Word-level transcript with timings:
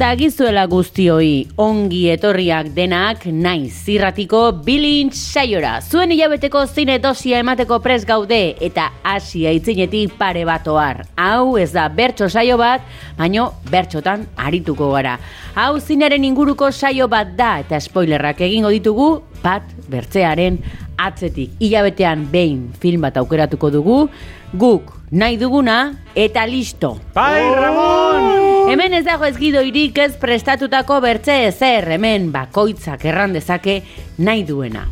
dagizuela 0.00 0.62
guztioi, 0.64 1.50
ongi 1.60 2.06
etorriak 2.08 2.70
denak 2.72 3.26
naiz 3.36 3.82
zirratiko 3.84 4.38
bilintz 4.64 5.18
saiora. 5.18 5.74
Zuen 5.84 6.14
hilabeteko 6.14 6.62
zine 6.64 6.96
dosia 7.02 7.42
emateko 7.44 7.82
pres 7.84 8.06
gaude 8.08 8.38
eta 8.64 8.86
asia 9.04 9.52
itzinetik 9.52 10.16
pare 10.16 10.46
bat 10.48 10.68
oar. 10.72 11.02
Hau 11.20 11.58
ez 11.60 11.68
da 11.74 11.84
bertso 11.92 12.30
saio 12.30 12.56
bat, 12.56 12.86
baino 13.18 13.50
bertxotan 13.68 14.24
arituko 14.40 14.88
gara. 14.94 15.18
Hau 15.52 15.76
zinaren 15.80 16.24
inguruko 16.24 16.72
saio 16.72 17.08
bat 17.08 17.36
da 17.36 17.58
eta 17.60 17.76
spoilerrak 17.76 18.40
egingo 18.48 18.72
ditugu 18.72 19.12
bat 19.44 19.68
bertzearen 19.92 20.62
atzetik. 20.96 21.58
Hilabetean 21.60 22.24
behin 22.32 22.70
film 22.80 23.04
bat 23.04 23.20
aukeratuko 23.20 23.74
dugu, 23.76 24.02
guk 24.56 24.94
nahi 25.12 25.36
duguna 25.36 25.82
eta 26.16 26.48
listo. 26.48 26.96
Bai, 27.12 27.50
Ramon! 27.60 28.39
Hemen 28.70 28.92
ez 28.94 29.02
dago 29.02 29.26
ezgido 29.26 29.64
irik 29.66 29.96
ez 29.98 30.12
prestatutako 30.22 31.00
bertze 31.02 31.34
ezer, 31.48 31.88
hemen 31.96 32.28
bakoitzak 32.30 33.02
erran 33.10 33.32
dezake 33.34 33.80
nahi 34.22 34.44
duena. 34.46 34.84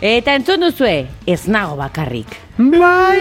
Eta 0.00 0.38
entzun 0.38 0.64
duzue, 0.64 0.94
ez 1.28 1.42
nago 1.44 1.76
bakarrik. 1.76 2.32
Bai! 2.56 3.20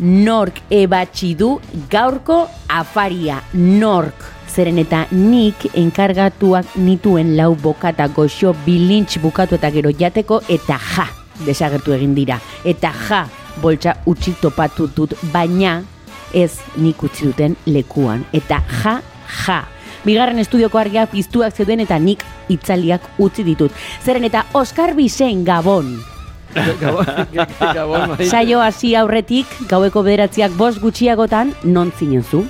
Nork 0.00 0.62
ebatzi 0.72 1.34
du 1.36 1.50
gaurko 1.92 2.46
afaria, 2.72 3.42
nork. 3.52 4.24
Zeren 4.48 4.80
eta 4.80 5.04
nik 5.12 5.68
enkargatuak 5.76 6.80
nituen 6.80 7.36
lau 7.36 7.52
bokata 7.52 8.08
goxo 8.08 8.56
bilintx 8.64 9.20
bukatu 9.20 9.60
eta 9.60 9.68
gero 9.76 9.92
jateko 9.92 10.40
eta 10.48 10.80
ja, 10.96 11.10
desagertu 11.44 11.92
egin 12.00 12.16
dira. 12.16 12.40
Eta 12.64 12.96
ja, 13.10 13.26
boltsa 13.60 13.98
utzi 14.08 14.32
topatu 14.40 14.88
dut, 14.96 15.18
baina 15.36 15.82
ez 16.34 16.60
nik 16.76 17.02
utzi 17.02 17.26
duten 17.26 17.56
lekuan. 17.66 18.24
Eta 18.32 18.62
ja, 18.82 19.00
ja. 19.46 19.60
Bigarren 20.04 20.38
estudioko 20.42 20.78
argia 20.78 21.06
piztuak 21.06 21.54
zeuden 21.54 21.80
eta 21.84 21.98
nik 21.98 22.24
itzaliak 22.50 23.04
utzi 23.22 23.44
ditut. 23.46 23.70
Zeren 24.02 24.24
eta 24.26 24.44
Oskar 24.52 24.94
Bisen 24.98 25.44
Gabon. 25.44 25.94
Gabon. 26.54 28.16
Saio 28.32 28.60
hasi 28.60 28.96
aurretik, 28.98 29.46
gaueko 29.70 30.02
bederatziak 30.02 30.52
bost 30.58 30.82
gutxiagotan, 30.82 31.54
non 31.64 31.92
zinen 31.98 32.22
zu? 32.24 32.42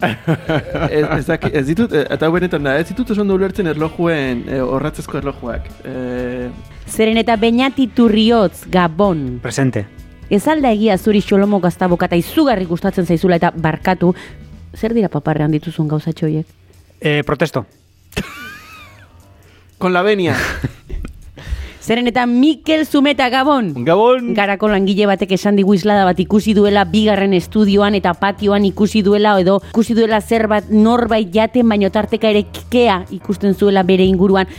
ez, 0.00 1.04
ez, 1.18 1.26
daki- 1.26 1.52
ez 1.56 1.66
ditut, 1.66 1.92
eh, 1.92 2.04
eta 2.12 2.28
benetan 2.30 2.62
da, 2.66 2.76
ez 2.78 2.88
ditut 2.90 3.10
oso 3.14 3.22
ondo 3.24 3.34
ulertzen 3.34 3.66
erlojuen, 3.66 4.44
eh, 4.48 4.60
orratzezko 4.62 5.18
erlojuak. 5.18 5.68
Eh, 5.84 6.48
Zeren 6.86 7.16
eta 7.18 7.36
Beñati 7.36 7.88
Turriotz 7.88 8.66
Gabon. 8.70 9.38
Presente. 9.42 9.86
Ez 10.28 10.48
alda 10.48 10.72
egia 10.74 10.96
zuri 10.98 11.20
xolomo 11.22 11.60
gaztaboka 11.62 12.08
eta 12.08 12.16
izugarri 12.18 12.66
gustatzen 12.66 13.06
zaizula 13.06 13.36
eta 13.38 13.52
barkatu. 13.54 14.12
Zer 14.74 14.94
dira 14.94 15.08
paparrean 15.08 15.52
dituzun 15.54 15.86
gauzatxo 15.88 16.26
horiek? 16.26 16.46
Eh, 17.00 17.22
protesto. 17.24 17.66
con 19.78 19.92
la 19.92 20.02
venia. 20.02 20.34
Zeren 21.80 22.08
eta 22.10 22.26
Mikel 22.26 22.84
Zumeta 22.86 23.28
Gabon. 23.30 23.84
Gabon! 23.86 24.32
Garako 24.34 24.66
langile 24.66 25.06
batek 25.06 25.36
esan 25.36 25.54
digu 25.54 25.76
islada 25.76 26.02
bat 26.08 26.18
ikusi 26.18 26.56
duela 26.56 26.82
bigarren 26.90 27.36
estudioan 27.36 27.94
eta 27.94 28.14
patioan 28.18 28.64
ikusi 28.66 29.04
duela 29.06 29.36
edo 29.38 29.60
ikusi 29.70 29.94
duela 29.94 30.18
zer 30.20 30.48
bat 30.50 30.72
norbait 30.74 31.30
jaten 31.30 31.68
baino 31.68 31.92
tarteka 31.94 32.32
ere 32.34 32.42
kea 32.72 33.04
ikusten 33.14 33.54
zuela 33.54 33.84
bere 33.86 34.02
inguruan. 34.02 34.50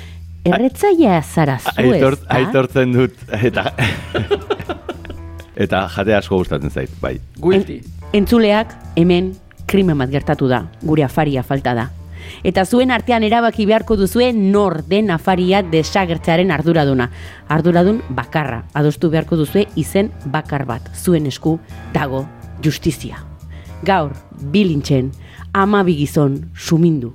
Erretzaia 0.48 1.20
zara 1.22 1.60
zu 1.60 1.92
ez 1.92 2.14
aitortzen 2.32 2.94
dut 2.96 3.36
eta 3.36 3.74
eta 5.58 5.88
jate 5.90 6.16
asko 6.16 6.38
gustatzen 6.38 6.72
zait, 6.72 6.92
bai. 7.02 7.18
Guilty. 7.42 7.82
Entzuleak 8.16 8.74
hemen 8.96 9.34
krimen 9.68 9.98
bat 10.00 10.12
gertatu 10.14 10.48
da, 10.48 10.64
gure 10.82 11.04
afaria 11.04 11.44
falta 11.44 11.74
da. 11.76 11.90
Eta 12.48 12.66
zuen 12.66 12.92
artean 12.92 13.24
erabaki 13.24 13.66
beharko 13.68 13.96
duzue 14.00 14.32
nor 14.36 14.82
den 14.88 15.12
afaria 15.12 15.62
desagertzearen 15.64 16.52
arduraduna. 16.52 17.10
Arduradun 17.48 18.02
bakarra, 18.10 18.64
adostu 18.74 19.10
beharko 19.14 19.38
duzue 19.40 19.68
izen 19.76 20.12
bakar 20.26 20.66
bat. 20.68 20.90
Zuen 20.96 21.28
esku 21.28 21.58
dago 21.94 22.26
justizia. 22.64 23.24
Gaur, 23.86 24.14
bilintzen, 24.52 25.12
ama 25.54 25.84
bigizon 25.88 26.50
sumindu. 26.56 27.14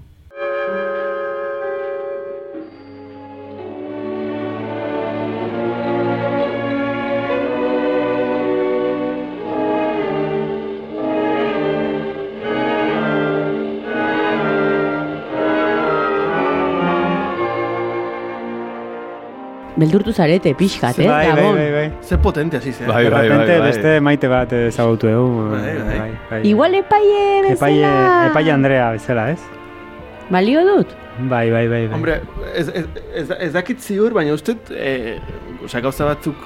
Beldurtu 19.82 20.12
zarete, 20.15 20.53
pixkat, 20.59 20.98
eh? 21.03 21.09
bai, 21.10 21.26
bai, 21.34 21.47
bai, 21.59 21.70
bai. 21.75 21.87
Ze 22.06 22.19
potente 22.22 22.56
hasi 22.60 22.72
zen. 22.72 22.87
Bai, 22.87 23.04
De 23.04 23.10
bai, 23.10 23.22
repente 23.28 23.59
bai. 23.59 23.66
beste 23.69 23.94
maite 24.00 24.28
bat 24.31 24.53
ezagutu 24.60 25.09
dugu. 25.10 25.48
Bai, 25.50 25.75
bai. 25.88 26.10
bai. 26.31 26.41
Igual 26.47 26.75
epaie 26.78 27.43
bezala. 27.48 27.56
Epaile, 27.56 27.93
epaile 28.31 28.53
Andrea 28.54 28.91
bezala, 28.94 29.31
ez? 29.34 29.41
Balio 30.31 30.62
dut? 30.65 30.94
Bai, 31.19 31.50
bai, 31.50 31.66
bai. 31.69 31.87
bai. 31.88 31.94
Hombre, 31.97 32.20
ez, 32.54 32.69
ez, 32.69 32.87
ez, 33.15 33.26
ez 33.48 33.53
dakit 33.53 33.81
ziur, 33.84 34.15
baina 34.16 34.32
uste, 34.38 34.54
eh, 34.76 35.19
osea, 35.66 35.81
gauza 35.84 36.06
batzuk, 36.09 36.37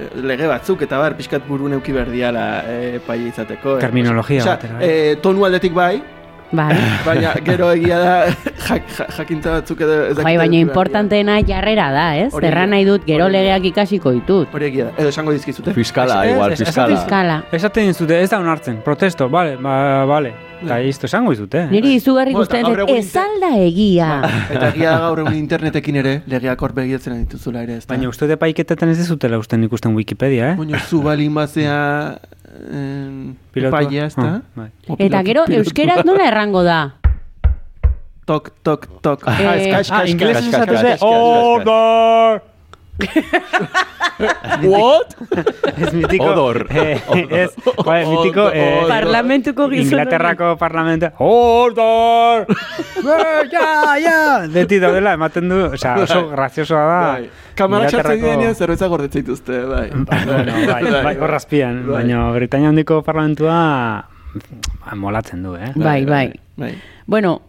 eh, 0.00 0.10
lege 0.20 0.50
batzuk, 0.50 0.82
eta 0.84 0.98
bar, 1.00 1.14
pixkat 1.16 1.46
buru 1.48 1.70
neuki 1.72 1.94
berdiala 1.94 2.44
eh, 2.68 2.96
epaile 2.98 3.30
izateko. 3.30 3.76
eh. 3.78 3.80
Terminologia 3.86 4.42
Osea, 4.42 4.56
batera, 4.58 4.80
bai. 4.82 4.90
eh, 4.90 5.16
tonu 5.24 5.46
aldetik 5.46 5.72
bai, 5.78 6.02
Bai. 6.52 6.74
baina 7.06 7.32
gero 7.44 7.70
egia 7.72 7.98
da 7.98 8.14
jak, 8.68 8.88
ja- 8.96 9.06
jakintza 9.18 9.56
batzuk 9.58 9.80
edo 9.80 10.22
Bai, 10.22 10.36
baina 10.38 10.56
importanteena 10.60 11.40
jarrera 11.46 11.90
da, 11.92 12.06
ez? 12.16 12.30
Erran 12.42 12.70
nahi 12.70 12.84
dut, 12.86 13.04
gero 13.08 13.28
legeak 13.28 13.64
ikasiko 13.72 14.12
ditut. 14.14 14.52
Hori 14.54 14.68
egia 14.70 14.90
da, 14.90 14.96
edo 14.98 15.08
esango 15.10 15.32
dizkizute. 15.34 15.74
Fiskala, 15.74 16.20
igual, 16.30 16.56
fiskala. 16.56 16.96
Fiskala. 16.96 17.38
Esaten 17.52 17.88
dizute, 17.90 18.20
ez 18.22 18.30
da 18.30 18.38
onartzen. 18.40 18.82
Protesto, 18.84 19.28
bale, 19.28 19.56
ba, 19.56 20.04
bale. 20.06 20.34
Eta 20.64 20.78
isto 20.80 21.04
esango 21.06 21.32
dizute. 21.34 21.66
Niri 21.68 21.96
izugarri 21.98 22.32
Bueno, 22.32 22.46
eta 22.46 22.60
gustatzen 22.60 22.70
gaur 22.70 22.78
zait, 22.78 22.88
egun 22.88 23.00
ez 23.02 23.16
alda 23.20 23.50
egia. 23.66 24.10
Eta 24.54 24.68
egia 24.70 24.92
da 24.94 25.00
gaur 25.02 25.20
egun 25.24 25.34
internetekin 25.36 25.98
ere, 26.00 26.14
legeak 26.30 26.62
hor 26.62 26.72
begiratzen 26.76 27.18
dituzula 27.24 27.64
ere, 27.66 27.80
ez 27.82 27.86
da. 27.86 27.92
Baina 27.92 28.08
uste 28.08 28.28
de 28.30 28.38
paiketetan 28.40 28.88
ez 28.94 28.96
dizutela 29.02 29.38
usten 29.42 29.64
ikusten 29.66 29.92
Wikipedia, 29.98 30.52
eh? 30.52 30.56
Baina 30.60 30.80
zu 30.80 31.02
balin 31.04 31.34
bazea. 31.34 31.76
Epaia, 33.54 34.06
ez 34.06 34.14
da? 34.16 34.22
Ah, 34.22 34.40
bai. 34.54 34.70
Eta 34.98 35.22
gero, 35.26 35.44
euskeraz 35.48 36.04
nola 36.04 36.28
errango 36.30 36.62
da? 36.66 36.78
Tok, 38.24 38.50
tok, 38.64 38.86
tok. 39.04 39.26
Eh, 39.28 39.32
Ah, 39.46 39.56
eskax, 39.56 39.90
Ah, 39.90 39.98
kax, 40.00 40.10
inglesez 40.10 40.44
kax, 40.44 40.54
esatu 40.54 40.72
kax, 40.72 40.80
ze, 40.80 40.88
kax, 40.88 41.00
kax, 41.00 41.02
order! 41.02 42.42
What? 44.62 45.14
Ez 45.76 45.92
mitiko... 45.92 46.24
Odor. 46.30 46.66
Eh, 46.70 47.00
ez, 47.30 47.50
bai, 47.84 48.04
mitiko... 48.06 48.48
Eh, 48.54 48.78
Odor. 48.78 48.88
Parlamentuko 48.92 49.66
gizon. 49.72 49.84
Inglaterrako 49.86 50.56
parlamento... 50.56 51.10
Order! 51.18 52.46
Eh, 53.04 53.42
ja, 53.52 53.98
ja! 54.00 54.20
Beti 54.48 54.78
daudela, 54.80 55.12
ematen 55.18 55.50
du... 55.50 55.58
Osea, 55.76 55.98
oso 56.06 56.22
graziosoa 56.30 56.84
da. 56.88 57.00
Bai. 57.18 57.26
Kamara 57.54 57.84
Inglaterrako- 57.90 58.22
direnean 58.22 58.54
zerbeza 58.56 58.86
gordetzen 58.88 59.20
dituzte, 59.26 59.58
bai. 59.74 59.90
Bueno, 59.92 60.54
bai, 60.70 60.80
bai, 61.04 61.12
horrazpian. 61.20 61.82
Bai. 61.84 61.98
Baina 61.98 62.22
Britania 62.32 62.70
handiko 62.72 63.02
parlamentua 63.04 63.58
ba, 64.86 64.96
molatzen 64.96 65.42
du, 65.44 65.52
eh? 65.60 65.74
Bai, 65.76 66.06
bai. 66.08 66.32
Bai. 66.56 66.72
Bueno, 67.04 67.42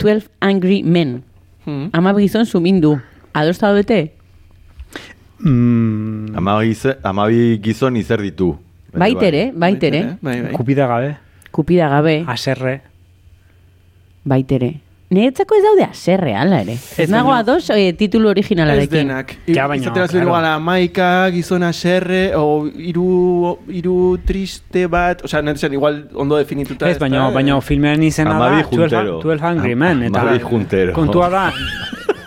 12 0.00 0.30
Angry 0.40 0.80
Men. 0.82 1.18
Hmm. 1.66 1.90
Ama 1.92 2.14
gizon 2.16 2.46
sumindu. 2.48 2.96
Adosta 3.36 3.74
bete? 3.76 4.14
Mm, 5.42 6.36
Amabi, 6.38 6.76
amabi 7.02 7.58
gizon 7.62 7.96
izer 7.96 8.20
ditu. 8.22 8.56
Baitere, 8.94 9.52
baitere. 9.56 10.16
Bai, 10.22 10.40
bai. 10.42 10.52
kupida 10.52 10.86
gabe, 10.86 11.16
Kupida 11.50 11.88
gabe. 11.88 12.24
aserre, 12.28 12.80
baitere. 14.24 14.80
Niretzako 15.12 15.58
ez 15.58 15.62
daude 15.66 15.84
aserre, 15.84 16.32
ala 16.38 16.62
ere. 16.64 16.78
Ez 16.96 17.08
nago 17.12 17.34
ados 17.34 17.68
eh, 17.74 17.92
titulu 17.92 18.30
Ez 18.30 18.32
originalarekin. 18.32 19.02
denak. 19.02 19.34
Ja, 19.46 19.66
baina, 19.68 19.82
Izaten 19.82 20.08
claro. 20.08 20.26
igual 20.26 20.46
amaika, 20.48 21.28
gizona 21.34 21.72
serre, 21.72 22.32
o 22.36 22.64
iru, 22.66 23.58
iru 23.68 23.96
triste 24.24 24.86
bat, 24.88 25.24
osea, 25.28 25.42
nahi 25.44 25.60
zen, 25.60 25.76
igual 25.76 26.08
ondo 26.14 26.40
definituta. 26.40 26.88
Ez, 26.88 26.98
baina, 26.98 27.26
da, 27.26 27.30
baina 27.34 27.58
eh? 27.58 27.60
filmean 27.60 28.02
izena 28.02 28.38
da 28.38 28.48
12, 28.56 28.70
juntero. 28.70 29.20
12 29.20 29.50
Hungry 29.50 29.76
Men. 29.76 30.02
Eta 30.08 30.24
Amabi 30.24 30.40
juntero. 30.48 30.96
Kontua 30.96 31.28
da, 31.28 31.44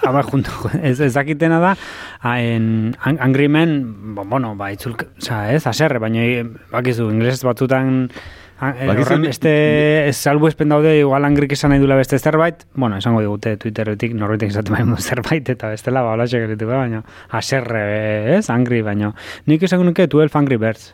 ama 0.06 0.22
junto, 0.22 0.52
ez, 0.84 1.00
ez 1.02 1.14
dakitena 1.18 1.60
da, 1.60 1.76
a, 2.22 2.40
en, 2.40 2.96
Hungry 3.02 3.50
Men, 3.50 4.16
bueno, 4.22 4.56
ba, 4.56 4.70
itzulk, 4.78 5.08
oza, 5.18 5.48
ez, 5.52 5.66
aserre, 5.66 5.98
baina, 5.98 6.22
eh, 6.22 6.46
bakizu, 6.72 7.10
inglesez 7.10 7.42
batzutan, 7.44 8.04
eh, 8.06 8.12
Bakizu, 8.12 8.45
horren 8.62 9.22
ni- 9.22 9.28
beste 9.28 10.14
salbu 10.14 10.48
espen 10.48 10.70
daude, 10.70 10.98
igual 11.00 11.26
angrik 11.28 11.52
esan 11.52 11.74
nahi 11.74 11.80
dula 11.80 11.96
beste 12.00 12.20
zerbait, 12.20 12.64
bueno, 12.74 12.98
esango 12.98 13.22
digute 13.22 13.58
Twitterretik, 13.58 14.14
norbaitek 14.16 14.54
esaten 14.54 14.74
bai 14.78 14.84
mundu 14.84 15.02
zerbait, 15.10 15.50
eta 15.50 15.70
bestela, 15.74 16.02
ba, 16.02 16.14
hola 16.16 16.26
baina, 16.26 17.04
aserre, 17.30 18.38
ez, 18.38 18.50
angry, 18.50 18.82
baina, 18.82 19.14
nik 19.46 19.64
esango 19.64 19.84
nuke 19.84 20.08
12 20.08 20.38
Angry 20.40 20.58
Birds. 20.58 20.94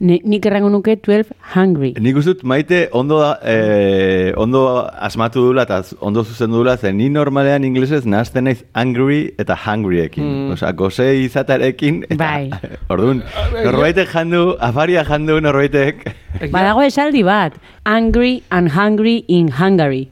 Ni, 0.00 0.20
nik 0.24 0.46
errango 0.46 0.68
nuke 0.70 0.96
12 0.96 1.32
Hungry. 1.54 1.94
Nik 2.00 2.16
uste 2.16 2.34
dut 2.34 2.42
maite 2.44 2.88
ondo, 2.92 3.18
da- 3.20 3.38
eh, 3.42 4.32
ondo 4.36 4.62
asmatu 5.00 5.40
dula 5.48 5.62
eta 5.62 5.82
ondo 6.00 6.24
zuzen 6.24 6.50
dula, 6.50 6.76
zen 6.76 6.96
ni 6.96 7.08
normalean 7.08 7.64
inglesez 7.64 8.04
nahazten 8.06 8.44
naiz 8.44 8.62
angry 8.74 9.34
eta 9.38 9.56
hungryekin. 9.56 10.24
Mm. 10.24 10.52
Osea, 10.52 10.72
goze 10.72 11.08
izatarekin. 11.24 12.04
Eta, 12.10 12.16
Bai. 12.16 12.50
Orduan, 12.92 13.22
norbaitek 13.64 14.08
jandu, 14.12 14.56
afaria 14.60 15.04
jandu 15.04 15.40
norbaitek. 15.40 16.04
Badago 16.52 16.82
esaldi 16.86 17.24
bat, 17.24 17.54
angry 17.84 18.42
and 18.50 18.70
hungry 18.70 19.24
in 19.28 19.48
Hungary. 19.48 20.08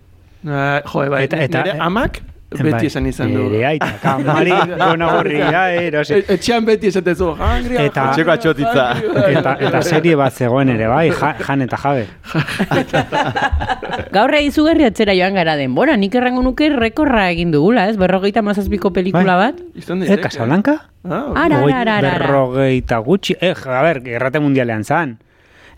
Ah, 0.47 0.81
jo, 0.87 1.09
bai, 1.11 1.25
Eta- 1.27 1.43
eta- 1.43 1.63
nire 1.65 1.79
amak 1.81 2.21
beti 2.51 2.71
Bai, 2.71 2.87
esan 2.87 3.07
izan 3.11 3.33
du. 3.35 3.43
Nire 3.51 3.65
aita, 3.67 3.89
kamari, 4.03 4.53
gona 4.79 5.09
gorria, 5.17 5.63
erosi. 5.75 6.15
E- 6.21 6.35
Etxean 6.37 6.65
beti 6.65 6.87
esaten 6.93 7.17
zu, 7.19 7.33
hungry, 7.35 7.77
Eta- 7.87 8.05
Etxeko 8.13 8.31
atxotitza. 8.37 8.85
Eta, 9.33 9.57
eta 9.67 9.83
serie 9.83 10.15
bat 10.17 10.33
zegoen 10.33 10.71
ere, 10.77 10.87
bai, 10.89 11.11
ja, 11.11 11.33
jan 11.43 11.63
eta 11.67 11.77
jabe. 11.83 12.07
Gaur 14.17 14.35
izugarri 14.41 14.87
atzera 14.87 15.15
joan 15.19 15.35
gara 15.35 15.57
denbora, 15.59 15.97
nik 15.99 16.15
errango 16.15 16.43
nuke 16.47 16.69
rekorra 16.73 17.27
egin 17.33 17.51
dugula, 17.55 17.89
ez? 17.91 17.97
Berrogeita 18.01 18.43
mazazpiko 18.47 18.93
pelikula 18.95 19.37
Bai. 19.37 19.51
bat. 19.53 19.61
Izan 19.75 20.03
Eh. 20.07 20.17
Casablanca? 20.23 20.77
Ah, 21.05 21.33
Ara, 21.37 21.61
ara, 21.63 21.81
ara, 21.83 21.99
ara. 21.99 22.19
Berrogeita 22.19 22.99
gutxi, 22.99 23.37
eh, 23.41 23.55
a 23.55 23.83
ber, 23.83 24.03
errate 24.07 24.41
mundialean 24.41 24.85
zan. 24.85 25.19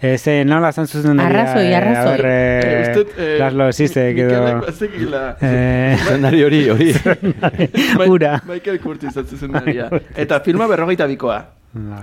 Ez, 0.00 0.26
eh, 0.30 0.44
nola 0.46 0.70
zan 0.72 0.86
zuzen 0.86 1.18
Arrazoi, 1.20 1.72
arrazoi. 1.74 2.12
A 2.12 2.16
ber, 2.16 2.26
Eh, 2.26 2.60
eh, 2.62 2.80
uste 2.82 2.92
dut, 3.00 3.08
eh, 3.18 3.36
Laslo 3.40 3.72
Zizek 3.72 4.18
edo... 4.18 4.62
Eh, 5.40 5.96
Zendari 6.06 6.42
hori, 6.44 6.68
hori. 6.70 6.92
Ura. 8.08 8.36
Michael 8.46 8.78
Curtis 8.80 9.16
atzen 9.16 9.50
daria. 9.52 9.88
Eta 10.14 10.38
filma 10.40 10.68
berrogeita 10.70 11.06
bikoa. 11.10 11.38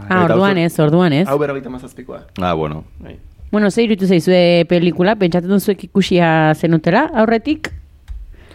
Ah, 0.09 0.25
orduan 0.25 0.57
ez, 0.57 0.73
orduan 0.79 1.13
ez. 1.13 1.27
Hau 1.27 1.37
berrogeita 1.39 1.69
mazazpikoa. 1.69 2.19
ah, 2.41 2.53
bueno. 2.53 2.83
Bai. 2.99 3.15
Bueno, 3.51 3.71
ze 3.71 3.83
irutu 3.83 4.05
zaizue 4.07 4.65
pelikula, 4.67 5.15
pentsatzen 5.15 5.49
duzuek 5.55 5.83
ikusia 5.87 6.53
zenutela, 6.55 7.09
aurretik? 7.15 7.71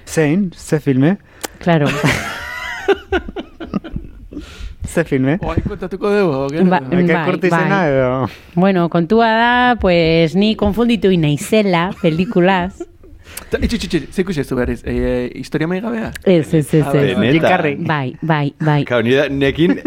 Zein, 0.04 0.50
ze 0.54 0.80
filme? 0.80 1.16
Claro. 1.58 1.86
Ze 4.90 5.04
filme? 5.04 5.38
Oain 5.46 5.62
kontatuko 5.62 6.10
dugu, 6.10 6.38
gero? 6.50 6.64
Ba- 6.66 6.80
bai, 6.82 7.24
Curtisena 7.28 7.76
bai. 7.80 7.90
edo... 7.92 8.30
bueno, 8.56 8.88
kontua 8.90 9.28
da, 9.38 9.76
pues, 9.80 10.34
ni 10.34 10.56
konfunditu 10.56 11.12
naizela 11.16 11.90
pelikulaz. 12.02 12.80
Ta- 13.50 13.58
Itxi, 13.62 13.76
itxi, 13.76 13.86
itxi, 13.86 14.08
ze 14.12 14.22
ikusi 14.24 14.40
ez 14.42 14.48
du 14.50 14.56
berriz? 14.58 14.82
E, 14.84 14.90
e, 14.96 15.30
historia 15.38 15.68
mai 15.70 15.78
gabea? 15.80 16.10
Ez, 16.24 16.52
ez, 16.54 16.74
ez, 16.74 16.74
ez. 16.74 16.86
bai. 16.92 17.14
Neta. 17.32 17.48
Carrey. 17.48 17.76
Bai, 17.76 18.16
bai, 18.20 18.52
bai. 18.58 18.82
Nire, 19.06 19.28
nekin 19.30 19.78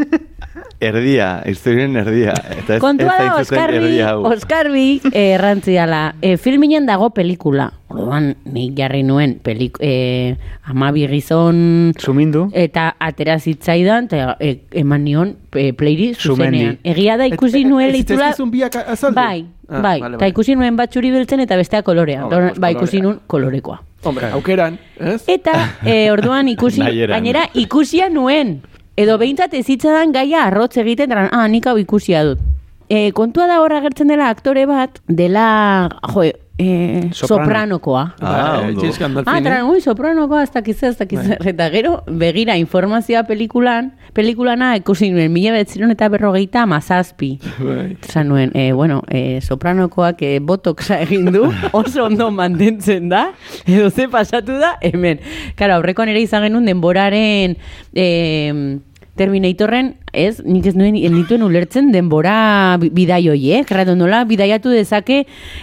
erdia, 0.79 1.43
historien 1.45 1.95
erdia. 1.95 2.33
Eta 2.57 2.75
ez, 2.75 2.81
Kontua 2.81 3.13
ez 3.17 3.27
da, 3.29 3.35
Oskarbi, 3.41 3.77
erdia 3.77 4.09
hau. 4.11 4.23
Oskarbi 4.31 5.01
eh, 5.11 5.33
errantziala. 5.35 6.15
Eh, 6.21 6.37
filminen 6.37 6.85
dago 6.85 7.09
pelikula. 7.15 7.71
Orduan, 7.93 8.31
nik 8.49 8.73
jarri 8.77 9.03
nuen 9.05 9.35
pelik, 9.45 9.77
eh, 9.79 10.35
amabi 10.65 11.05
gizon 11.07 11.93
Sumindu? 11.99 12.47
eta 12.53 12.95
atera 12.99 13.37
zitzaidan, 13.39 14.05
eta 14.09 14.35
eh, 14.39 14.57
eman 14.81 15.03
nion 15.05 15.35
eh, 15.53 15.73
playri 15.77 16.13
Sumendi. 16.15 16.57
zuzenean. 16.57 16.79
Egia 16.83 17.17
da 17.17 17.27
ikusi 17.29 17.63
nuen 17.65 17.87
ez 17.91 17.93
leitura... 17.93 18.17
zitzaizkizun 18.31 18.51
biak 18.51 18.75
azaldu? 18.87 19.15
Bai, 19.15 19.45
Ah, 19.73 19.79
bai, 19.81 19.99
vale, 20.01 20.15
eta 20.17 20.25
vale. 20.25 20.29
ikusi 20.33 20.53
nuen 20.59 20.75
bat 20.75 20.91
txuri 20.91 21.09
beltzen 21.09 21.39
eta 21.39 21.55
bestea 21.57 21.81
kolorea. 21.87 22.25
Hombre, 22.25 22.35
Orduan, 22.37 22.49
pues 22.53 22.59
ba, 22.61 22.69
ikusi 22.75 22.99
nuen 23.01 23.19
kolorekoa. 23.31 23.79
Hombre, 24.03 24.27
aukeran, 24.35 24.75
ez? 24.99 25.23
Eta 25.31 25.53
eh, 25.85 26.11
orduan 26.11 26.49
ikusi, 26.51 26.81
gainera 27.07 27.45
ikusia 27.55 28.09
nuen. 28.11 28.57
Edo 28.93 29.15
behintzat 29.17 29.55
ezitzadan 29.57 30.11
gaia 30.13 30.43
arrotz 30.47 30.75
egiten, 30.77 31.09
eta 31.15 31.29
ah, 31.33 31.47
nik 31.49 31.65
hau 31.65 31.79
ikusia 31.81 32.21
dut. 32.27 32.52
E, 32.89 33.11
kontua 33.15 33.47
da 33.47 33.61
horra 33.61 33.77
agertzen 33.81 34.07
dela 34.11 34.29
aktore 34.29 34.65
bat, 34.69 34.99
dela, 35.07 35.89
jo, 36.13 36.23
e, 36.59 37.09
Soprano. 37.13 37.43
sopranokoa. 37.45 38.03
Ah, 38.21 38.59
Bai, 38.61 38.69
ondo. 38.69 38.85
Ah, 38.85 38.99
Gandolfini. 38.99 39.43
tran, 39.43 39.65
ui, 39.71 39.81
sopranokoa, 39.81 40.43
ez 40.43 40.51
dakiz 40.53 40.83
ez 40.83 40.97
dakiz 40.99 41.19
Bai. 41.27 41.37
Eta 41.53 41.69
gero, 41.73 42.03
begira 42.07 42.57
informazioa 42.57 43.23
pelikulan, 43.25 43.93
pelikulana 44.13 44.75
ikusi 44.77 45.09
nuen, 45.09 45.31
mila 45.33 45.55
betziron 45.55 45.89
eta 45.95 46.09
berrogeita 46.13 46.67
mazazpi. 46.69 47.39
Bai. 47.59 47.97
Esan 48.03 48.27
nuen, 48.29 48.51
e, 48.53 48.71
bueno, 48.73 49.01
e, 49.09 49.39
sopranokoak 49.41 50.21
e, 50.21 50.37
botoxa 50.39 50.99
egin 51.01 51.31
du, 51.33 51.47
oso 51.71 52.05
ondo 52.05 52.29
mantentzen 52.31 53.09
da, 53.09 53.31
edo 53.65 53.89
ze 53.89 54.07
pasatu 54.07 54.59
da, 54.61 54.75
hemen. 54.81 55.19
Karo, 55.55 55.79
aurrekoan 55.79 56.09
ere 56.13 56.21
izan 56.21 56.43
genuen 56.45 56.65
denboraren 56.69 57.57
e, 57.95 58.79
Terminatorren, 59.15 59.91
ez, 60.09 60.39
nik 60.41 60.65
ez 60.65 60.73
nuen, 60.73 60.95
nituen 60.97 61.43
ulertzen 61.45 61.91
denbora 61.93 62.77
bi- 62.81 62.89
bidai 62.89 63.21
horiek, 63.29 63.69
erratu 63.69 63.93
nola, 63.93 64.23
bidaiatu 64.25 64.71
dezake, 64.73 65.19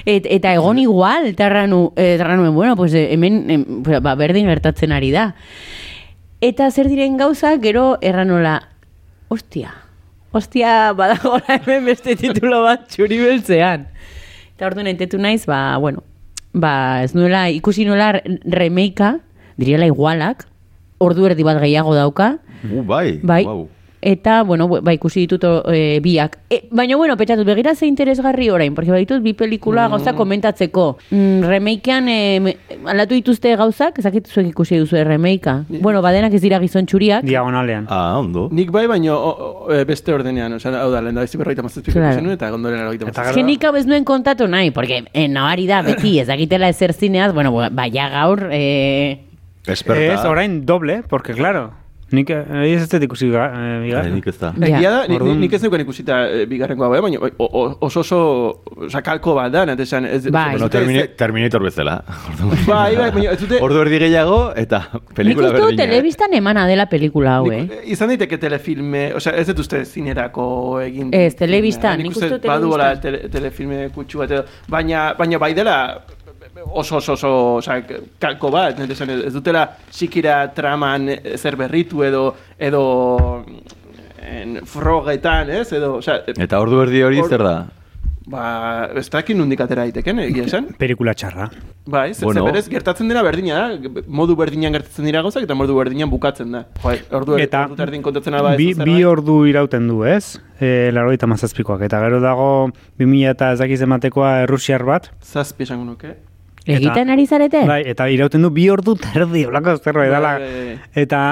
et, 0.07 0.27
eta 0.31 0.53
egon 0.55 0.79
igual, 0.79 1.27
eta 1.33 1.49
erranu, 1.49 1.89
eta 1.97 2.23
erranuen, 2.29 2.55
bueno, 2.55 2.77
pues 2.79 2.95
eh, 2.95 3.09
hemen, 3.11 3.41
em, 3.51 3.65
ba, 3.83 4.15
berdin 4.15 4.47
gertatzen 4.47 4.95
ari 4.95 5.11
da. 5.11 5.33
Eta 6.41 6.71
zer 6.71 6.87
diren 6.89 7.17
gauza, 7.19 7.57
gero 7.59 7.99
erranola, 8.01 8.69
ostia, 9.29 9.75
ostia, 10.31 10.93
badagola 10.95 11.59
hemen 11.59 11.91
beste 11.91 12.15
titulo 12.15 12.63
bat 12.63 12.87
txuri 12.87 13.19
beltzean. 13.19 13.89
Eta 14.55 14.69
orduan 14.71 14.87
entetu 14.93 15.19
naiz, 15.19 15.43
ba, 15.51 15.75
bueno, 15.83 16.05
ba, 16.55 17.03
ez 17.03 17.17
nuela, 17.19 17.49
ikusi 17.51 17.83
nuela 17.85 18.13
remeika, 18.47 19.17
diriela 19.59 19.91
igualak, 19.91 20.47
ordu 21.03 21.27
erdi 21.27 21.43
bat 21.43 21.59
gehiago 21.59 21.97
dauka, 21.99 22.37
Uh, 22.65 22.83
bai. 22.85 23.19
bai, 23.23 23.45
Wow. 23.45 23.69
eta, 24.03 24.43
bueno, 24.45 24.67
bu- 24.67 24.81
ba, 24.81 24.95
ikusi 24.95 25.21
ditut 25.27 25.45
e, 25.69 26.01
biak. 26.01 26.39
E, 26.49 26.69
baina, 26.71 26.97
bueno, 26.97 27.19
pentsatut, 27.19 27.45
begira 27.45 27.75
ze 27.75 27.87
interesgarri 27.87 28.49
orain, 28.49 28.75
porque 28.75 28.91
baditut 28.91 29.21
bi 29.23 29.35
pelikula 29.35 29.89
gauza 29.89 30.15
komentatzeko. 30.15 30.97
Mm, 31.11 31.43
remakean, 31.45 32.09
e, 32.09 32.41
me- 32.41 32.57
aldatu 32.87 33.15
dituzte 33.15 33.55
gauzak, 33.57 33.99
ezakit 33.99 34.27
zuek 34.27 34.47
ikusi 34.49 34.79
duzu 34.79 34.97
remakea. 35.05 35.65
Bueno, 35.83 36.01
badenak 36.01 36.33
ez 36.33 36.41
dira 36.41 36.59
gizon 36.61 36.87
txuriak. 36.87 37.25
Diagonalean. 37.25 37.87
Ah, 37.91 38.17
ondo. 38.19 38.49
Nik 38.51 38.71
bai, 38.71 38.87
e, 39.71 39.85
beste 39.85 40.15
ordenean, 40.15 40.53
osea, 40.55 40.81
hau 40.81 40.91
da, 40.91 41.03
lehen 41.03 41.15
da, 41.17 41.23
ez 41.23 41.37
berroita 41.37 41.63
Claro. 41.93 42.33
eta 42.33 42.51
gondolen 42.51 42.81
eroita 42.81 43.07
Eta 43.09 43.29
Ez 43.29 43.35
que 43.37 43.43
nik 43.43 43.63
hau 43.65 43.77
ez 43.77 43.85
nuen 43.87 44.05
kontatu 44.05 44.49
nahi, 44.49 44.71
porque 44.71 45.05
eh, 45.13 45.29
nabari 45.29 45.67
da, 45.67 45.83
beti, 45.83 46.19
ez 46.21 46.27
dakitela 46.27 46.69
ezer 46.71 46.95
zineaz, 46.95 47.35
bueno, 47.35 47.53
baina 47.71 48.09
gaur, 48.09 48.49
eh, 48.51 49.27
Esperta. 49.67 50.15
Ez, 50.15 50.25
orain 50.25 50.65
doble, 50.65 51.03
porque 51.07 51.35
claro, 51.35 51.73
nik 52.13 52.31
eh, 52.31 52.43
ez 52.75 52.83
ez 52.83 52.89
dut 52.89 53.03
ikusi 53.07 53.29
ga- 53.31 53.51
eh, 53.55 53.59
Eh, 53.71 53.81
bigarren. 53.85 54.15
nik 54.15 54.27
ez 54.27 54.39
da. 54.39 54.53
Egia 54.61 54.91
da, 54.91 55.07
ni- 55.09 55.17
Orduan- 55.17 55.39
nik 55.41 55.53
ez 55.53 55.63
neukan 55.63 55.81
ikusita 55.85 56.17
e, 56.29 56.47
bigarrengoa 56.47 56.89
bai, 56.89 57.01
baina 57.01 57.19
o- 57.21 57.51
o- 57.61 57.77
oso 57.87 58.01
oso 58.01 58.63
sakalko 58.89 59.35
bat 59.35 59.53
da, 59.53 59.65
nate 59.67 59.83
esan. 59.83 60.07
Ez, 60.07 60.29
Bai. 60.31 60.57
Bueno, 60.59 60.69
Terminator 61.17 61.63
bezala. 61.63 62.03
Bai, 62.67 62.97
bai, 62.97 63.11
baina 63.11 63.31
ez 63.33 63.41
dute... 63.41 63.59
Ordu 63.63 63.81
erdi 63.85 63.99
gehiago 63.99 64.53
eta 64.57 64.81
nik 64.93 65.15
pelikula 65.15 65.49
uste 65.49 65.61
dut 65.61 65.67
berdina. 65.71 65.85
telebistan 65.85 66.35
emana 66.35 66.67
dela 66.67 66.87
pelikula 66.87 67.37
hau, 67.39 67.51
eh? 67.53 67.63
Nik, 67.63 67.73
izan 67.95 68.09
daiteke 68.09 68.39
telefilme, 68.39 69.13
osea, 69.15 69.33
ez 69.37 69.47
dut 69.47 69.59
uste 69.65 69.85
zinerako 69.85 70.81
egin. 70.81 71.11
Ez, 71.15 71.35
telebistan, 71.37 71.99
Nik 71.99 72.09
nik 72.09 72.17
uste 72.17 72.27
uste 72.27 72.39
dut 72.39 72.47
baduela 72.51 72.95
telebistan. 72.97 73.01
tele, 73.01 73.29
telefilme 73.31 73.89
kutsu 73.95 74.19
bat 74.19 74.31
edo, 74.31 74.45
baina, 74.69 75.15
baina 75.19 75.39
bai 75.39 75.53
dela 75.55 75.77
oso 76.67 76.97
oso 76.97 77.13
oso, 77.13 77.33
osea, 77.57 77.83
kalko 78.19 78.51
bat, 78.51 78.79
esan, 78.91 79.11
ez 79.27 79.33
dutela 79.33 79.67
sikira 79.91 80.53
traman 80.55 81.09
eh, 81.09 81.37
zer 81.37 81.57
berritu 81.57 82.05
edo 82.05 82.35
edo 82.59 83.45
en, 84.21 84.61
frogetan, 84.67 85.51
ez, 85.51 85.73
edo, 85.73 85.97
osea, 85.99 86.23
Eta 86.37 86.61
ordu 86.61 86.83
erdi 86.85 87.03
hori 87.03 87.21
Or- 87.21 87.29
zer 87.31 87.43
da? 87.43 87.59
ba, 88.31 88.89
ez 88.95 89.09
dakit 89.11 89.37
nundik 89.37 89.61
atera 89.65 89.83
daiteken, 89.89 90.21
egia 90.23 90.45
esan. 90.47 90.69
Pelikula 90.79 91.15
txarra. 91.19 91.49
Bai, 91.91 92.13
ze, 92.15 92.25
Bueno. 92.25 92.45
berez 92.45 92.69
gertatzen 92.71 93.09
dena 93.11 93.23
berdina 93.27 93.57
da, 93.59 94.03
modu 94.07 94.37
berdinan 94.39 94.73
gertatzen 94.77 95.05
dira 95.09 95.23
gauzak 95.23 95.43
eta 95.49 95.57
modu 95.59 95.75
berdinan 95.75 96.11
bukatzen 96.13 96.53
da. 96.53 96.65
Jo, 96.83 96.95
ordu 97.19 97.35
er, 97.35 97.41
Eta 97.49 97.65
ordu 97.67 97.83
erdin 97.83 98.03
kontatzen 98.03 98.35
ez 98.35 98.57
bi, 98.57 98.75
bi 98.75 99.03
ordu 99.05 99.47
irauten 99.51 99.89
du, 99.89 100.05
ez? 100.05 100.39
E, 100.61 100.91
Laroita 100.93 101.27
mazazpikoak. 101.27 101.83
Eta 101.83 101.99
gero 102.05 102.21
dago 102.21 102.71
2000 102.99 103.31
eta 103.35 103.53
ez 103.53 103.59
dakiz 103.59 103.81
ematekoa 103.83 104.43
errusiar 104.45 104.85
bat, 104.85 105.11
Zazpi 105.25 105.65
esango 105.65 105.85
nuke. 105.85 106.30
Egiten 106.67 107.11
ari 107.11 107.27
zarete? 107.27 107.65
Bai, 107.67 107.83
eta 107.89 108.09
irauten 108.13 108.43
du 108.43 108.51
bi 108.51 108.69
ordu 108.71 108.97
terdi, 109.01 109.47
olako 109.47 109.77
zerbait 109.79 110.11
dela. 110.13 110.35
Bai, 110.39 110.51
bai, 110.51 110.67
bai. 110.67 111.03
Eta 111.03 111.23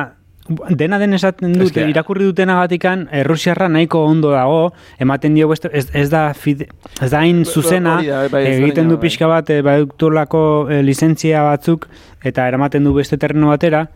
dena 0.49 0.99
den 0.99 1.13
esaten 1.13 1.53
dut, 1.53 1.69
Eske- 1.69 1.89
irakurri 1.91 2.25
dutenagatikan 2.25 3.09
Errusiarra 3.13 3.69
nahiko 3.69 4.05
ondo 4.09 4.31
dago, 4.33 4.73
ematen 4.99 5.35
dio 5.35 5.49
beste, 5.49 5.69
ez, 5.73 5.91
ez 5.93 6.09
da 6.11 6.33
fide, 6.35 6.69
ez 7.03 7.11
da 7.11 7.21
hain 7.21 7.45
zuzena, 7.45 7.99
bai, 8.33 8.45
egiten 8.55 8.89
du 8.89 8.97
bai. 8.97 9.03
pixka 9.03 9.29
bat, 9.29 9.51
e, 9.51 9.61
badutulako 9.63 10.69
e, 10.71 10.83
lizentzia 10.83 11.43
batzuk, 11.43 11.89
eta 12.25 12.49
eramaten 12.49 12.85
du 12.85 12.95
beste 12.95 13.19
terreno 13.19 13.49
batera, 13.49 13.89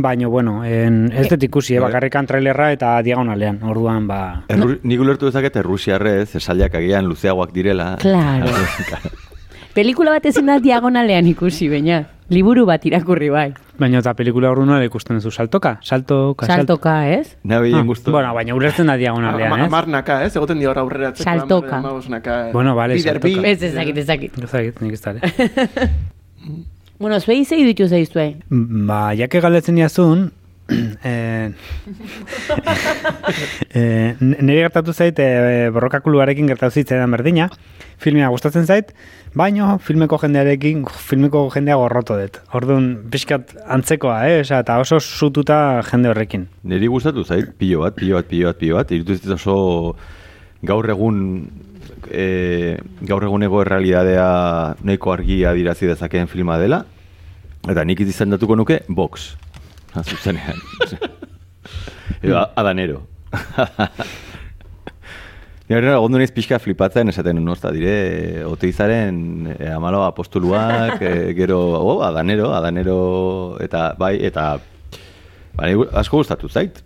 Baina, 0.00 0.28
bueno, 0.28 0.64
en, 0.64 1.10
ez 1.10 1.24
dut 1.26 1.42
ikusi, 1.42 1.74
eh, 1.74 1.80
bakarrikan 1.82 2.24
trailerra 2.24 2.68
eta 2.70 2.92
diagonalean, 3.02 3.58
orduan, 3.66 4.06
ba... 4.06 4.44
Erru, 4.46 4.76
nik 4.86 5.00
ulertu 5.02 5.26
dezaket 5.26 5.56
errusiarrez, 5.58 6.36
esaldiak 6.38 6.76
agian 6.78 7.08
luzeagoak 7.10 7.50
direla. 7.52 7.96
Claro. 7.98 8.46
Pelikula 9.74 10.10
bat 10.16 10.26
ezin 10.26 10.46
da 10.48 10.58
diagonalean 10.62 11.26
ikusi, 11.30 11.68
baina. 11.70 12.02
Liburu 12.32 12.66
bat 12.68 12.82
irakurri 12.84 13.28
bai. 13.32 13.46
Baina 13.80 14.00
eta 14.02 14.12
pelikula 14.18 14.50
ordu 14.50 14.64
nola 14.68 14.84
ikusten 14.84 15.16
duzu, 15.16 15.30
saltoka? 15.30 15.76
Saltoka, 15.86 16.46
Saltoka, 16.50 16.94
ez? 17.08 17.36
Nabi 17.44 17.72
Ah, 17.74 17.82
gustu. 17.86 18.10
bueno, 18.10 18.34
baina 18.34 18.54
ulertzen 18.54 18.86
da 18.86 18.96
diagonalean, 19.00 19.60
ez? 19.60 19.66
Amarnaka, 19.66 20.24
ez? 20.26 20.34
Egoten 20.36 20.58
dio 20.58 20.70
hor 20.70 20.78
aurreratzeko. 20.82 21.24
Saltoka. 21.24 21.76
hamabosnaka, 21.78 22.48
eh. 22.48 22.52
Bueno, 22.52 22.74
vale, 22.74 22.94
Bider 22.94 23.20
bi. 23.20 23.32
saltoka. 23.32 23.48
Ez 23.48 23.62
ezakit, 23.62 23.96
ezakit. 23.96 24.38
Ez 24.44 24.50
dakit, 24.50 24.80
nik 24.82 24.92
ez 24.92 25.00
dara. 25.02 25.20
Bueno, 26.98 27.20
zuei 27.20 27.44
zei 27.44 27.62
ditu 27.62 27.86
zeizue. 27.86 28.38
Ba, 28.50 29.12
jake 29.14 29.38
galdetzen 29.40 29.76
diazun, 29.76 30.32
eh, 31.04 31.50
eh, 33.72 34.16
nire 34.20 34.60
gertatu 34.66 34.92
zait, 34.92 35.18
eh, 35.18 35.70
borrokakuluarekin 35.72 36.50
gertatu 36.50 36.82
zitzaidan 36.82 37.14
berdina, 37.16 37.48
filmea 38.02 38.28
gustatzen 38.28 38.66
zait, 38.66 38.92
baino 39.38 39.78
filmeko 39.84 40.18
jendearekin, 40.20 40.84
filmeko 41.08 41.46
jendea 41.54 41.78
gorroto 41.80 42.18
dut. 42.20 42.40
Orduan, 42.58 42.90
pixkat 43.12 43.54
antzekoa, 43.64 44.20
eh? 44.28 44.42
Osea, 44.42 44.60
eta 44.64 44.76
oso 44.82 45.00
sututa 45.00 45.80
jende 45.88 46.12
horrekin. 46.12 46.48
Niri 46.68 46.90
gustatu 46.92 47.24
zait, 47.24 47.48
pilo 47.58 47.86
bat, 47.86 47.96
pilo 47.96 48.20
bat, 48.20 48.28
pilo 48.28 48.52
bat, 48.52 48.60
pilo 48.60 48.76
bat. 48.76 48.92
Irutu 48.92 49.34
oso 49.34 49.56
gaur 50.68 50.88
egun 50.90 51.18
e, 52.10 52.76
gaur 53.08 53.24
eguneko 53.24 53.62
errealidadea 53.64 54.30
nahiko 54.84 55.12
argi 55.14 55.42
adirazi 55.48 55.90
dezakeen 55.90 56.28
filma 56.30 56.58
dela. 56.60 56.84
Eta 57.68 57.84
nik 57.84 58.00
izendatuko 58.00 58.56
nuke 58.56 58.82
Vox. 58.88 59.32
Ha, 59.98 60.04
Zuzenean. 60.04 60.54
Edo, 62.22 62.38
adanero. 62.54 63.02
Nire 65.68 65.96
ondo 65.98 66.16
naiz 66.16 66.30
pixka 66.32 66.56
flipatzen 66.62 67.10
esaten 67.10 67.42
nozta 67.44 67.68
dire 67.74 68.44
oteizaren 68.46 69.50
e, 69.52 69.66
amalo 69.68 70.04
apostoluak, 70.06 71.02
e, 71.08 71.34
gero, 71.36 71.58
oh, 71.76 71.98
adanero, 72.06 72.54
adanero, 72.56 73.00
eta 73.60 73.90
bai, 73.98 74.14
eta 74.24 74.46
bai, 75.58 75.74
asko 75.98 76.22
gustatu 76.22 76.48
zait. 76.48 76.78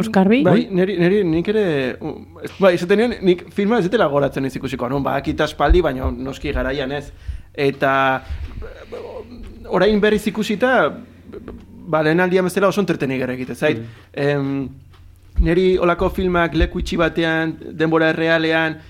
Oskarbi? 0.00 0.40
Bai, 0.42 0.64
neri, 0.72 0.96
neri, 0.98 1.20
nik 1.28 1.52
ere, 1.52 1.66
bai, 2.56 2.72
esaten 2.74 3.02
nion, 3.02 3.16
nik 3.28 3.44
filma 3.54 3.78
ez 3.78 3.86
dutela 3.86 4.08
goratzen 4.10 4.48
ez 4.48 4.56
ikusiko, 4.56 4.88
non, 4.88 5.04
ba, 5.04 5.18
akita 5.20 5.46
espaldi, 5.52 5.84
baina 5.84 6.08
noski 6.10 6.56
garaian 6.56 6.96
ez. 6.96 7.10
Eta 7.54 7.92
orain 9.68 10.00
berriz 10.00 10.24
ikusita, 10.32 10.72
ba, 11.84 12.02
lehen 12.02 12.20
aldian 12.20 12.48
bezala 12.48 12.72
oso 12.72 12.82
entretenik 12.82 13.22
ere 13.26 13.36
egite, 13.38 13.54
zait. 13.54 13.80
Em, 14.12 14.68
neri 15.44 15.74
olako 15.78 16.10
filmak 16.14 16.54
leku 16.54 16.82
itxi 16.82 16.98
batean, 17.00 17.56
denbora 17.78 18.12
errealean, 18.14 18.80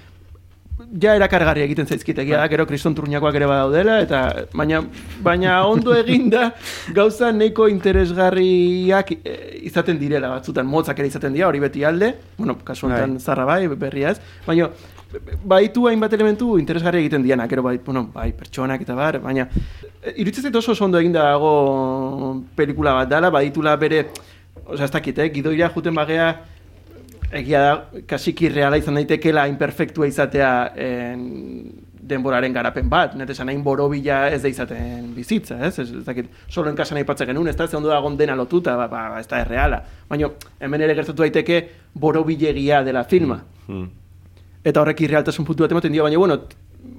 ja 0.75 1.15
erakargarri 1.15 1.63
egiten 1.65 1.87
zaizkit 1.87 2.19
egia 2.19 2.41
da, 2.41 2.49
gero 2.51 2.67
kriston 2.67 2.97
turniakoak 2.99 3.37
ere 3.39 3.47
badaudela, 3.47 3.99
eta 4.03 4.23
baina, 4.59 4.81
baina 5.23 5.59
ondo 5.71 5.95
eginda 5.97 6.49
gauza 6.97 7.31
nahiko 7.33 7.69
interesgarriak 7.71 9.13
eh, 9.17 9.37
izaten 9.71 10.01
direla 10.01 10.33
batzutan, 10.35 10.67
motzak 10.67 10.99
ere 10.99 11.13
izaten 11.13 11.37
dira, 11.37 11.49
hori 11.49 11.63
beti 11.63 11.85
alde, 11.87 12.11
bueno, 12.39 12.59
kasu 12.67 12.89
honetan 12.89 13.21
zarra 13.21 13.47
bai, 13.49 13.63
berria 13.69 14.15
ez, 14.15 14.19
baina 14.47 14.71
baitu 15.45 15.87
hainbat 15.89 16.13
elementu 16.17 16.55
interesgarri 16.59 17.05
egiten 17.05 17.23
dianak, 17.23 17.51
gero 17.51 17.63
bai, 17.63 17.77
bueno, 17.85 18.07
bai, 18.15 18.33
pertsonak 18.37 18.83
eta 18.83 18.97
bar, 18.99 19.21
baina 19.23 19.47
eh, 20.03 20.15
iruditzen 20.17 20.49
zait 20.49 20.57
oso 20.57 20.75
ondo 20.85 20.99
eginda 20.99 21.29
dago 21.31 22.43
pelikula 22.57 22.95
bat 23.01 23.13
dala, 23.13 23.31
baditula 23.31 23.77
bere, 23.77 24.09
osea, 24.67 24.85
ez 24.89 24.91
dakit, 24.91 25.19
eh, 25.19 25.31
gidoira 25.35 25.71
juten 25.75 25.95
bagea, 25.95 26.29
egia 27.35 27.63
da, 27.63 28.03
kasiki 28.07 28.49
reala 28.49 28.79
izan 28.79 29.01
daitekeela 29.01 29.47
imperfektua 29.51 30.07
izatea 30.11 30.53
en, 30.77 31.25
denboraren 32.05 32.53
garapen 32.53 32.89
bat, 32.93 33.15
net 33.17 33.31
esan 33.33 33.49
hain 33.49 33.63
borobila 33.65 34.27
ez 34.33 34.43
da 34.43 34.51
izaten 34.53 35.09
bizitza, 35.17 35.57
ez? 35.65 35.79
Ez, 35.81 35.89
ez 36.01 36.05
dakit, 36.05 36.29
solo 36.53 36.71
en 36.71 36.77
kasan 36.77 37.01
aipatzen 37.01 37.31
genuen, 37.31 37.49
ez 37.49 37.57
da, 37.57 37.69
ze 37.69 37.79
ondo 37.79 37.89
dagon 37.89 38.19
dena 38.21 38.37
lotuta, 38.37 38.77
ba, 38.77 38.89
ba, 38.93 39.07
ez 39.21 39.29
da 39.31 39.41
erreala. 39.41 39.81
Baina, 40.09 40.29
hemen 40.61 40.85
ere 40.85 40.97
gertatu 40.99 41.25
daiteke 41.25 41.61
borobilegia 41.95 42.83
dela 42.85 43.05
filma. 43.09 43.41
Hmm. 43.67 43.89
Eta 44.65 44.81
horrek 44.81 45.05
irrealtasun 45.05 45.45
puntu 45.45 45.67
bat 45.67 45.75
ematen 45.75 45.93
dio, 45.93 46.05
baina, 46.07 46.19
bueno, 46.19 46.39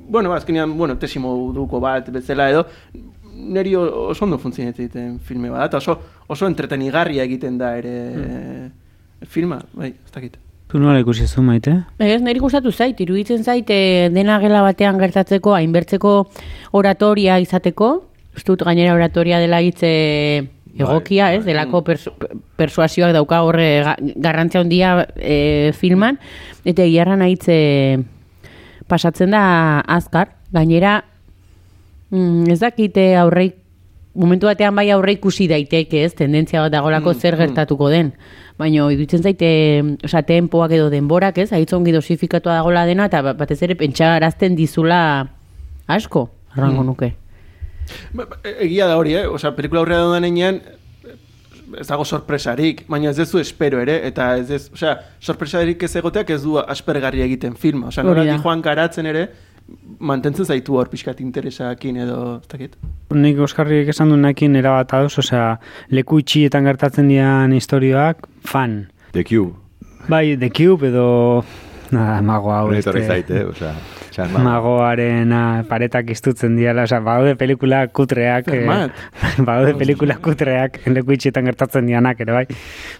bueno, 0.07 0.33
azkenean, 0.33 0.77
bueno, 0.77 0.97
tesimo 1.01 1.33
duko 1.53 1.79
bat, 1.81 2.09
bezala 2.13 2.49
edo, 2.53 2.65
neri 3.35 3.75
oso 3.75 4.25
ondo 4.25 4.37
funtzionatzen 4.39 4.85
egiten 4.85 5.19
filme 5.19 5.49
bat, 5.49 5.67
eta 5.67 5.81
oso, 5.81 5.97
oso 6.27 6.47
entretenigarria 6.47 7.25
egiten 7.25 7.57
da 7.57 7.75
ere 7.77 8.71
filma, 9.25 9.59
bai, 9.73 9.91
ez 9.97 10.13
dakit. 10.13 10.37
Tu 10.69 10.79
nola 10.81 10.99
ikusi 10.99 11.27
zu 11.27 11.43
maite? 11.45 11.75
Ez, 12.01 12.21
niri 12.25 12.41
gustatu 12.41 12.71
zait, 12.71 12.99
iruditzen 13.01 13.43
zait, 13.43 13.69
eh, 13.69 14.09
dena 14.13 14.39
gela 14.41 14.63
batean 14.65 14.97
gertatzeko, 15.01 15.53
hainbertzeko 15.57 16.15
oratoria 16.73 17.37
izateko, 17.39 17.91
uste 18.35 18.51
dut 18.51 18.65
gainera 18.65 18.95
oratoria 18.97 19.39
dela 19.39 19.61
hitze 19.61 19.91
egokia, 20.83 21.33
ez, 21.33 21.45
delako 21.45 21.83
persu, 21.83 22.11
persuasioak 22.57 23.13
dauka 23.13 23.41
horre 23.43 23.81
ga- 23.83 23.97
garrantzia 24.15 24.61
handia 24.61 25.07
eh, 25.15 25.71
filman, 25.73 26.17
eta 26.65 26.83
egiarra 26.83 27.15
hitze 27.27 27.99
pasatzen 28.87 29.31
da 29.31 29.79
azkar, 29.79 30.29
gainera 30.51 31.03
mm, 32.11 32.49
ez 32.51 32.59
dakite 32.59 33.15
aurreik 33.17 33.55
momentu 34.15 34.47
batean 34.47 34.75
bai 34.75 34.89
aurre 34.91 35.11
ikusi 35.17 35.47
daiteke, 35.47 36.03
ez, 36.05 36.13
tendentzia 36.15 36.61
bat 36.61 36.71
dagolako 36.71 37.13
zer 37.13 37.35
gertatuko 37.35 37.89
den. 37.91 38.13
Baina 38.57 38.85
idutzen 38.93 39.21
zaite, 39.21 39.49
osea, 40.07 40.21
tempoak 40.23 40.71
edo 40.71 40.89
denborak, 40.89 41.37
ez, 41.43 41.49
aitzongi 41.51 41.91
dosifikatua 41.91 42.53
dagola 42.61 42.85
dena, 42.87 43.09
eta 43.11 43.21
ba- 43.21 43.33
batez 43.35 43.61
ere 43.67 43.75
pentsarazten 43.75 44.55
dizula 44.55 45.27
asko, 45.87 46.29
arrango 46.55 46.83
nuke. 46.83 47.13
Ba, 48.13 48.25
ba, 48.25 48.39
Egia 48.55 48.87
da 48.89 48.97
hori, 48.97 49.15
eh? 49.15 49.25
Osea, 49.27 49.53
pelikula 49.55 49.83
aurrera 49.83 50.05
daudan 50.05 50.27
enean, 50.27 50.61
ez 51.79 51.87
dago 51.87 52.05
sorpresarik, 52.05 52.83
baina 52.91 53.09
ez 53.09 53.17
dezu 53.17 53.39
espero 53.41 53.81
ere, 53.81 53.97
eta 54.07 54.35
ez 54.39 54.49
ez, 54.53 54.63
osea, 54.73 54.95
sorpresarik 55.19 55.83
ez 55.83 55.95
egoteak 56.01 56.29
ez 56.35 56.41
du 56.43 56.57
aspergarri 56.61 57.23
egiten 57.25 57.55
filma. 57.59 57.89
Osea, 57.93 58.05
nola 58.05 58.25
da. 58.25 58.37
joan 58.41 58.63
garatzen 58.65 59.09
ere, 59.11 59.27
mantentzen 59.99 60.45
zaitu 60.45 60.77
hor 60.77 60.89
pixkat 60.91 61.21
interesakin 61.25 61.97
edo, 62.05 62.19
ez 62.41 62.49
dakit. 62.51 62.75
Nik 63.15 63.39
Oskarrik 63.45 63.89
esan 63.93 64.13
du 64.13 64.17
nakin 64.21 64.55
erabat 64.59 64.93
ados, 64.97 65.17
osea, 65.21 65.55
leku 65.93 66.21
itxietan 66.21 66.67
gertatzen 66.69 67.09
dian 67.11 67.53
historioak, 67.55 68.27
fan. 68.45 68.85
The 69.13 69.23
Cube. 69.23 69.55
Bai, 70.07 70.37
The 70.37 70.51
Cube 70.53 70.91
edo... 70.91 71.07
Nada, 71.95 72.21
mago 72.21 72.51
hau. 72.51 72.65
Hori 72.67 72.81
etorri 72.83 73.01
este- 73.05 73.13
zait, 73.13 73.29
eh? 73.31 73.43
Osea, 73.47 73.71
txarma. 74.11 74.39
Magoaren 74.43 75.31
ah, 75.35 75.63
paretak 75.69 76.09
iztutzen 76.11 76.57
diala, 76.59 76.83
osea, 76.89 76.99
badaude 77.05 77.35
pelikula 77.39 77.85
kutreak, 77.87 78.49
eh, 78.51 78.65
badaude 79.47 79.73
pelikula 79.79 80.17
kutreak 80.23 80.81
leku 80.91 81.15
itxietan 81.15 81.47
gertatzen 81.47 81.87
dianak 81.87 82.19
ere 82.25 82.35
bai. 82.35 82.45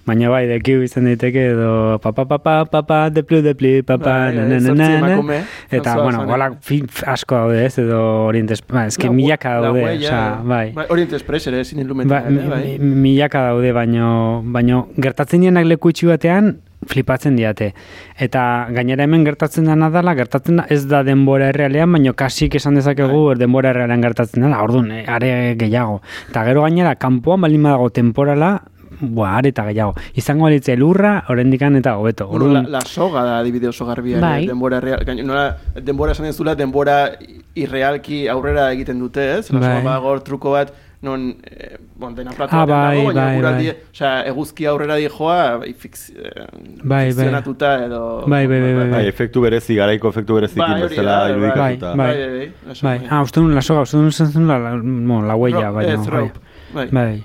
Baina 0.08 0.30
bai, 0.32 0.46
Cube 0.66 0.86
izan 0.88 1.06
daiteke 1.10 1.44
edo 1.52 1.72
papa 2.04 2.24
papa 2.30 2.56
papa 2.72 3.00
deplu 3.14 3.42
deplu 3.46 3.84
papa 3.86 4.14
Bai, 4.30 4.36
na, 4.36 4.46
na, 4.48 4.60
na, 4.60 4.74
na, 4.74 4.88
na. 4.88 4.98
emakume, 5.00 5.40
eta 5.72 5.96
bueno, 6.00 6.24
film 6.62 6.88
asko 7.06 7.36
daude 7.36 7.66
ez 7.66 7.78
edo 7.82 8.00
orientes, 8.30 8.62
ba, 8.68 8.86
eske 8.88 9.10
hue- 9.10 9.16
milaka 9.16 9.56
la 9.60 9.68
daude, 9.68 9.84
osea, 9.98 10.22
bai. 10.44 10.72
bai. 10.78 10.86
Orient 10.90 11.14
Express 11.14 11.48
ere, 11.48 11.64
Ba, 12.06 12.22
mi- 12.30 12.48
bai. 12.50 12.78
mi- 12.80 12.96
milaka 13.10 13.42
daude, 13.50 13.72
baino, 13.74 14.42
baino 14.46 14.88
gertatzen 14.98 15.42
dienak 15.42 15.66
leku 15.66 15.90
itxi 15.90 16.06
batean 16.08 16.58
flipatzen 16.88 17.36
diate. 17.36 17.74
Eta 18.20 18.68
gainera 18.76 19.04
hemen 19.04 19.26
gertatzen 19.26 19.66
dena 19.66 19.90
dela, 19.94 20.14
gertatzen 20.16 20.62
da, 20.62 20.68
ez 20.70 20.86
da 20.88 21.04
denbora 21.04 21.50
errealean, 21.54 21.92
baino 21.98 22.14
kasik 22.14 22.56
esan 22.56 22.76
dezakegu 22.80 23.26
Bai. 23.32 23.40
denbora 23.40 23.74
errealean 23.74 24.02
gertatzen 24.02 24.46
dela, 24.46 24.62
orduan, 24.64 24.92
eh, 24.92 25.06
are 25.08 25.56
gehiago. 25.60 26.02
Eta 26.30 26.46
gero 26.46 26.64
gainera, 26.64 26.96
kanpoan 26.96 27.42
baldin 27.42 27.64
badago 27.64 27.90
temporala, 27.90 28.56
Boa, 29.00 29.38
are 29.38 29.50
eta 29.50 29.66
gehiago. 29.68 29.94
Izango 30.16 30.46
balitze 30.48 30.76
lurra, 30.78 31.26
orendikan 31.30 31.76
eta 31.76 31.98
hobeto. 31.98 32.28
Bueno, 32.28 32.46
la, 32.48 32.60
Orduan, 32.62 32.72
la 32.72 32.82
soga 32.82 33.24
da 33.26 33.40
adibide 33.40 33.68
oso 33.68 33.86
garbia, 33.86 34.20
Bai. 34.22 34.48
denbora 34.48 34.80
real, 34.80 35.04
gain, 35.06 35.26
nola, 35.28 35.58
denbora 35.76 36.14
esan 36.14 36.26
ez 36.28 36.38
denbora 36.58 37.12
irrealki 37.56 38.28
aurrera 38.28 38.72
egiten 38.72 39.00
dute, 39.00 39.40
ez? 39.40 39.52
La 39.52 39.60
Bai. 39.60 39.78
soga 39.80 39.84
bagor 39.90 40.24
truko 40.24 40.52
bat, 40.52 40.72
non, 41.06 41.26
eh, 41.46 41.78
bon, 42.02 42.16
dena 42.18 42.34
platu 42.36 42.56
Ah, 42.58 42.66
bai, 42.66 42.98
dago, 42.98 43.12
baina 43.14 43.52
bai, 43.52 43.66
bai. 43.68 43.76
osea, 43.94 44.14
eguzki 44.32 44.66
aurrera 44.72 44.96
di 45.00 45.06
joa, 45.08 45.58
bai, 45.62 45.74
fix, 45.78 46.10
eh, 46.12 46.48
bai. 46.84 47.04
fikzionatuta 47.12 47.72
edo... 47.86 48.02
Bai, 48.26 48.48
bai, 48.50 48.60
bai, 48.64 48.74
bai, 48.80 48.88
Bai, 48.96 49.04
efektu 49.12 49.44
berezi, 49.46 49.78
garaiko 49.78 50.10
efektu 50.10 50.40
berezikin 50.40 50.66
Bai, 50.66 50.82
bezala 50.88 51.20
bai, 51.22 51.30
irudikatuta. 51.36 51.94
bai. 51.96 52.10
bai, 52.10 52.18
bai, 52.18 52.50
bai, 52.66 52.76
Bai, 52.90 52.98
ah, 53.10 53.22
uste 53.24 53.40
duen 53.40 53.56
lasoga, 53.56 53.86
uste 53.88 54.02
duen 54.02 54.12
zen 54.12 54.48
la, 54.50 54.58
la, 54.66 54.74
la 54.76 55.36
huella, 55.40 55.72
baina. 55.72 55.96
bai. 56.02 56.12
rope, 56.18 56.40
bai. 56.74 56.88
Bai. 56.92 57.24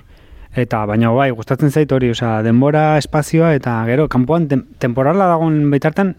Eta, 0.61 0.81
baina, 0.85 1.09
bai, 1.15 1.29
gustatzen 1.31 1.71
zait 1.71 1.91
hori, 1.95 2.09
osea, 2.11 2.41
denbora, 2.43 2.97
espazioa, 2.99 3.53
eta 3.55 3.77
gero, 3.87 4.09
kanpoan, 4.11 4.49
tem, 4.51 4.65
temporala 4.83 5.29
dagoen 5.31 5.69
baitartan, 5.71 6.09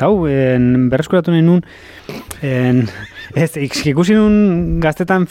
hau, 0.00 0.14
en, 0.32 0.88
berreskuratu 0.88 1.30
nahi 1.34 1.42
nun, 1.44 1.60
en, 2.40 2.86
ez, 3.34 3.56
ik- 3.56 3.80
ikusi 3.86 4.14
nun 4.14 4.80
gaztetan 4.80 5.26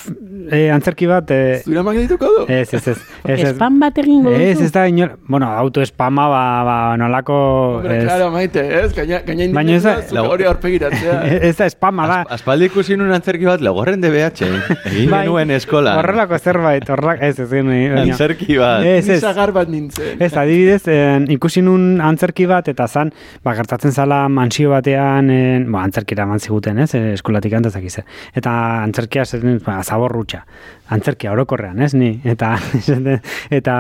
eh, 0.52 0.70
antzerki 0.74 1.08
bat, 1.08 1.30
eh, 1.32 1.62
Zure 1.64 1.80
amak 1.80 1.96
dituko 2.02 2.26
du? 2.26 2.46
ez, 2.52 2.74
ez, 2.74 2.88
ez, 2.88 2.98
ez, 3.26 3.40
ez, 3.40 3.54
Spam 3.56 3.80
bat 3.80 3.98
egingo 4.02 4.32
duzu? 4.34 4.42
ez, 4.42 4.62
ez 4.62 4.72
da, 4.76 4.86
inor, 4.88 5.18
bueno, 5.28 5.48
autoespama, 5.48 6.28
ba, 6.32 6.44
ba, 6.68 6.78
nolako, 6.98 7.38
Hombre, 7.78 7.98
ez, 8.00 8.04
claro, 8.08 8.32
maite, 8.34 8.64
ez? 8.82 8.94
Gaina, 8.98 9.20
gaina 9.28 9.48
Baina 9.54 9.76
ez 9.78 9.84
da- 9.84 10.24
hori 10.24 10.44
aurpegiratzea. 10.50 11.20
ez 11.50 11.56
da 11.58 11.66
espama 11.70 12.08
da, 12.08 12.20
As- 12.28 12.40
Aspaldi 12.40 12.66
ikusi 12.72 12.98
nun 12.98 13.12
antzerki 13.16 13.46
bat, 13.46 13.62
lagorren 13.62 14.02
DBH, 14.02 14.44
egin 14.90 15.10
Bai, 15.12 15.24
genuen 15.28 15.52
eskola. 15.56 15.96
Horrelako 16.02 16.38
zerbait, 16.40 16.90
horrelako, 16.90 17.24
ez, 17.24 17.40
ez, 17.40 17.52
ez, 17.54 18.00
Antzerki 18.04 18.58
bat. 18.60 18.84
Ez, 18.86 19.08
ez. 19.10 19.20
sagar 19.24 19.52
bat 19.56 19.70
nintzen. 19.72 20.18
Ez, 20.22 20.32
adibidez, 20.38 20.82
en, 20.92 21.30
ikusi 21.32 21.62
nun 21.64 22.02
antzerki 22.04 22.46
bat, 22.50 22.68
eta 22.72 22.88
zan, 22.88 23.14
ba, 23.44 23.54
gertatzen 23.58 23.92
zala 23.96 24.24
mansio 24.30 24.72
batean, 24.74 25.30
en, 25.34 25.70
ba, 25.72 25.84
antzerkira 25.88 26.24
eman 26.28 26.40
ziguten, 26.44 26.80
ez, 26.84 26.92
eh, 26.96 27.14
eskolatik 27.18 27.54
antazak 27.58 27.83
izan. 27.90 28.08
Eta 28.36 28.54
antzerkia 28.84 29.26
zen, 29.26 29.60
ba, 29.66 29.82
zaborrutxa. 29.84 30.44
Antzerkia 30.92 31.32
orokorrean, 31.32 31.80
ez, 31.80 31.94
ni. 31.96 32.10
Eta, 32.28 32.58
eta 33.58 33.76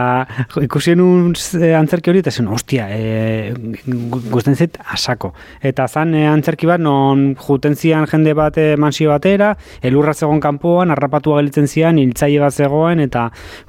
ikusi 0.63 0.93
nun 0.95 1.33
eh, 1.59 1.73
antzerki 1.75 2.13
hori, 2.13 2.21
eta 2.23 2.31
zen, 2.31 2.47
ostia, 2.47 2.85
e, 2.95 3.51
guzten 4.31 4.55
zait 4.55 4.77
asako. 4.95 5.33
Eta 5.61 5.89
zan 5.89 6.13
eh, 6.15 6.23
antzerki 6.31 6.69
bat, 6.69 6.79
non 6.79 7.33
juten 7.43 7.75
zian 7.75 8.07
jende 8.07 8.31
bat 8.37 8.57
eh, 8.61 8.77
mansio 8.79 9.11
batera, 9.11 9.51
elurra 9.83 10.13
zegoen 10.15 10.39
kanpoan, 10.43 10.93
harrapatua 10.95 11.41
gelitzen 11.41 11.67
zian, 11.67 11.99
hiltzaile 11.99 12.39
bat 12.45 12.55
zegoen, 12.55 13.03
eta 13.03 13.25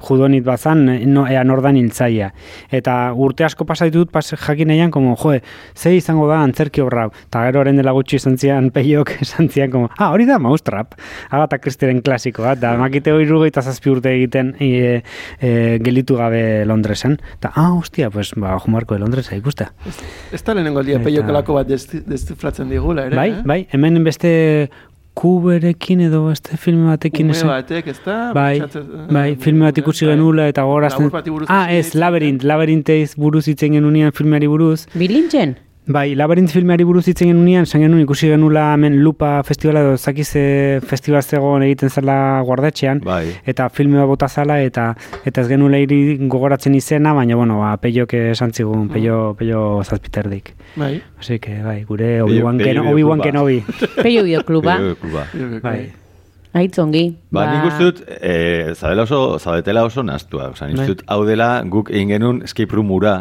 judonit 0.07 0.47
bazan, 0.47 0.85
eh, 0.93 0.97
no, 1.05 1.27
ea 1.27 1.43
nordan 1.43 1.75
hiltzailea. 1.81 2.31
Eta 2.79 2.95
urte 3.11 3.43
asko 3.49 3.67
pasa 3.67 3.89
ditut 3.91 4.15
pas 4.15 4.31
jakin 4.31 4.71
nahian, 4.71 4.95
como, 4.95 5.17
joe, 5.19 5.41
ze 5.75 5.95
izango 5.97 6.29
da 6.31 6.39
antzerki 6.45 6.85
horra. 6.85 7.09
Eta 7.27 7.43
gero 7.49 7.65
horren 7.65 7.83
dela 7.83 7.91
gutxi 7.99 8.15
izan 8.21 8.39
zian, 8.39 8.71
peiok 8.79 9.17
esan 9.19 9.51
zian, 9.51 9.75
como, 9.75 9.91
ah, 9.97 10.13
hori 10.15 10.23
da 10.31 10.39
Mousetrap, 10.39 10.95
Agatha 11.29 11.59
Christieren 11.59 11.99
klasikoa, 12.05 12.55
da 12.55 12.77
makite 12.79 13.11
hori 13.11 13.24
eta 13.45 13.61
zazpi 13.61 13.89
urte 13.89 14.11
egiten 14.15 14.55
e, 14.59 15.01
e, 15.41 15.79
gelitu 15.83 16.15
gabe 16.15 16.65
Londresen. 16.65 17.19
Eta, 17.37 17.51
ah, 17.55 17.71
hostia, 17.73 18.09
pues, 18.09 18.33
ba, 18.35 18.57
jumarko 18.59 18.95
de 18.95 18.99
Londresa 19.01 19.35
ikustea. 19.35 19.71
Ez 20.31 20.43
da 20.43 20.53
lehenengo 20.53 20.79
aldia 20.79 20.95
Eta- 20.99 21.05
peiokelako 21.09 21.53
bat 21.53 21.67
desti- 21.67 22.03
destiflatzen 22.05 22.69
digula, 22.69 23.05
ere? 23.07 23.15
Bai, 23.15 23.29
eh? 23.31 23.41
bai, 23.45 23.67
hemen 23.71 24.03
beste 24.03 24.69
kuberekin 25.15 26.01
edo 26.09 26.25
beste 26.27 26.57
filme 26.57 26.89
batekin 26.89 27.29
esan. 27.31 27.47
batek, 27.47 27.87
ez 27.87 27.99
da? 28.05 28.31
Bai, 28.35 28.59
Pentsatzen- 28.59 29.13
bai, 29.15 29.35
filme 29.39 29.63
bat 29.65 29.77
ikusi 29.77 30.05
Bai. 30.05 30.15
genula 30.15 30.47
eta 30.51 30.65
bati 31.11 31.29
buruz 31.31 31.47
Ah, 31.49 31.71
ez, 31.71 31.85
egiten, 31.87 31.99
Labyrinth, 32.01 32.43
Labyrinthez 32.43 33.15
buruz 33.15 33.47
hitzen 33.47 33.71
genunean 33.77 34.11
filmeari 34.11 34.47
buruz. 34.47 34.87
Bilintzen? 34.93 35.55
Bai, 35.85 36.15
Labyrinth 36.17 36.49
filmeari 36.49 36.81
buruz 36.83 37.03
hitzen 37.05 37.29
genunean, 37.29 37.67
esan 37.67 37.83
genuen 37.83 38.01
ikusi 38.01 38.31
genula 38.31 38.71
hemen 38.73 38.95
Lupa 39.05 39.43
festivala 39.45 39.83
edo 39.85 39.97
zakize 39.97 40.79
festival 40.81 41.21
zegoen 41.21 41.61
egiten 41.67 41.91
zela 41.93 42.15
guardatxean. 42.47 43.03
Bai. 43.05 43.35
Eta 43.45 43.67
filme 43.69 43.99
bat 43.99 44.09
bota 44.09 44.27
zala 44.27 44.57
eta 44.65 44.87
eta 45.29 45.43
ez 45.43 45.47
genula 45.51 45.77
iri 45.77 46.17
gogoratzen 46.31 46.73
izena, 46.73 47.13
baina 47.13 47.37
bueno, 47.37 47.59
ba, 47.61 47.75
peiok 47.83 48.15
esan 48.31 48.53
zigun, 48.53 48.87
peio, 48.89 49.35
peio 49.37 49.83
zazpiterdik. 49.83 50.55
Bai. 50.75 50.95
Así 51.19 51.37
que, 51.37 51.61
bai, 51.61 51.83
gure 51.85 52.23
Obi-Wan. 52.23 53.21
Kenobi. 53.21 53.61
Peio 54.01 54.23
bideokluba. 54.25 54.79
Peio 54.81 54.97
kluba. 54.97 55.27
Bai. 55.61 55.91
Aitzongi. 56.55 57.05
Ba, 57.35 57.45
nik 57.51 57.69
uste 57.69 57.91
dut, 57.91 58.01
e, 58.07 58.73
zaudela 58.73 59.05
oso, 59.05 59.37
zaudetela 59.37 59.85
oso 59.85 60.01
nastua. 60.03 60.49
Osa, 60.55 60.65
nik 60.65 60.79
Bai. 60.79 60.87
uste 60.87 60.97
dut, 60.97 61.07
hau 61.13 61.21
dela 61.29 61.59
guk 61.69 61.93
egin 61.93 62.15
genuen 62.15 62.41
escape 62.49 62.73
room 62.73 62.89
ura. 62.95 63.19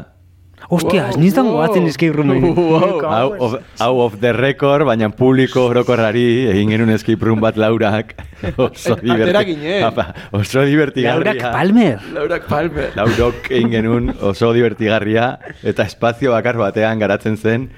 Ostia, 0.68 1.10
Wow, 1.10 1.20
niztan 1.20 1.46
wow. 1.46 1.56
goatzen 1.58 1.86
escape 1.88 2.12
roomen. 2.16 2.54
Wow. 2.54 3.00
Hau 3.04 3.28
of, 3.38 3.54
hau 3.78 4.00
of 4.06 4.20
the 4.20 4.32
record, 4.32 4.86
baina 4.88 5.10
publiko 5.12 5.66
orokorrari 5.70 6.24
egin 6.52 6.72
genuen 6.72 6.94
escape 6.94 7.24
room 7.24 7.42
bat 7.44 7.58
laurak. 7.60 8.14
Oso. 8.56 8.96
Apa, 8.96 10.04
oso 10.32 10.64
divertigarria. 10.68 11.34
Laurak 11.34 11.52
Palmer. 11.52 12.02
Laurak 12.12 12.46
Palmer. 12.48 12.90
Laurok 12.96 13.48
egin 13.50 13.70
genuen 13.72 14.10
oso 14.20 14.52
divertigarria 14.52 15.30
eta 15.62 15.86
espazio 15.88 16.34
bakar 16.36 16.58
batean 16.60 17.00
garatzen 17.00 17.36
zen. 17.36 17.70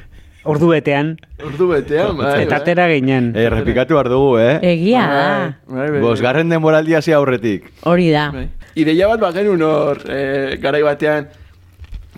Ordu 0.46 0.68
betean. 0.70 1.16
Ordu 1.42 1.66
betean, 1.72 2.14
bai. 2.18 2.34
Eta 2.44 2.54
bai. 2.54 2.60
atera 2.60 2.86
ginen. 2.92 3.32
E, 3.34 3.48
repikatu 3.50 3.96
behar 3.98 4.10
dugu, 4.12 4.36
eh? 4.38 4.58
Egia 4.74 5.06
da. 5.10 5.24
Bai, 5.66 5.88
bai. 5.90 6.02
Bosgarren 6.04 6.52
denboraldia 6.52 7.00
hasi 7.02 7.14
aurretik. 7.16 7.66
Hori 7.82 8.12
da. 8.14 8.28
Ideia 8.78 9.08
bat 9.10 9.24
bagenun 9.24 9.64
hor, 9.66 10.04
eh, 10.12 10.58
garai 10.62 10.84
batean, 10.86 11.26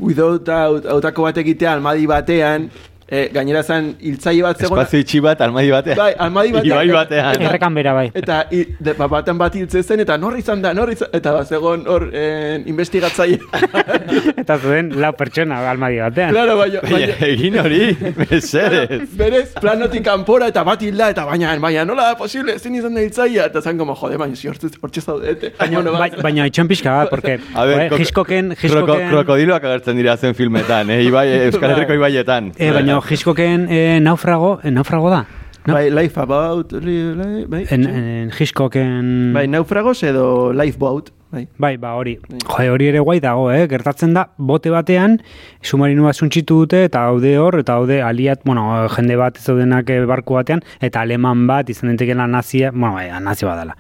without 0.00 0.48
out, 0.48 0.86
autako 0.86 1.26
bat 1.28 1.38
egitea 1.42 1.72
almadi 1.72 2.06
batean, 2.06 2.68
eh, 3.08 3.28
gainera 3.32 3.62
zen 3.62 3.94
hiltzaile 4.00 4.42
bat 4.42 4.58
zegoen. 4.60 4.80
Espazio 4.80 5.00
itxi 5.00 5.20
bat, 5.24 5.40
almadi 5.40 5.70
batean. 5.72 5.96
Bai, 5.98 6.12
almadi 6.18 6.52
batean. 6.52 6.66
Ibai 6.84 6.88
batean. 6.96 7.42
Errekan 7.48 7.74
bera 7.74 7.92
bai. 7.96 8.06
Eta 8.14 8.42
i, 8.52 8.64
de, 8.80 8.92
ba, 8.98 9.08
baten 9.08 9.38
bat 9.40 9.54
hiltze 9.56 9.82
zen, 9.82 10.00
eta 10.04 10.16
nor 10.18 10.36
izan 10.38 10.62
da, 10.62 10.74
nor 10.76 10.92
izan, 10.92 11.08
eta 11.12 11.32
ba, 11.32 11.44
zegoen 11.44 11.86
hor 11.88 12.08
eh, 12.12 12.58
investigatzaile. 12.66 13.38
Eta 14.42 14.56
zuen 14.58 14.92
lau 15.00 15.10
pertsona 15.16 15.58
almadi 15.70 15.98
batean. 16.00 16.30
claro, 16.32 16.56
baina, 16.58 16.80
Baina, 16.82 16.96
baina, 16.98 17.26
egin 17.26 17.58
hori, 17.60 17.80
mesedez. 18.18 19.08
berez, 19.18 19.48
planotik 19.60 20.04
kanpora 20.06 20.48
eta 20.52 20.62
bat 20.64 20.82
hilda, 20.82 21.10
eta 21.14 21.24
baina, 21.28 21.54
baina, 21.62 21.84
nola 21.88 22.10
da 22.12 22.16
posible, 22.18 22.54
ezin 22.58 22.74
izan 22.78 22.94
da 22.96 23.02
hiltzailea, 23.04 23.46
eta 23.50 23.62
zan 23.62 23.78
como, 23.80 23.94
jode, 23.98 24.16
baina, 24.20 24.36
si 24.36 24.48
hortxe 24.48 25.00
zaudete. 25.02 25.52
Baina, 25.58 25.78
Bueno, 25.78 25.92
bai, 25.98 26.10
baina 26.22 26.46
itxon 26.48 26.68
pixka 26.70 26.94
bat, 27.02 27.10
porque 27.10 27.38
A 27.54 27.64
ver, 27.64 27.90
kok- 27.92 28.00
Hitchcocken, 28.02 28.54
kroko, 28.54 28.66
Hitchcocken, 28.66 29.08
krokodiloak 29.12 29.64
agertzen 29.68 29.96
dira 30.00 30.16
zen 30.16 30.34
filmetan, 30.34 30.90
eh? 30.90 31.02
Ibai, 31.06 31.26
Euskal 31.48 31.70
Herriko 31.76 31.94
ibaietan. 31.98 32.52
eh, 32.58 32.70
baina 32.74 32.97
Hitchcocken 33.02 33.66
eh, 33.68 33.98
naufrago, 34.00 34.58
eh, 34.62 34.70
naufrago 34.70 35.10
da? 35.10 35.26
No? 35.66 35.74
Bai, 35.74 35.90
life 35.90 36.20
about, 36.20 36.72
real, 36.72 37.46
bai, 37.48 37.66
En, 37.68 37.86
en 37.86 38.30
Hitchcocken... 38.32 39.32
bai, 39.34 39.46
naufragos 39.48 40.02
edo 40.02 40.52
lifeboat, 40.52 41.12
bai. 41.30 41.46
Bai, 41.58 41.76
ba, 41.76 41.94
hori. 41.98 42.16
Jo, 42.30 42.56
hori 42.72 42.88
ere 42.90 43.02
guai 43.04 43.18
dago, 43.20 43.48
eh? 43.52 43.66
Gertatzen 43.70 44.14
da, 44.16 44.28
bote 44.38 44.72
batean, 44.72 45.18
submarino 45.62 46.06
bat 46.08 46.16
suntxitu 46.16 46.62
dute, 46.62 46.84
eta 46.88 47.04
haude 47.10 47.34
hor, 47.38 47.58
eta 47.60 47.76
haude 47.78 48.00
aliat, 48.02 48.40
bueno, 48.48 48.64
jende 48.94 49.18
bat 49.20 49.36
ez 49.36 49.44
daudenak 49.46 49.90
eh, 49.92 50.00
barku 50.08 50.38
batean, 50.38 50.64
eta 50.80 51.04
aleman 51.04 51.46
bat 51.50 51.68
izan 51.68 51.92
daitekeela 51.92 52.26
nazia, 52.26 52.72
bueno, 52.72 52.94
bai, 52.96 53.08
nazio 53.20 53.50
bat 53.50 53.62
dela. 53.62 53.76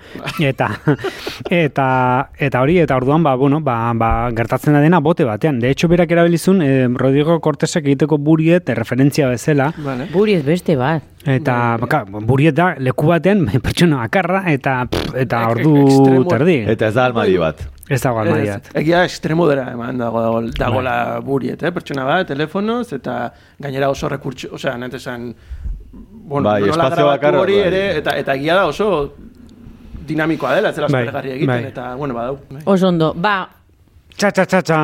Eta, 0.50 0.70
eta, 1.64 1.88
eta 2.38 2.62
hori, 2.62 2.78
eta 2.84 3.00
orduan, 3.00 3.24
ba, 3.26 3.34
bueno, 3.40 3.62
ba, 3.64 3.78
ba, 3.98 4.12
gertatzen 4.36 4.76
da 4.76 4.84
dena 4.84 5.00
bote 5.00 5.24
batean. 5.28 5.60
De 5.60 5.70
hecho, 5.70 5.88
berak 5.88 6.12
erabilizun, 6.12 6.62
eh, 6.62 6.86
Rodrigo 6.94 7.40
Cortesek 7.40 7.86
egiteko 7.86 8.18
buriet, 8.18 8.68
referentzia 8.78 9.28
bezala, 9.32 9.72
Vale. 9.78 10.08
Buri 10.12 10.34
ez 10.34 10.44
beste 10.44 10.76
bat. 10.76 11.02
Eta, 11.28 11.54
baka, 11.80 12.02
buriet 12.08 12.54
da, 12.56 12.70
leku 12.80 13.06
batean, 13.10 13.44
pertsona 13.64 14.02
akarra, 14.06 14.44
eta, 14.52 14.78
pff, 14.90 15.14
eta 15.24 15.42
ordu 15.52 15.74
extremo- 15.84 16.28
terdi. 16.30 16.56
Eta 16.74 16.88
ez 16.88 16.94
da 16.96 17.04
almadi 17.10 17.36
bat. 17.40 17.60
Ez 17.88 18.00
dago 18.04 18.20
almadiat. 18.20 18.66
Ez, 18.68 18.74
Egia 18.82 19.04
estremodera 19.08 19.70
eman 19.72 19.96
dago, 20.00 20.20
dago, 20.20 20.40
dagola 20.58 20.94
buriet, 21.24 21.62
eh? 21.64 21.70
pertsona 21.72 22.04
bat, 22.08 22.26
telefonoz, 22.28 22.92
eta 22.96 23.18
gainera 23.58 23.88
oso 23.92 24.08
rekurtso, 24.12 24.50
osea, 24.56 24.74
esan, 24.92 25.30
bueno, 25.92 26.48
Bai, 26.50 26.60
nola 26.60 26.72
espazio 26.72 26.96
grabatu 26.96 27.10
bakarra, 27.14 27.40
hori 27.40 27.56
bai. 27.58 27.66
ere, 27.68 27.82
eta, 28.02 28.16
eta 28.20 28.34
egia 28.34 28.54
da 28.56 28.66
oso 28.66 29.14
dinamikoa 30.08 30.54
dela, 30.56 30.70
ez 30.70 30.76
zela 30.76 30.88
Bai, 30.88 31.06
egiten, 31.32 31.46
bai. 31.48 31.64
eta, 31.64 31.94
bueno, 31.96 32.14
badau. 32.14 32.38
Bai. 32.50 32.62
Oso 32.64 32.88
ondo. 32.88 33.14
Ba, 33.14 33.48
Cha 34.18 34.32
cha 34.32 34.44
cha 34.44 34.60
cha. 34.60 34.78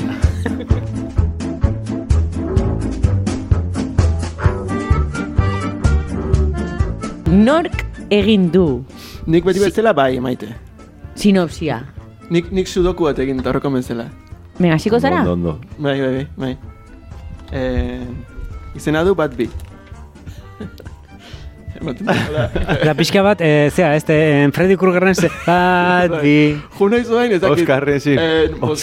Nork 7.48 7.86
egin 8.10 8.52
du? 8.52 8.84
Nik 9.24 9.44
beti 9.48 9.60
bezala 9.64 9.96
bai, 9.96 10.20
maite. 10.20 10.52
Sinopsia. 11.16 11.97
Nik, 12.30 12.50
nik 12.52 12.68
sudoku 12.68 13.04
bat 13.08 13.18
egin 13.24 13.38
eta 13.40 13.50
horreko 13.52 13.70
bezala. 13.72 14.08
Venga, 14.58 14.74
hasiko 14.76 14.98
zara? 15.00 15.20
Ondo, 15.22 15.32
ondo. 15.32 15.58
Bai, 15.78 16.00
bai, 16.00 16.10
bai, 16.16 16.26
bai. 16.36 16.56
Eh, 17.52 18.04
izena 18.76 19.04
du 19.06 19.14
bat 19.16 19.32
bi. 19.38 19.48
Eta 21.78 22.94
pixka 22.98 23.22
bat, 23.22 23.40
e, 23.40 23.70
zera, 23.70 23.94
este, 23.96 24.42
en 24.42 24.52
Freddy 24.52 24.76
Kruegerren 24.76 25.14
ze, 25.14 25.30
bat, 25.46 26.10
bi... 26.22 26.58
Jo 26.78 26.88
nahi 26.90 27.04
zoain, 27.06 27.32
ez 27.36 27.40
dakit. 27.40 27.62
Oskarren, 27.62 28.00
sí. 28.02 28.16
Eh, 28.18 28.50
bos, 28.58 28.82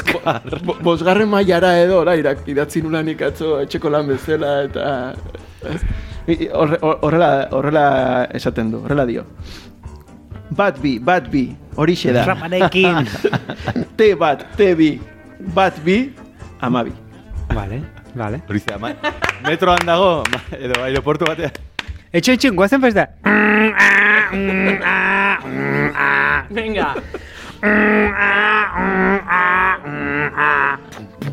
bo- 0.64 0.78
bosgarren 0.82 1.28
mailara 1.30 1.74
edo, 1.82 2.00
ora, 2.00 2.16
irak, 2.16 2.46
idatzi 2.48 2.82
nula 2.86 3.04
nik 3.04 3.22
atzo 3.28 3.58
etxeko 3.66 3.92
lan 3.92 4.08
bezala, 4.14 4.54
eta... 4.70 4.88
Horrela, 6.56 7.30
horrela 7.54 7.86
esaten 8.34 8.72
du, 8.72 8.80
horrela 8.86 9.06
dio. 9.06 9.26
Bat 10.54 10.78
bi, 10.78 11.00
bat 11.02 11.26
bi, 11.32 11.56
horixe 11.76 12.14
da. 12.14 12.26
Raparekin. 12.26 13.08
T 13.98 14.14
bat, 14.14 14.46
T 14.58 14.76
bi, 14.78 15.02
bat 15.58 15.74
bi, 15.84 16.14
amabi. 16.62 16.94
vale, 17.50 17.82
vale. 18.14 18.42
Hori 18.48 18.60
zera, 18.60 18.78
ma, 18.78 18.94
metroan 19.48 19.82
dago, 19.86 20.24
ma, 20.30 20.40
edo 20.54 20.82
aeroportu 20.86 21.26
batean. 21.26 21.52
Etxo, 22.14 22.32
etxo, 22.38 22.52
guazen 22.54 22.82
festa. 22.82 23.08
Venga. 26.52 26.94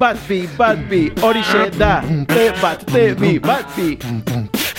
Bat 0.01 0.17
bi, 0.29 0.41
bat 0.57 0.79
bi, 0.89 1.03
horixe 1.21 1.69
da. 1.77 2.01
T 2.33 2.49
bat, 2.63 2.87
T 2.89 3.13
bi, 3.21 3.37
bat 3.39 3.69
bi, 3.77 3.99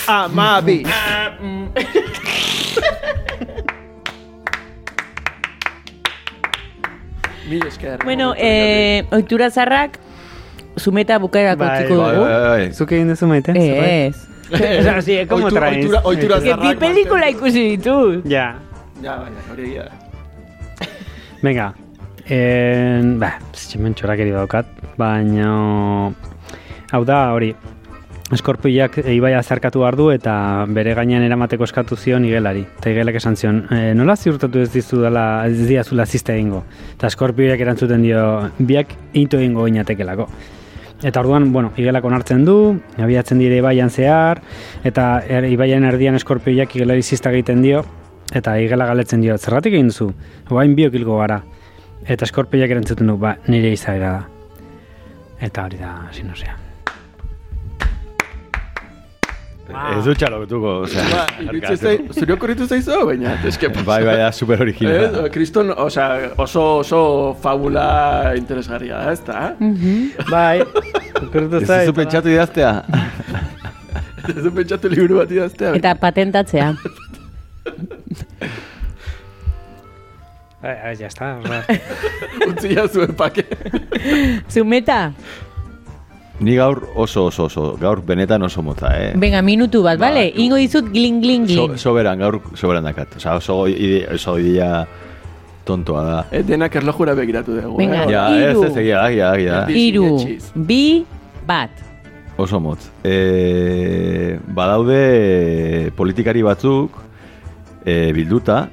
amabi. 0.10 0.82
Mil 7.50 7.66
esker. 7.68 8.00
Bueno, 8.04 8.34
eh, 8.38 9.06
oitura 9.12 9.50
zarrak, 9.52 10.00
zumeta 10.80 11.18
bukaerako 11.20 11.60
Bai, 11.66 11.84
Bai, 11.84 11.90
dugu. 11.90 12.02
bai, 12.02 12.42
bai. 12.50 12.72
Zuk 12.74 12.92
egin 12.92 13.08
duzu 13.12 13.28
maite? 13.28 13.52
Ez. 13.56 14.16
Esa, 14.54 15.02
sí, 15.02 15.18
¿cómo 15.28 15.48
Oitu- 15.48 15.56
traes? 15.56 15.78
oitura- 15.86 16.02
oitura 16.04 16.36
Que 16.38 16.44
bi 16.44 16.50
zarrak 16.50 16.80
pelikula 16.80 17.30
ikusi 17.30 17.64
ditut. 17.78 18.26
Ja. 18.30 18.56
Ja, 19.02 19.18
baina, 19.18 19.40
hori 19.52 19.64
egia 19.70 19.84
da. 19.84 20.88
Venga. 21.42 21.74
En, 22.30 23.18
ba, 23.20 23.34
tximen 23.52 23.94
txorakeri 23.94 24.32
daukat, 24.32 24.66
baina... 24.98 26.12
Hau 26.94 27.02
da, 27.04 27.34
hori, 27.34 27.50
eskorpiak 28.34 28.98
ibaia 29.12 29.42
zarkatu 29.44 29.82
behar 29.84 29.96
du 30.00 30.10
eta 30.14 30.34
bere 30.74 30.94
gainean 30.98 31.24
eramateko 31.26 31.66
eskatu 31.68 31.98
zion 31.98 32.26
igelari. 32.26 32.64
Eta 32.80 32.92
igelak 32.94 33.20
esan 33.20 33.38
zion, 33.38 33.62
e, 33.72 33.94
nola 33.98 34.16
ziurtatu 34.16 34.64
ez 34.64 34.72
dizu 34.74 35.02
dela, 35.02 35.46
ez 35.48 35.68
diazula 35.68 36.06
ziste 36.06 36.36
egingo. 36.36 36.64
Eta 36.96 37.12
eskorpiak 37.12 37.60
erantzuten 37.60 38.04
dio, 38.06 38.26
biak 38.60 38.96
into 39.14 39.40
egingo 39.42 39.68
inatekelako. 39.68 40.28
Eta 41.04 41.20
orduan, 41.20 41.52
bueno, 41.52 41.74
igelak 41.78 42.06
onartzen 42.08 42.46
du, 42.48 42.58
abiatzen 42.98 43.42
dire 43.44 43.58
ibaian 43.60 43.92
zehar, 43.92 44.40
eta 44.88 45.08
er, 45.28 45.50
ibaian 45.52 45.84
erdian 45.90 46.16
eskorpioiak 46.16 46.78
igelari 46.78 47.04
zista 47.04 47.34
egiten 47.34 47.62
dio, 47.66 47.84
eta 48.32 48.56
igela 48.64 48.88
galetzen 48.88 49.22
dio, 49.22 49.38
zerratik 49.38 49.76
egin 49.76 49.92
duzu? 49.92 50.14
Guain 50.48 50.76
biok 50.80 50.96
hilko 50.96 51.20
gara. 51.20 51.42
Eta 52.08 52.24
eskorpioiak 52.30 52.78
erantzuten 52.78 53.12
du, 53.12 53.20
ba, 53.20 53.36
nire 53.52 53.76
izaera 53.76 54.18
da. 54.18 54.28
Eta 55.44 55.68
hori 55.68 55.84
da, 55.84 55.98
sinosea. 56.16 56.63
Ez 59.74 60.04
dut 60.06 60.18
txalotuko, 60.22 60.72
osea. 60.86 61.04
Ba, 61.12 61.24
iruditzen 61.48 61.78
zai- 61.82 62.20
zure 62.20 62.34
okurritu 62.36 62.68
zaizu, 62.70 63.00
baina, 63.10 63.34
eske 63.50 63.70
pasa. 63.74 63.86
Bai, 63.92 64.00
bai, 64.06 64.16
da 64.22 64.32
super 64.32 64.60
Eh, 64.60 64.66
originala. 64.68 65.30
Kriston, 65.34 65.74
osea, 65.78 66.32
oso, 66.38 66.64
oso 66.84 67.02
fabula 67.42 68.34
interesgarria 68.38 69.02
da, 69.06 69.12
ez 69.12 69.22
da? 69.26 69.56
Bai, 70.30 70.62
okurtu 71.24 71.62
Ez 71.64 71.68
duzu 71.68 71.94
pentsatu 71.98 72.30
idaztea? 72.36 72.74
Ez 74.30 74.44
du 74.46 74.52
pentsatu 74.56 74.90
liburu 74.94 75.18
bat 75.24 75.32
idaztea. 75.32 75.74
Eta 75.82 75.96
patentatzea. 76.00 76.74
Ai, 80.64 80.96
ya 80.96 81.08
está. 81.12 81.36
ba. 81.44 81.60
Utzia 82.48 82.86
zuen 82.88 83.12
pake. 83.20 83.44
Zumeta, 84.50 85.12
Ni 86.40 86.56
gaur 86.58 86.88
oso 86.96 87.26
oso 87.30 87.46
oso, 87.46 87.78
gaur 87.80 88.02
benetan 88.04 88.42
oso 88.44 88.62
motza, 88.66 88.90
eh? 89.00 89.14
venga, 89.16 89.42
minutu 89.42 89.84
bat, 89.84 90.00
Ba, 90.00 90.08
bale? 90.10 90.32
du. 90.34 90.42
Ingo 90.42 90.56
dizut 90.58 90.90
gling, 90.92 91.22
gling, 91.22 91.48
So, 91.48 91.68
gling. 91.68 91.78
soberan, 91.78 92.20
gaur 92.20 92.42
soberan 92.58 92.84
dakat. 92.84 93.16
Osa, 93.18 93.36
oso, 93.38 93.68
ide, 93.68 94.08
oso 94.16 94.38
idea 94.40 94.88
tontoa 95.64 96.04
da. 96.04 96.26
Eh, 96.32 96.42
denak 96.44 96.76
erlojura 96.76 97.14
begiratu 97.16 97.54
dugu. 97.62 97.78
Venga. 97.78 98.04
eh? 98.04 98.10
Ja, 98.12 98.24
ez, 98.36 98.50
hiru. 98.58 98.64
ez, 98.66 98.78
egia, 98.82 99.04
egia, 99.12 99.30
egia. 99.36 99.60
Iru, 99.70 100.10
bi, 100.56 101.06
bat. 101.48 101.70
Oso 102.36 102.60
motz. 102.60 102.90
E, 103.06 104.40
badaude 104.48 105.92
politikari 105.96 106.42
batzuk 106.42 106.98
e, 107.86 108.12
bilduta 108.12 108.70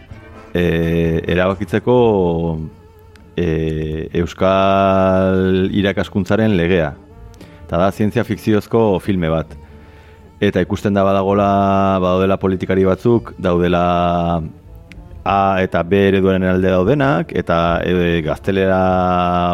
e, 0.54 1.20
erabakitzeko 1.28 1.98
e, 3.36 4.08
Euskal 4.14 5.68
irakaskuntzaren 5.76 6.56
legea. 6.56 6.94
Eta 7.70 7.78
da 7.78 7.92
zientzia 7.94 8.24
fikziozko 8.26 8.80
filme 8.98 9.28
bat. 9.30 9.52
Eta 10.42 10.58
ikusten 10.64 10.96
da 10.96 11.04
badagola, 11.06 11.44
badaudela 12.02 12.34
politikari 12.42 12.82
batzuk, 12.82 13.30
daudela 13.38 13.82
A 15.22 15.36
eta 15.62 15.84
B 15.86 16.00
ereduaren 16.08 16.48
alde 16.50 16.72
daudenak, 16.74 17.30
eta 17.30 17.78
e, 17.86 18.18
gaztelera 18.26 18.80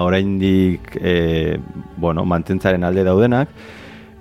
oraindik 0.01 0.97
e, 0.97 1.59
bueno, 2.01 2.25
mantentzaren 2.25 2.89
alde 2.89 3.05
daudenak, 3.05 3.53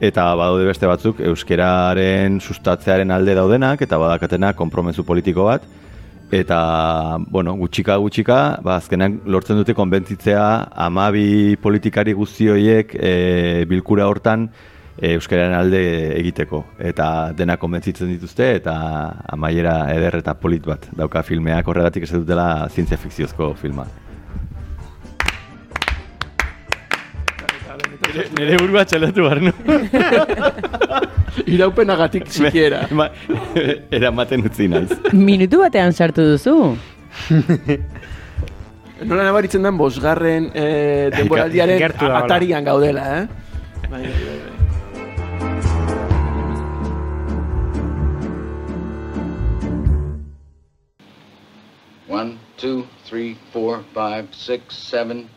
eta 0.03 0.27
badaude 0.35 0.67
beste 0.67 0.91
batzuk 0.91 1.23
euskeraren 1.31 2.41
sustatzearen 2.41 3.15
alde 3.15 3.39
daudenak, 3.39 3.79
eta 3.87 4.01
badakatena 4.01 4.51
konpromezu 4.59 5.07
politiko 5.07 5.47
bat, 5.47 5.63
eta, 6.31 7.17
bueno, 7.29 7.53
gutxika 7.55 7.97
gutxika, 8.01 8.59
ba, 8.65 8.77
azkenan 8.77 9.19
lortzen 9.25 9.59
dute 9.59 9.75
konbentzitzea 9.77 10.45
amabi 10.87 11.55
politikari 11.61 12.13
guzti 12.17 12.49
horiek 12.49 12.95
e, 12.95 13.65
bilkura 13.69 14.07
hortan 14.09 14.47
e, 14.97 15.13
euskararen 15.13 15.53
alde 15.57 15.83
egiteko. 16.15 16.63
Eta 16.79 17.09
dena 17.37 17.59
konbentzitzen 17.61 18.09
dituzte, 18.15 18.55
eta 18.61 18.75
amaiera 19.37 19.77
eder 19.93 20.21
eta 20.21 20.35
polit 20.39 20.65
bat 20.65 20.89
dauka 20.95 21.23
filmeak 21.23 21.67
horregatik 21.67 22.07
ez 22.07 22.15
dutela 22.15 22.67
zientzia 22.69 22.97
fikziozko 22.97 23.53
filma. 23.61 23.87
Nire, 28.15 28.29
nire 28.39 28.57
burua 28.61 28.85
txalatu 28.87 29.25
behar 29.25 29.41
nu. 29.43 29.51
Iraupenagatik 31.55 32.29
sikiera. 32.31 32.85
Ma- 32.97 33.09
Eramaten 33.91 34.45
utzi 34.47 34.69
naiz. 34.71 34.93
Minutu 35.11 35.59
batean 35.65 35.91
sartu 35.93 36.23
duzu. 36.31 36.55
Nola 39.05 39.25
nabaritzen 39.27 39.65
den 39.67 39.75
bosgarren 39.77 40.47
eh, 40.55 41.11
denboraldiaren 41.11 41.83
atarian 42.15 42.63
gaudela, 42.63 43.03
eh? 43.19 43.25
Bai, 43.91 44.01
bai, 44.01 44.07
bai, 44.07 44.37
bai. 44.39 45.65
One, 52.07 52.39
two, 52.57 52.85
three, 53.05 53.37
four, 53.51 53.83
five, 53.93 54.33
six, 54.33 54.75
seven, 54.77 55.29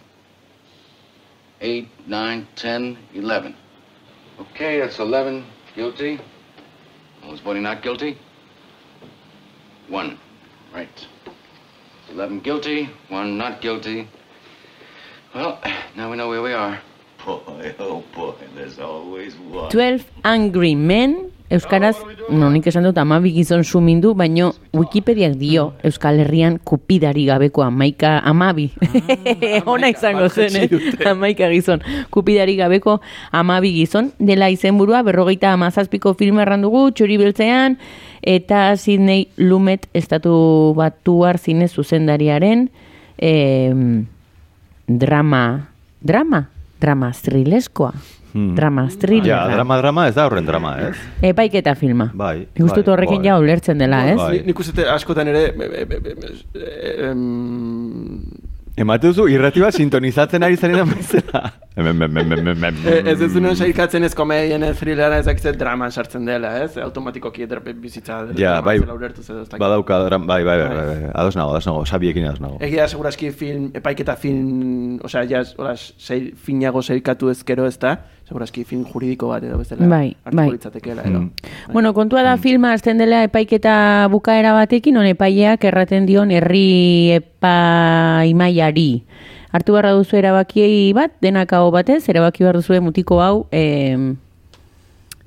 eight, 1.61 1.89
nine, 2.07 2.47
ten, 2.57 2.99
eleven. 3.15 3.55
Okay, 4.41 4.81
that's 4.81 4.99
eleven 4.99 5.45
guilty. 5.75 6.21
Was 7.29 7.41
Bonnie 7.41 7.61
not 7.61 7.83
guilty? 7.83 8.19
One, 9.89 10.19
right. 10.75 11.07
Eleven 12.11 12.41
guilty, 12.41 12.89
one 13.09 13.37
not 13.37 13.61
guilty. 13.61 14.09
Well, 15.35 15.61
now 15.97 16.11
we 16.11 16.17
know 16.17 16.29
where 16.29 16.43
we 16.43 16.53
are. 16.53 16.81
Boy, 17.25 17.75
oh 17.79 18.03
boy, 18.15 18.35
there's 18.55 18.79
always 18.79 19.35
one. 19.37 19.71
12 19.71 20.05
Angry 20.25 20.75
Men, 20.75 21.33
Euskaraz, 21.49 21.97
no, 22.29 22.51
nik 22.53 22.67
esan 22.69 22.85
dut 22.85 22.99
amabi 23.01 23.31
gizon 23.33 23.63
sumindu, 23.65 24.11
baino 24.13 24.51
Wikipediak 24.77 25.39
dio 25.41 25.71
Euskal 25.87 26.21
Herrian 26.21 26.59
kupidari 26.61 27.25
gabeko 27.25 27.63
amaika, 27.65 28.19
amabi. 28.21 28.67
Ona 29.73 29.89
izango 29.89 30.29
zen, 30.29 30.59
eh? 30.61 31.09
amaika 31.09 31.49
gizon. 31.49 31.81
Kupidari 32.13 32.59
gabeko 32.59 32.99
amabi 33.33 33.73
gizon, 33.79 34.13
dela 34.21 34.51
izenburua 34.53 35.01
berrogeita 35.07 35.55
amazazpiko 35.57 36.13
filma 36.21 36.45
errandugu, 36.45 36.91
txori 36.93 37.17
beltzean, 37.17 37.79
eta 38.21 38.77
Sidney 38.77 39.31
Lumet 39.41 39.89
estatu 39.97 40.75
batuar 40.77 41.41
zine 41.41 41.71
zuzendariaren 41.73 42.69
em, 43.17 44.05
drama, 44.87 45.69
drama, 46.05 46.45
drama 46.81 47.13
thrileskoa. 47.17 47.95
Hmm. 48.33 48.55
Drama 48.55 48.89
thriller. 48.91 49.27
Ja, 49.27 49.49
drama, 49.49 49.79
drama, 49.79 50.09
ez 50.09 50.15
da 50.15 50.27
horren 50.27 50.45
drama, 50.47 50.75
ez? 50.91 50.97
Epaiketa 51.23 51.75
filma. 51.75 52.11
Bai, 52.15 52.47
Nik 52.55 52.69
bai, 52.71 52.83
horrekin 52.93 53.23
bai. 53.23 53.27
ja 53.27 53.39
ulertzen 53.41 53.79
dela, 53.79 54.03
ez? 54.11 54.17
Bai. 54.21 54.39
Ni- 54.39 54.47
Nik 54.53 54.59
uste 54.61 54.85
askotan 54.89 55.29
ere 55.33 55.47
e, 55.47 55.53
e, 55.57 55.87
e, 55.89 56.17
e, 56.55 57.11
em, 57.11 58.23
Emate 58.79 59.09
duzu, 59.11 59.25
irrati 59.27 59.59
bat 59.59 59.75
sintonizatzen 59.75 60.45
ari 60.47 60.55
zaren 60.57 60.87
bezala. 60.93 61.41
Em, 61.75 61.87
em, 61.91 62.03
em, 62.05 62.19
em, 62.19 62.33
em, 62.33 62.65
em, 62.69 62.77
E, 62.87 62.93
ez 63.11 63.21
ez 63.27 63.33
duen 63.35 63.57
saikatzen 63.59 64.05
ez 64.07 64.15
komedien 64.15 64.63
ez 64.63 64.77
thrillera 64.79 65.19
ezakizet 65.19 65.57
draman 65.59 65.91
sartzen 65.91 66.25
dela, 66.29 66.53
ez? 66.63 66.77
Automatikoki 66.85 67.43
edrape 67.43 67.73
bizitza 67.75 68.21
dela. 68.29 68.39
Ja, 68.39 68.53
bai, 68.63 68.77
ulertu 68.79 69.21
ez 69.25 69.49
badauka, 69.59 69.99
dram- 70.07 70.27
bai, 70.31 70.45
bai, 70.47 70.57
bai, 70.63 70.69
bai, 70.77 70.87
bai, 70.93 71.11
ados 71.13 71.35
nago, 71.35 71.51
ados 71.57 71.67
nago, 71.67 71.83
sabiekin 71.87 72.27
ados 72.31 72.41
nago. 72.41 72.59
Egia 72.61 72.83
da, 72.85 72.89
segurazki 72.95 73.33
film, 73.33 73.73
epaiketa 73.75 74.15
film, 74.17 75.01
osea, 75.03 75.25
ja, 75.27 75.43
hola, 75.57 75.75
sei, 75.77 76.33
finago 76.37 76.81
zeikatu 76.83 77.31
ezkero 77.35 77.67
ez 77.67 77.79
da, 77.83 77.97
segurazki 78.29 78.65
film 78.69 78.85
juridiko 78.85 79.31
bat 79.33 79.45
edo 79.45 79.57
bezala. 79.59 79.89
Bai, 79.89 80.13
bai. 80.31 80.51
litzatekeela, 80.53 81.03
edo. 81.09 81.23
Mm. 81.25 81.73
Bueno, 81.73 81.95
kontua 81.97 82.23
da 82.23 82.37
filma 82.37 82.75
azten 82.77 83.01
dela 83.01 83.23
epaiketa 83.25 84.09
bukaera 84.13 84.53
batekin, 84.53 85.01
on 85.01 85.09
epaileak 85.09 85.65
erraten 85.65 86.07
dion 86.07 86.31
herri 86.31 87.17
epaimaiari. 87.17 88.91
Hartu 89.49 89.73
beharra 89.73 89.95
duzu 89.97 90.19
erabakiei 90.21 90.93
bat, 90.93 91.15
denak 91.25 91.55
hau 91.57 91.71
batez, 91.73 92.03
erabaki 92.13 92.45
behar 92.45 92.61
duzu 92.61 92.77
mutiko 92.85 93.23
hau 93.25 93.47
em, 93.51 94.19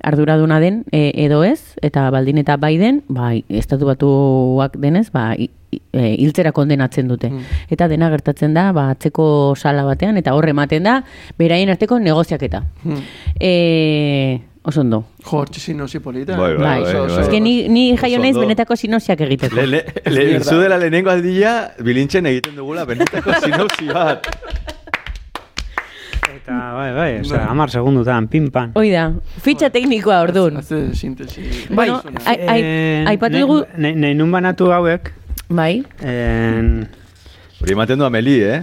arduraduna 0.02 0.60
den 0.60 0.84
e, 0.92 1.12
edo 1.24 1.42
ez, 1.44 1.74
eta 1.82 2.08
baldin 2.10 2.38
eta 2.42 2.56
bai 2.56 2.76
den, 2.78 3.02
bai, 3.08 3.44
estatu 3.48 3.86
batuak 3.86 4.76
denez, 4.82 5.10
ba, 5.14 5.32
e, 5.38 5.48
hiltzera 6.18 6.52
kondenatzen 6.52 7.08
dute. 7.08 7.30
Mm. 7.30 7.60
Eta 7.72 7.88
dena 7.88 8.10
gertatzen 8.12 8.54
da, 8.54 8.70
ba, 8.76 8.90
atzeko 8.96 9.54
sala 9.56 9.84
batean, 9.88 10.18
eta 10.20 10.34
horre 10.34 10.50
ematen 10.56 10.82
da, 10.88 11.00
beraien 11.38 11.70
arteko 11.72 11.98
negoziaketa. 12.02 12.62
Hmm. 12.84 13.00
E, 13.40 14.40
oso 14.62 14.80
ondo. 14.82 15.04
Jo, 15.24 15.38
hortxe 15.42 15.60
sinosi 15.60 15.98
polita. 16.00 16.36
Bai, 16.38 16.54
bai, 16.56 16.64
Bai, 16.64 16.82
bai, 16.82 16.94
oso- 17.00 17.14
bai. 17.16 17.22
Ez 17.24 17.28
que 17.30 17.40
ni, 17.40 17.68
ni 17.68 17.96
jaio 17.96 18.18
naiz 18.22 18.36
benetako 18.36 18.76
sinosiak 18.76 19.20
egiteko. 19.28 19.56
Le, 19.56 19.66
le, 19.66 19.84
le, 20.10 20.40
zu 20.44 20.58
dela 20.60 20.78
lehenengo 20.78 21.10
aldia, 21.10 21.72
bilintzen 21.82 22.26
egiten 22.26 22.56
dugula, 22.56 22.84
benetako 22.84 23.38
sinopsi 23.42 23.88
bat. 23.92 24.28
Eta, 26.42 26.54
bai, 26.74 26.90
bai, 26.94 27.10
osea, 27.20 27.44
amar 27.50 27.70
segundutan, 27.70 28.26
pim, 28.28 28.48
pan. 28.50 28.72
Hoi 28.74 28.88
da, 28.90 29.04
fitxa 29.44 29.68
teknikoa 29.70 30.20
ordun. 30.24 30.56
Haze 30.58 30.80
sintesi. 30.98 31.44
Bueno, 31.70 32.00
Zuna. 32.02 32.20
ai- 32.26 32.48
ai- 32.48 32.62
Eh, 32.66 33.04
aipatu 33.12 33.38
dugu- 33.38 33.66
nahi 33.78 34.14
nun 34.14 34.30
banatu 34.32 34.72
hauek, 34.74 35.12
Bai, 35.48 35.84
en... 36.02 36.88
Hori 37.60 37.72
ematen 37.76 37.98
du 37.98 38.04
Ameli, 38.04 38.40
eh? 38.42 38.62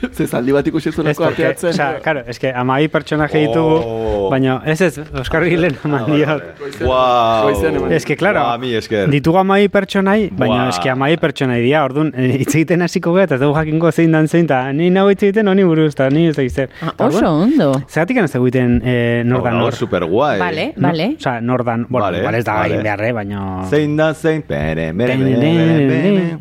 Ze 0.16 0.26
zaldi 0.26 0.52
bat 0.52 0.66
ikusi 0.66 0.90
zuneko 0.92 1.24
porque, 1.24 1.44
ateatzen. 1.44 1.70
osea, 1.70 1.98
claro, 2.02 2.22
es 2.26 2.38
que 2.38 2.52
amabi 2.52 2.88
pertsonaje 2.88 3.38
ditugu, 3.46 3.80
Oh. 3.84 4.28
baina 4.30 4.62
ez 4.64 4.80
ez, 4.80 4.98
Oskar 5.20 5.44
Gilen 5.44 5.76
eman 5.84 6.06
diot. 6.06 6.42
Goizean 6.80 7.76
eman. 7.76 7.92
Es 7.92 8.04
que, 8.04 8.16
claro, 8.16 8.40
Guau, 8.40 8.58
mi 8.58 8.74
esker. 8.74 9.08
ditugu 9.10 9.38
amabi 9.38 9.68
pertsonai, 9.68 10.30
baina 10.32 10.54
Buah. 10.64 10.68
es 10.70 10.78
que 10.78 10.90
amabi 10.90 11.16
pertsonai 11.16 11.60
dira, 11.62 11.84
orduan, 11.84 12.12
eh, 12.16 12.36
hitz 12.40 12.54
egiten 12.54 12.82
hasiko 12.82 13.12
gara, 13.12 13.24
eta 13.28 13.34
ez 13.36 13.40
dugu 13.40 13.54
jakingo 13.58 13.92
zein 13.92 14.12
dan 14.12 14.28
zein, 14.28 14.44
eta 14.44 14.72
ni 14.72 14.90
nago 14.90 15.10
hitz 15.10 15.22
egiten 15.22 15.48
honi 15.48 15.64
buruz, 15.64 15.92
eta 15.94 16.08
ni 16.10 16.26
ez 16.28 16.36
da 16.36 16.42
izter. 16.42 16.70
Ah, 16.82 16.94
oso 17.06 17.26
ondo. 17.30 17.72
Zeratik 17.88 18.16
ez 18.24 18.34
egiten 18.34 18.80
eh, 18.84 19.22
nordan 19.26 19.54
Hau, 19.54 19.60
nor. 19.66 19.74
super 19.74 20.04
guai. 20.04 20.38
Vale, 20.38 20.72
No? 20.76 20.88
vale. 20.88 21.14
Osea, 21.18 21.40
nordan, 21.40 21.86
bueno, 21.88 22.06
Vale, 22.06 22.18
igual 22.20 22.34
ez 22.34 22.44
da 22.44 22.54
vale. 22.54 22.74
egin 22.74 22.82
beharre, 22.82 23.12
baina... 23.12 23.64
Zein 23.70 23.96
da, 23.96 24.12
zein, 24.14 24.42
pere, 24.42 24.92
mere, 24.92 25.16
mere, 25.16 25.36
Pere, 25.36 25.54
mere, 25.54 25.86
mere. 25.86 26.10
mere. 26.12 26.38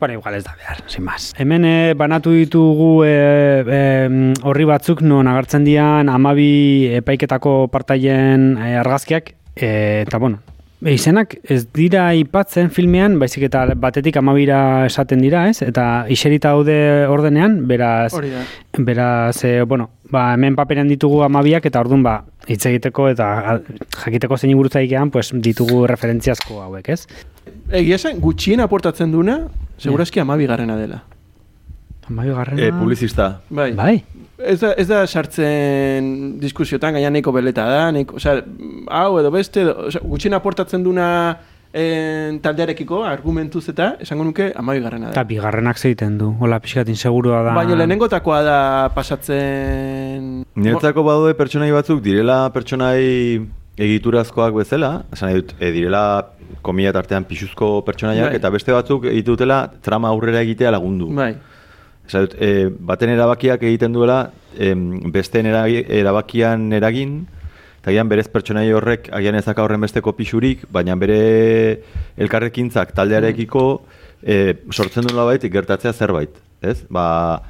Bueno, 0.00 0.14
igual 0.14 0.34
ez 0.34 0.44
da 0.44 0.54
behar, 0.56 0.82
sin 0.86 1.04
más. 1.04 1.34
Hemen 1.36 1.64
eh, 1.68 1.94
banatu 1.94 2.32
ditugu 2.32 3.04
eh, 3.04 3.64
eh, 3.68 4.32
horri 4.42 4.64
batzuk 4.64 5.02
non 5.04 5.28
agertzen 5.28 5.66
dian 5.68 6.08
amabi 6.08 6.88
epaiketako 7.02 7.68
partaien 7.68 8.54
eh, 8.56 8.78
argazkiak, 8.80 9.34
eh, 9.56 10.06
eta 10.06 10.16
bueno, 10.16 10.40
e, 10.80 10.94
izenak 10.94 11.36
ez 11.44 11.66
dira 11.76 12.08
ipatzen 12.16 12.70
filmean, 12.72 13.18
baizik 13.20 13.44
eta 13.50 13.66
batetik 13.76 14.16
amabira 14.16 14.86
esaten 14.88 15.20
dira, 15.20 15.46
ez? 15.50 15.60
Eta 15.66 16.06
iserita 16.08 16.54
daude 16.56 17.06
ordenean, 17.12 17.60
beraz, 17.68 18.14
Hori 18.16 18.32
da. 18.32 18.44
beraz, 18.78 19.44
eh, 19.44 19.60
bueno, 19.68 19.90
ba, 20.10 20.30
hemen 20.34 20.56
paperean 20.56 20.88
ditugu 20.88 21.22
amabiak, 21.26 21.66
eta 21.68 21.84
orduan, 21.84 22.02
ba, 22.06 22.22
hitz 22.48 22.64
egiteko 22.72 23.10
eta 23.12 23.60
jakiteko 24.00 24.38
zein 24.38 24.56
buruz 24.56 24.74
egitean, 24.80 25.12
pues, 25.12 25.30
ditugu 25.34 25.84
referentziazko 25.90 26.62
hauek, 26.64 26.88
ez? 26.88 27.04
Egia 27.70 28.00
esan, 28.00 28.18
gutxien 28.24 28.64
aportatzen 28.64 29.12
duna, 29.12 29.42
segurazki 29.80 30.20
amabigarrena 30.20 30.76
dela. 30.76 31.02
Amabi 32.10 32.32
garrena... 32.34 32.62
Eh, 32.62 32.72
publizista. 32.72 33.40
Bai. 33.50 33.72
Bai. 33.72 34.02
Ez 34.40 34.58
da, 34.60 34.72
ez 34.72 34.88
da 34.88 35.04
sartzen 35.06 36.38
diskusiotan, 36.40 36.96
gaina 36.96 37.10
nahiko 37.12 37.32
beleta 37.32 37.66
da, 37.68 37.80
nahiko, 37.92 38.16
osea, 38.16 38.40
hau 38.88 39.18
edo 39.20 39.30
beste, 39.30 39.66
edo, 39.66 39.74
osea, 39.90 40.00
gutxien 40.08 40.34
aportatzen 40.34 40.82
duna 40.82 41.06
en, 41.76 42.40
taldearekiko, 42.42 43.02
argumentuz 43.06 43.66
eta, 43.70 43.92
esango 44.02 44.24
nuke, 44.26 44.48
amabigarrena 44.56 45.12
Eta 45.12 45.20
da. 45.20 45.28
bigarrenak 45.28 45.78
zeiten 45.78 46.16
du, 46.18 46.32
hola 46.40 46.58
pixkat 46.64 46.88
insegurua 46.90 47.44
da. 47.46 47.54
Baina 47.54 47.76
lehenengotakoa 47.78 48.40
da 48.48 48.58
pasatzen... 48.96 50.40
Niretzako 50.56 51.04
badaude 51.06 51.36
pertsonai 51.38 51.70
batzuk 51.76 52.02
direla 52.02 52.42
pertsonai 52.56 53.44
egiturazkoak 53.78 54.54
bezala, 54.54 55.04
esan 55.14 55.34
dut, 55.38 55.54
e, 55.60 55.70
direla 55.74 56.02
komila 56.62 56.92
tartean 56.92 57.24
pixuzko 57.28 57.80
pertsonaiak, 57.86 58.32
Bai. 58.32 58.36
eta 58.40 58.50
beste 58.50 58.74
batzuk 58.74 59.06
egitutela 59.10 59.62
trama 59.82 60.10
aurrera 60.10 60.42
egitea 60.46 60.72
lagundu. 60.76 61.12
Bai, 61.14 61.34
Esan 62.10 62.24
dut, 62.26 62.32
e, 62.42 62.66
baten 62.66 63.12
erabakiak 63.12 63.62
egiten 63.62 63.92
duela, 63.94 64.32
em, 64.58 65.12
besteen 65.14 65.46
erabakian 65.46 66.72
eragin, 66.74 67.20
eta 67.80 67.92
agian 67.92 68.10
berez 68.10 68.26
pertsonai 68.28 68.66
horrek 68.74 69.08
agian 69.16 69.38
ezaka 69.38 69.62
horren 69.62 69.80
besteko 69.80 70.12
pixurik, 70.18 70.66
baina 70.72 70.96
bere 71.00 71.80
elkarrekintzak 72.18 72.92
taldearekiko 72.96 73.64
e, 74.22 74.56
sortzen 74.70 75.06
du 75.06 75.14
baitik 75.16 75.52
gertatzea 75.54 75.92
zerbait, 75.92 76.34
ez? 76.60 76.82
Ba, 76.90 77.40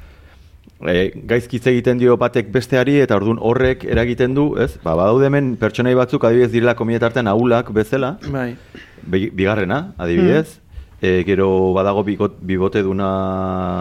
e, 0.87 1.11
gaizkitze 1.27 1.69
egiten 1.71 1.97
dio 1.99 2.15
batek 2.17 2.51
besteari 2.53 2.99
eta 3.01 3.15
ordun 3.15 3.37
horrek 3.41 3.83
eragiten 3.83 4.33
du, 4.37 4.55
ez? 4.61 4.77
Ba, 4.83 4.95
badaude 4.95 5.25
hemen 5.27 5.55
pertsonai 5.57 5.93
batzuk 5.95 6.23
adibidez 6.23 6.51
direla 6.51 6.75
komiletartean 6.75 7.27
ahulak 7.27 7.71
bezala, 7.75 8.17
bai. 8.31 8.55
Bi- 9.01 9.29
bigarrena, 9.33 9.93
adibidez. 9.97 10.60
E, 11.01 11.23
gero 11.25 11.73
badago 11.73 12.03
bigot, 12.05 12.35
bibote 12.45 12.83
duna... 12.85 13.07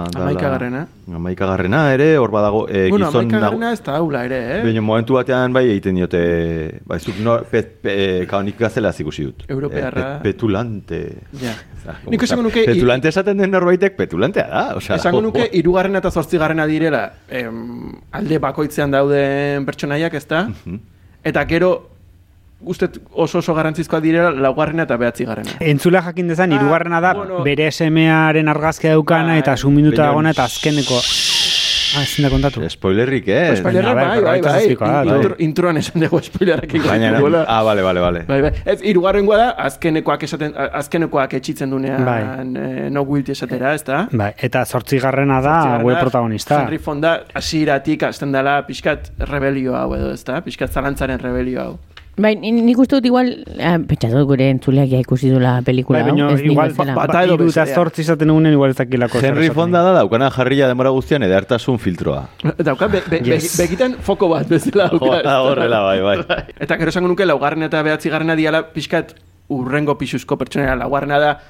dala- 0.09 0.23
Hamaikagarrena. 0.31 0.87
Hamaikagarrena 1.13 1.81
ere, 1.93 2.07
hor 2.17 2.31
badago 2.33 2.63
e, 2.67 2.87
bueno, 2.89 3.11
gizon... 3.11 3.27
amaikagarrena 3.27 3.73
ez 3.77 3.83
da 3.85 3.97
haula 3.99 4.23
ere, 4.25 4.39
eh? 4.55 4.61
Baina 4.65 4.81
momentu 4.81 5.19
batean 5.19 5.53
bai 5.53 5.67
egiten 5.69 5.99
diote... 6.01 6.23
Ba, 6.89 6.97
zuk 6.99 7.19
no, 7.21 7.35
pet, 7.51 7.75
pe, 7.85 7.97
kaonik 8.31 8.57
gazela 8.63 8.95
ikusi 9.05 9.27
dut. 9.29 9.45
Europearra. 9.53 10.01
E, 10.01 10.15
pet- 10.23 10.23
petulante. 10.31 11.03
Ja. 11.43 11.53
Osea, 11.81 11.99
Nik 12.15 12.25
esango 12.25 12.47
nuke- 12.49 12.65
Petulante 12.71 13.09
esaten 13.13 13.37
den 13.45 13.53
norbaitek 13.53 13.97
petulantea 14.01 14.49
da. 14.49 14.65
Osea, 14.81 14.97
Esango 14.97 15.21
nuke, 15.29 15.45
irugarrena 15.61 16.01
eta 16.01 16.11
zortzigarrena 16.11 16.65
direla 16.73 17.05
em, 17.29 17.93
alde 18.17 18.39
bakoitzean 18.41 18.97
dauden 18.97 19.69
pertsonaiak, 19.69 20.17
ez 20.17 20.25
da? 20.29 20.47
Mhm. 20.49 20.81
Eta 21.25 21.45
gero, 21.45 21.75
uste 22.61 22.89
oso 23.13 23.39
oso 23.39 23.55
garrantzizkoa 23.55 24.01
direla 24.01 24.31
laugarrena 24.31 24.83
eta 24.85 24.97
behatzigarrena. 24.97 25.51
Entzula 25.61 26.03
jakin 26.03 26.29
dezan, 26.29 26.53
Ah, 26.53 26.57
hirugarrena 26.57 27.01
da, 27.01 27.15
bueno. 27.15 27.43
bere 27.43 27.71
semearen 27.73 28.49
argazkia 28.49 28.91
daukana, 28.93 29.33
Bai. 29.33 29.39
eta 29.39 29.57
minuta 29.71 29.97
Baina- 30.03 30.07
dagoena 30.09 30.31
eta 30.31 30.45
azkeneko... 30.45 31.01
Ah, 31.99 32.05
ezin 32.05 32.23
da 32.23 32.29
kontatu. 32.31 32.61
Spoilerrik, 32.71 33.25
eh? 33.27 33.57
Spoilerra, 33.59 33.95
baina, 33.95 34.09
bai, 34.11 34.21
bai, 34.23 34.23
bai, 34.23 34.41
bai, 34.43 34.53
zazpikoa 34.61 34.89
da, 34.93 35.17
intro- 35.17 35.35
bai. 35.35 35.45
introan 35.45 35.77
esan 35.81 36.01
dugu 36.05 36.21
spoilerrak 36.23 36.73
Baina, 36.87 37.09
ah, 37.49 37.63
bale, 37.67 37.83
bale, 37.83 38.01
bale. 38.01 38.21
Bai, 38.29 38.41
bai. 38.43 38.53
Ez, 38.65 38.77
irugarrengoa 38.87 39.37
da, 39.37 39.49
azkenekoak 39.59 40.23
esaten, 40.23 40.55
azkenekoak 40.55 41.35
etxitzen 41.35 41.69
dunean 41.71 42.05
Bai. 42.05 42.21
eh, 42.23 42.91
no 42.95 43.05
guilty 43.05 43.33
esatera, 43.33 43.75
ez 43.75 43.83
da? 43.83 44.07
Bai, 44.13 44.31
eta 44.39 44.65
zortzigarrena 44.67 45.41
da, 45.41 45.55
Zortzigarrena, 45.63 45.85
web 45.85 45.99
protagonista. 45.99 46.61
Henry 46.63 46.79
Fonda, 46.79 47.25
hasieratik 47.35 48.05
hasten 48.05 48.31
dela 48.31 48.65
pixkat 48.69 49.11
rebelio 49.19 49.75
hau 49.75 49.93
edo, 49.97 50.13
ez 50.13 50.23
da? 50.25 50.41
Pixkat 50.47 50.71
zalantzaren 50.71 51.19
rebelio 51.19 51.61
hau. 51.61 51.79
Bai, 52.17 52.35
ni- 52.37 52.51
nik 52.53 52.77
uste 52.79 52.97
dut 52.99 53.07
igual, 53.07 53.29
eh, 53.57 53.79
pentsatu 53.89 54.27
gure 54.29 54.51
entzuleak 54.51 54.91
ja 54.91 54.99
ikusi 55.01 55.31
dula 55.31 55.63
pelikula 55.65 56.03
Bai, 56.03 56.11
baina 56.11 56.33
ez 56.35 56.41
igual, 56.43 56.75
ba, 56.77 56.85
Bata 56.99 57.23
edo 57.25 57.35
hiru 57.39 57.47
eta 57.49 57.63
bestea. 57.63 57.75
zortzi 57.77 58.03
izaten 58.03 58.29
dugunen, 58.29 58.53
igual 58.53 58.71
ez 58.71 58.77
dakilako. 58.77 59.21
zer 59.21 59.31
Henry 59.33 59.49
Fonda 59.51 59.81
da 59.83 59.93
daukana 59.95 60.31
jarria 60.31 60.69
demora 60.69 60.91
guztian 60.91 61.23
edertasun 61.23 61.79
filtroa. 61.79 62.29
Dauka, 62.59 62.89
be, 62.89 63.01
be, 63.09 63.21
Yes. 63.25 63.57
be, 63.57 63.63
begitan 63.65 63.95
foko 64.01 64.29
bat 64.29 64.47
bezala 64.49 64.91
ez 64.93 65.01
da? 65.25 65.41
Horrela, 65.41 65.81
bai, 65.81 66.01
bai. 66.03 66.19
Eta 66.61 66.77
gero 66.77 66.91
esango 66.91 67.09
nuke 67.09 67.25
laugarren 67.25 67.63
eta 67.63 67.83
behatzigarrena 67.83 68.37
diala 68.37 68.67
pixkat 68.75 69.15
urrengo 69.49 69.97
pixuzko 69.97 70.37
pertsonera. 70.37 70.77
Laugarrena 70.77 71.19
da 71.19 71.41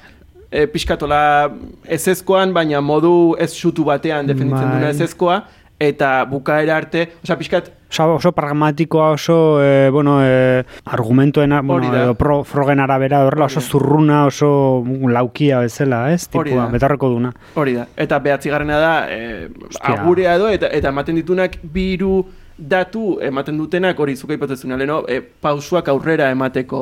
e, 0.51 0.67
pixkatola 0.67 1.51
ezezkoan, 1.85 2.53
baina 2.53 2.79
modu 2.81 3.35
ez 3.39 3.51
xutu 3.53 3.83
batean 3.83 4.25
defenditzen 4.27 4.69
Bai. 4.69 4.77
duna 4.79 4.89
ezezkoa, 4.91 5.43
eta 5.81 6.23
bukaera 6.29 6.77
arte, 6.77 7.07
osea, 7.23 7.37
pixkat, 7.39 7.71
Oso, 7.91 8.05
oso 8.15 8.31
pragmatikoa, 8.31 9.09
oso, 9.11 9.61
e, 9.61 9.89
bueno, 9.91 10.21
e, 10.23 10.63
argumentoen, 10.85 11.51
Hori 11.51 11.67
bueno, 11.67 11.89
edo 11.91 12.13
pro, 12.15 12.37
frogen 12.47 12.79
arabera, 12.79 13.25
horrela 13.25 13.49
oso 13.49 13.59
zurruna, 13.59 14.25
oso 14.29 14.81
laukia 15.11 15.59
bezala, 15.59 16.05
ez? 16.13 16.29
Tipua, 16.29 16.69
betarreko 16.71 17.09
duna. 17.11 17.33
hori 17.55 17.73
da. 17.75 17.89
Eta 17.97 18.19
behatzigarrena 18.19 18.77
da, 18.79 18.93
e, 19.11 19.49
agurea 19.81 20.37
edo, 20.39 20.47
eta, 20.47 20.69
eta 20.71 20.87
ematen 20.87 21.19
ditunak 21.19 21.57
biru 21.63 22.21
datu 22.55 23.17
ematen 23.19 23.57
dutenak, 23.59 23.99
hori 23.99 24.15
zuka 24.15 24.37
ipotezuna, 24.39 24.77
leheno, 24.79 25.01
e, 25.09 25.19
pausuak 25.19 25.91
aurrera 25.91 26.29
emateko 26.31 26.79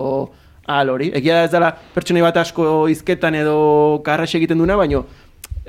ahal 0.70 0.94
hori. 0.94 1.10
Egia 1.18 1.40
da 1.40 1.48
ez 1.48 1.52
dela 1.52 1.72
pertsonei 1.96 2.22
bat 2.22 2.38
asko 2.38 2.86
izketan 2.94 3.34
edo 3.40 3.58
karraxe 4.06 4.38
egiten 4.38 4.62
duna, 4.62 4.78
baino 4.78 5.08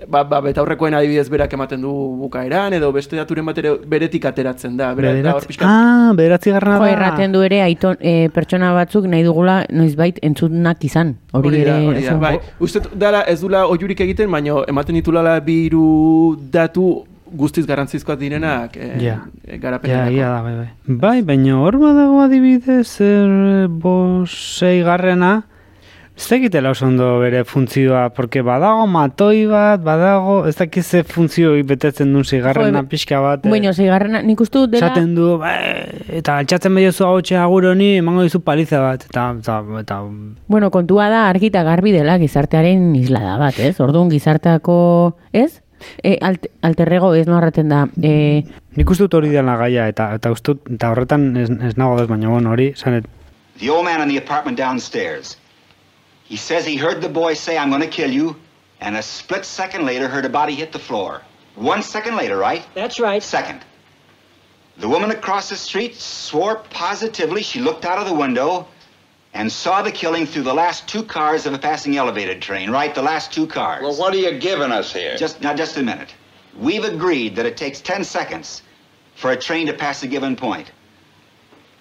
ba, 0.08 0.22
ba, 0.24 0.40
betaurrekoen 0.40 0.94
adibidez 0.94 1.28
berak 1.30 1.52
ematen 1.52 1.80
du 1.82 1.90
bukaeran, 2.20 2.72
edo 2.72 2.90
beste 2.92 3.16
daturen 3.16 3.44
bat 3.46 3.58
ere 3.58 3.74
beretik 3.86 4.24
ateratzen 4.30 4.76
da. 4.78 4.94
Bera, 4.94 5.10
eta 5.12 5.34
hor 5.34 5.40
Bederatzi, 5.42 5.48
pixkat- 5.48 5.68
ah, 5.68 6.12
bederatzi 6.16 6.50
garrana 6.54 6.78
Jo, 6.78 6.84
da. 6.84 6.90
erraten 6.94 7.32
du 7.32 7.42
ere 7.42 7.60
aiton, 7.62 7.96
e, 8.00 8.28
pertsona 8.32 8.72
batzuk 8.72 9.04
nahi 9.06 9.22
dugula 9.26 9.64
noizbait 9.70 10.18
entzunak 10.22 10.82
izan. 10.84 11.16
Hori, 11.32 11.48
Hori 11.48 11.64
da, 11.64 11.76
ere, 11.76 11.86
hori 11.86 12.02
da, 12.08 12.14
bai. 12.16 12.38
Uste 12.60 12.80
dara 12.94 13.22
ez 13.28 13.40
dula 13.40 13.66
oiurik 13.66 14.00
egiten, 14.00 14.30
baina 14.30 14.64
ematen 14.68 14.94
ditulala 14.94 15.38
bi 15.40 15.66
hiru 15.66 16.36
datu 16.50 17.04
guztiz 17.30 17.62
garrantzizkoak 17.66 18.18
direnak 18.18 18.76
eh, 18.76 18.96
Ja, 19.04 19.20
garapenerako. 19.62 20.10
ia 20.16 20.28
da, 20.32 20.42
bai, 20.42 20.54
bai. 20.56 20.68
Bai, 20.86 21.22
baina 21.22 21.60
hor 21.60 21.76
badago 21.78 22.20
adibidez, 22.24 23.00
er, 23.00 23.68
bosei 23.68 24.80
garrena, 24.82 25.42
ez 26.20 26.28
dakitela 26.28 26.70
oso 26.70 26.86
ondo 26.86 27.18
bere 27.18 27.44
funtzioa, 27.44 28.10
porque 28.10 28.42
badago 28.44 28.86
matoi 28.86 29.46
bat, 29.48 29.80
badago, 29.82 30.46
ez 30.46 30.54
dakiz 30.58 30.84
ze 30.86 31.02
funtzio 31.04 31.52
betetzen 31.64 32.12
duen 32.12 32.24
zigarrena 32.24 32.82
pixka 32.82 33.20
bat. 33.20 33.46
eh, 33.46 33.48
Bueno, 33.48 33.72
zeigarrena, 33.72 34.20
nik 34.22 34.40
uste 34.40 34.58
dut 34.58 34.70
dela... 34.74 34.90
Esaten 34.90 35.14
du, 35.14 35.40
eta 36.20 36.36
altxatzen 36.42 36.74
behar 36.74 36.92
zu 36.92 37.06
hau 37.06 37.16
agur 37.16 37.70
honi, 37.72 37.96
emango 38.02 38.22
dizu 38.22 38.40
paliza 38.44 38.80
bat, 38.80 39.06
eta, 39.08 39.34
eta, 39.40 39.62
eta 39.80 40.02
Bueno, 40.46 40.70
kontua 40.70 41.08
da 41.08 41.28
argi 41.30 41.46
eta 41.46 41.62
garbi 41.62 41.92
dela 41.92 42.18
gizartearen 42.18 42.94
islada 42.96 43.38
bat, 43.38 43.58
ez? 43.58 43.80
Orduan 43.80 44.10
gizarteako, 44.10 45.16
ez? 45.32 45.62
E, 46.04 46.18
alt, 46.20 46.46
alterrego 46.60 47.14
ez 47.14 47.26
norraten 47.26 47.72
da. 47.72 47.86
E, 48.02 48.44
nik 48.76 48.90
uste 48.90 49.08
dut 49.08 49.14
hori 49.14 49.32
dela 49.32 49.56
gaia, 49.56 49.88
eta, 49.88 50.12
eta 50.20 50.30
uste 50.36 50.58
eta 50.68 50.92
horretan 50.92 51.30
ez, 51.40 51.48
ez 51.48 51.78
nago 51.80 51.96
dez, 51.96 52.08
baina 52.12 52.28
bueno, 52.28 52.52
hori, 52.52 52.74
zanet, 52.76 53.08
The 53.60 53.68
old 53.68 53.84
man 53.84 54.00
in 54.00 54.08
the 54.08 54.16
apartment 54.16 54.56
downstairs. 54.56 55.36
He 56.30 56.36
says 56.36 56.64
he 56.64 56.76
heard 56.76 57.02
the 57.02 57.08
boy 57.08 57.34
say, 57.34 57.58
I'm 57.58 57.70
going 57.70 57.82
to 57.82 57.88
kill 57.88 58.08
you, 58.08 58.36
and 58.80 58.96
a 58.96 59.02
split 59.02 59.44
second 59.44 59.84
later 59.84 60.06
heard 60.06 60.24
a 60.24 60.28
body 60.28 60.54
hit 60.54 60.70
the 60.70 60.78
floor. 60.78 61.22
One 61.56 61.82
second 61.82 62.14
later, 62.14 62.36
right? 62.36 62.64
That's 62.72 63.00
right. 63.00 63.20
Second. 63.20 63.62
The 64.78 64.88
woman 64.88 65.10
across 65.10 65.48
the 65.48 65.56
street 65.56 65.96
swore 65.96 66.62
positively 66.70 67.42
she 67.42 67.58
looked 67.58 67.84
out 67.84 67.98
of 67.98 68.06
the 68.06 68.14
window 68.14 68.68
and 69.34 69.50
saw 69.50 69.82
the 69.82 69.90
killing 69.90 70.24
through 70.24 70.44
the 70.44 70.54
last 70.54 70.86
two 70.86 71.02
cars 71.02 71.46
of 71.46 71.52
a 71.52 71.58
passing 71.58 71.96
elevated 71.96 72.40
train, 72.40 72.70
right? 72.70 72.94
The 72.94 73.02
last 73.02 73.32
two 73.32 73.48
cars. 73.48 73.82
Well, 73.82 73.96
what 73.96 74.14
are 74.14 74.18
you 74.18 74.38
giving 74.38 74.70
us 74.70 74.92
here? 74.92 75.16
Just 75.16 75.40
now, 75.40 75.52
just 75.52 75.78
a 75.78 75.82
minute. 75.82 76.14
We've 76.56 76.84
agreed 76.84 77.34
that 77.36 77.46
it 77.46 77.56
takes 77.56 77.80
10 77.80 78.04
seconds 78.04 78.62
for 79.16 79.32
a 79.32 79.36
train 79.36 79.66
to 79.66 79.72
pass 79.72 80.04
a 80.04 80.06
given 80.06 80.36
point. 80.36 80.70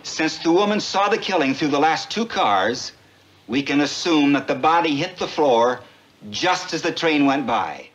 Since 0.01 0.39
the 0.39 0.51
woman 0.51 0.79
saw 0.79 1.07
the 1.07 1.19
killing 1.19 1.53
through 1.53 1.67
the 1.67 1.79
last 1.79 2.09
two 2.09 2.25
cars, 2.25 2.93
we 3.49 3.63
can 3.63 3.81
assume 3.81 4.33
that 4.33 4.47
the 4.47 4.55
body 4.55 4.95
hit 4.95 5.17
the 5.17 5.27
floor 5.27 5.79
just 6.29 6.73
as 6.73 6.81
the 6.81 6.91
train 6.91 7.25
went 7.25 7.47
by. 7.47 7.89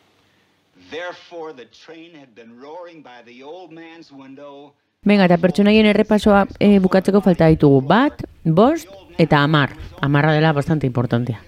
Therefore, 0.91 1.53
the 1.53 1.65
train 1.65 2.13
had 2.13 2.35
been 2.35 2.59
roaring 2.59 3.01
by 3.01 3.23
the 3.25 3.41
old 3.41 3.71
man's 3.71 4.11
window. 4.11 4.73
Venga, 5.05 5.25
eta 5.25 5.37
pertsonaien 5.37 5.85
errepasoa 5.85 6.45
e, 6.59 6.77
bukatzeko 6.81 7.21
falta 7.21 7.47
ditugu 7.53 7.81
bat, 7.87 8.23
bost 8.43 8.89
eta 9.21 9.41
amar. 9.41 9.71
Amarra 10.01 10.33
dela 10.33 10.51
bastante 10.53 10.87
importantea. 10.87 11.41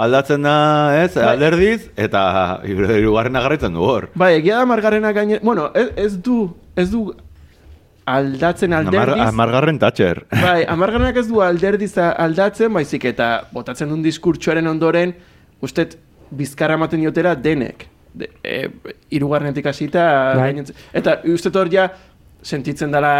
Aldatzen 0.00 0.42
da, 0.46 0.54
ez, 1.02 1.16
alderdiz, 1.18 1.90
eta 1.96 2.22
hirugarren 2.64 3.36
agarritzen 3.36 3.74
du 3.74 3.84
hor. 3.84 4.08
Bai, 4.14 4.34
egia 4.38 4.60
da 4.60 4.66
margarrena 4.66 5.12
gaine... 5.12 5.40
Bueno, 5.42 5.70
ez, 5.74 5.90
ez 5.96 6.14
du, 6.22 6.54
ez 6.76 6.88
du 6.90 7.10
aldatzen 8.16 8.74
Amar, 8.76 8.92
alderdiz... 8.92 9.26
amargarren 9.28 9.78
tatxer. 9.82 10.22
Bai, 10.30 10.64
amargarrenak 10.74 11.20
ez 11.22 11.26
du 11.28 11.40
alderdiz 11.44 11.92
aldatzen, 12.00 12.72
baizik 12.74 13.06
eta 13.12 13.30
botatzen 13.54 13.90
duen 13.90 14.04
diskurtsoaren 14.06 14.70
ondoren, 14.70 15.14
ustet 15.64 15.96
bizkarra 16.30 16.78
ematen 16.78 17.02
diotera 17.02 17.34
denek. 17.34 17.86
De, 18.14 18.26
e, 18.42 18.56
irugarrenetik 19.14 19.66
hasita, 19.70 20.04
Bai. 20.38 20.64
eta 20.98 21.20
ustet 21.30 21.56
hor 21.56 21.70
ja 21.70 21.88
sentitzen 22.42 22.90
dela 22.90 23.12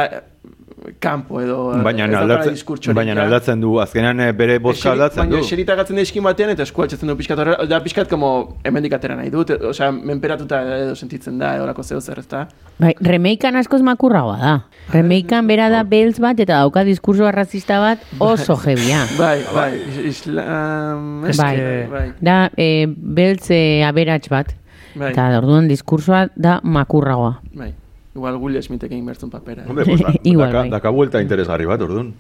kanpo 0.99 1.41
edo 1.43 1.57
Baina 1.85 2.05
ez 2.07 2.11
daukala 2.11 2.37
aldatzen, 2.43 2.95
baina 2.95 3.13
aldatzen 3.23 3.61
du, 3.61 3.75
azkenean 3.81 4.21
eh, 4.21 4.33
bere 4.33 4.59
boska 4.59 4.81
Eseri- 4.89 4.93
aldatzen 4.93 5.21
baina 5.25 5.37
du. 5.37 5.45
eserita 5.45 5.75
gatzen 5.77 5.97
da 5.97 6.03
eskin 6.03 6.23
batean 6.25 6.51
eta 6.55 6.63
esku 6.63 6.83
altxatzen 6.83 7.09
du 7.09 7.17
pixkat 7.17 7.39
horrela, 7.39 7.67
da 7.69 7.81
pixkat 7.85 8.09
como 8.09 8.57
hemendik 8.65 8.93
atera 8.97 9.17
nahi 9.17 9.31
dut, 9.31 9.51
osea, 9.51 9.91
menperatuta 9.93 10.63
edo 10.79 10.95
sentitzen 10.97 11.39
da, 11.39 11.55
edo 11.57 11.67
lako 11.67 11.83
zeu 11.83 12.01
zer, 12.01 12.19
ezta? 12.19 12.47
Bai, 12.79 12.95
remeikan 13.01 13.57
askoz 13.57 13.83
makurragoa 13.83 14.39
da. 14.41 14.55
Remeikan 14.93 15.47
bera 15.47 15.69
da 15.71 15.83
beltz 15.85 16.19
bat 16.21 16.41
eta 16.41 16.63
dauka 16.63 16.85
diskurso 16.85 17.27
arrazista 17.27 17.79
bat 17.81 17.99
oso 18.19 18.57
jebia. 18.65 19.05
Bai, 19.19 19.43
bai, 19.55 19.75
is- 19.77 20.17
islam... 20.17 21.23
Bai. 21.37 21.87
bai, 21.91 22.07
Da, 22.21 22.51
e, 22.57 22.87
beltz 22.89 23.51
e, 23.51 23.83
aberats 23.85 24.29
bat. 24.33 24.55
bai, 24.95 25.13
Eta 25.13 25.29
orduan 25.39 25.69
diskursoa 25.69 26.29
da 26.37 26.61
makurragoa. 26.65 27.41
bai. 27.55 27.75
Igual 28.15 28.37
Will 28.43 28.59
Smithek 28.63 28.91
egin 28.91 29.07
bertzun 29.07 29.31
papera. 29.31 29.65
Hombre, 29.69 29.85
pues, 29.87 30.01
da, 30.07 30.13
Igual, 30.23 30.49
daka, 30.51 30.59
bai. 30.65 30.71
daka 30.71 30.91
vuelta 30.91 31.23
interesgarri 31.23 31.69
bat, 31.71 31.83
orduan. 31.87 32.13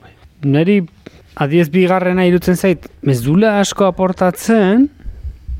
Neri 0.46 0.80
adiez 1.40 1.68
bigarrena 1.72 2.24
irutzen 2.28 2.56
zait, 2.56 2.86
ez 3.02 3.20
dula 3.24 3.56
asko 3.60 3.88
aportatzen, 3.88 4.88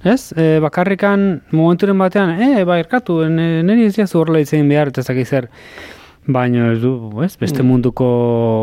ez? 0.06 0.30
E, 0.38 0.58
bakarrikan 0.62 1.42
momenturen 1.52 1.98
batean, 2.00 2.36
e, 2.40 2.64
ba, 2.64 2.78
erkatu, 2.80 3.20
ne, 3.28 3.48
neri 3.66 3.88
ez 3.90 3.96
jazu 3.98 4.22
horrela 4.22 4.42
itzen 4.44 4.70
behar, 4.70 4.92
eta 4.94 5.02
ez 5.02 5.08
dakit 5.10 5.28
zer. 5.28 5.50
Baina 6.30 6.70
ez 6.72 6.80
du, 6.82 6.94
ez? 7.24 7.34
Beste 7.40 7.64
munduko, 7.66 8.06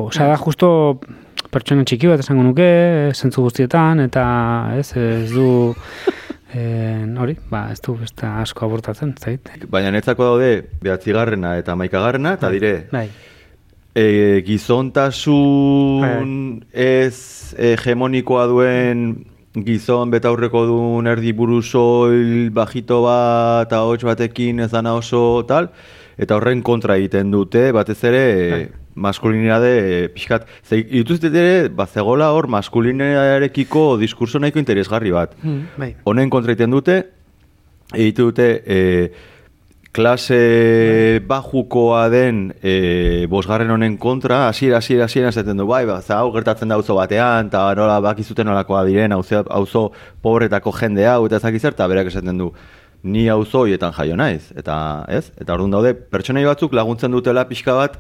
osea 0.08 0.30
da 0.32 0.38
justo 0.40 0.70
pertsona 1.52 1.84
txiki 1.88 2.10
bat 2.10 2.22
esango 2.24 2.44
nuke, 2.46 2.68
zentzu 3.16 3.44
guztietan, 3.44 4.02
eta 4.08 4.24
ez, 4.78 4.92
ez 4.98 5.32
du, 5.34 5.74
e, 6.54 7.06
hori, 7.20 7.36
ba, 7.50 7.72
ez 7.72 7.82
du 7.84 7.96
beste 8.00 8.26
asko 8.28 8.66
aportatzen, 8.68 9.16
zait. 9.20 9.50
Baina 9.72 9.92
netzako 9.92 10.24
daude 10.32 10.52
behatzigarrena 10.84 11.58
eta 11.62 11.76
maikagarrena, 11.80 12.34
eta 12.40 12.52
dire, 12.54 12.74
Bai, 12.92 13.10
e, 13.98 14.42
gizontasun 14.48 16.30
ez 16.72 17.18
hegemonikoa 17.58 18.48
duen 18.52 19.26
gizon 19.66 20.12
betaurreko 20.14 20.66
duen 20.70 21.08
erdi 21.10 21.32
buruzoil 21.34 22.52
bajito 22.54 23.02
bat 23.06 23.66
eta 23.68 23.82
hots 23.90 24.04
batekin 24.06 24.60
ez 24.62 24.72
dana 24.72 24.94
oso 25.00 25.44
tal, 25.50 25.72
eta 26.18 26.36
horren 26.38 26.62
kontra 26.66 26.98
egiten 27.02 27.32
dute, 27.34 27.72
batez 27.74 28.04
ere 28.06 28.26
maskulinidade 28.98 29.72
e, 29.78 30.02
pixkat. 30.14 30.50
Ze, 30.66 30.82
ituztet 31.02 31.36
ere, 31.38 31.70
bazegola 31.70 32.32
hor 32.34 32.50
maskulinitarekiko 32.58 33.88
diskurso 34.02 34.42
nahiko 34.42 34.60
interesgarri 34.64 35.14
bat. 35.14 35.38
bai. 35.78 35.94
Honen 36.10 36.34
kontra 36.34 36.56
egiten 36.56 36.74
dute, 36.74 37.02
egiten 37.94 38.32
dute 38.32 38.52
e, 38.66 38.80
klase 39.98 41.22
bajukoa 41.26 42.04
den 42.14 42.42
e, 42.62 43.26
bosgarren 43.32 43.72
honen 43.74 43.96
kontra, 43.98 44.44
hasiera 44.50 44.78
hasiera 44.78 45.08
hasiera 45.10 45.32
esaten 45.34 45.58
du, 45.58 45.66
bai, 45.70 45.86
ba, 45.90 46.02
za, 46.02 46.20
hau 46.22 46.30
gertatzen 46.36 46.70
da 46.70 46.78
auzo 46.78 46.98
batean, 47.00 47.50
eta 47.50 47.64
nola 47.80 47.98
bakizuten 48.06 48.46
nolakoa 48.46 48.84
diren, 48.86 49.16
auzo, 49.16 49.42
auzo 49.50 49.88
pobretako 50.22 50.74
jende 50.78 51.08
hau, 51.10 51.24
eta 51.26 51.42
ezak 51.42 51.58
zer, 51.62 51.74
eta 51.74 51.88
berak 51.90 52.12
esaten 52.12 52.44
du, 52.44 52.52
ni 53.10 53.28
auzo 53.34 53.64
hoietan 53.66 53.96
jaio 53.98 54.18
naiz, 54.20 54.52
eta 54.58 54.78
ez? 55.10 55.32
Eta 55.38 55.58
orduan 55.58 55.74
daude, 55.74 55.96
pertsonai 56.14 56.46
batzuk 56.46 56.78
laguntzen 56.78 57.18
dutela 57.18 57.48
pixka 57.50 57.74
bat, 57.78 57.98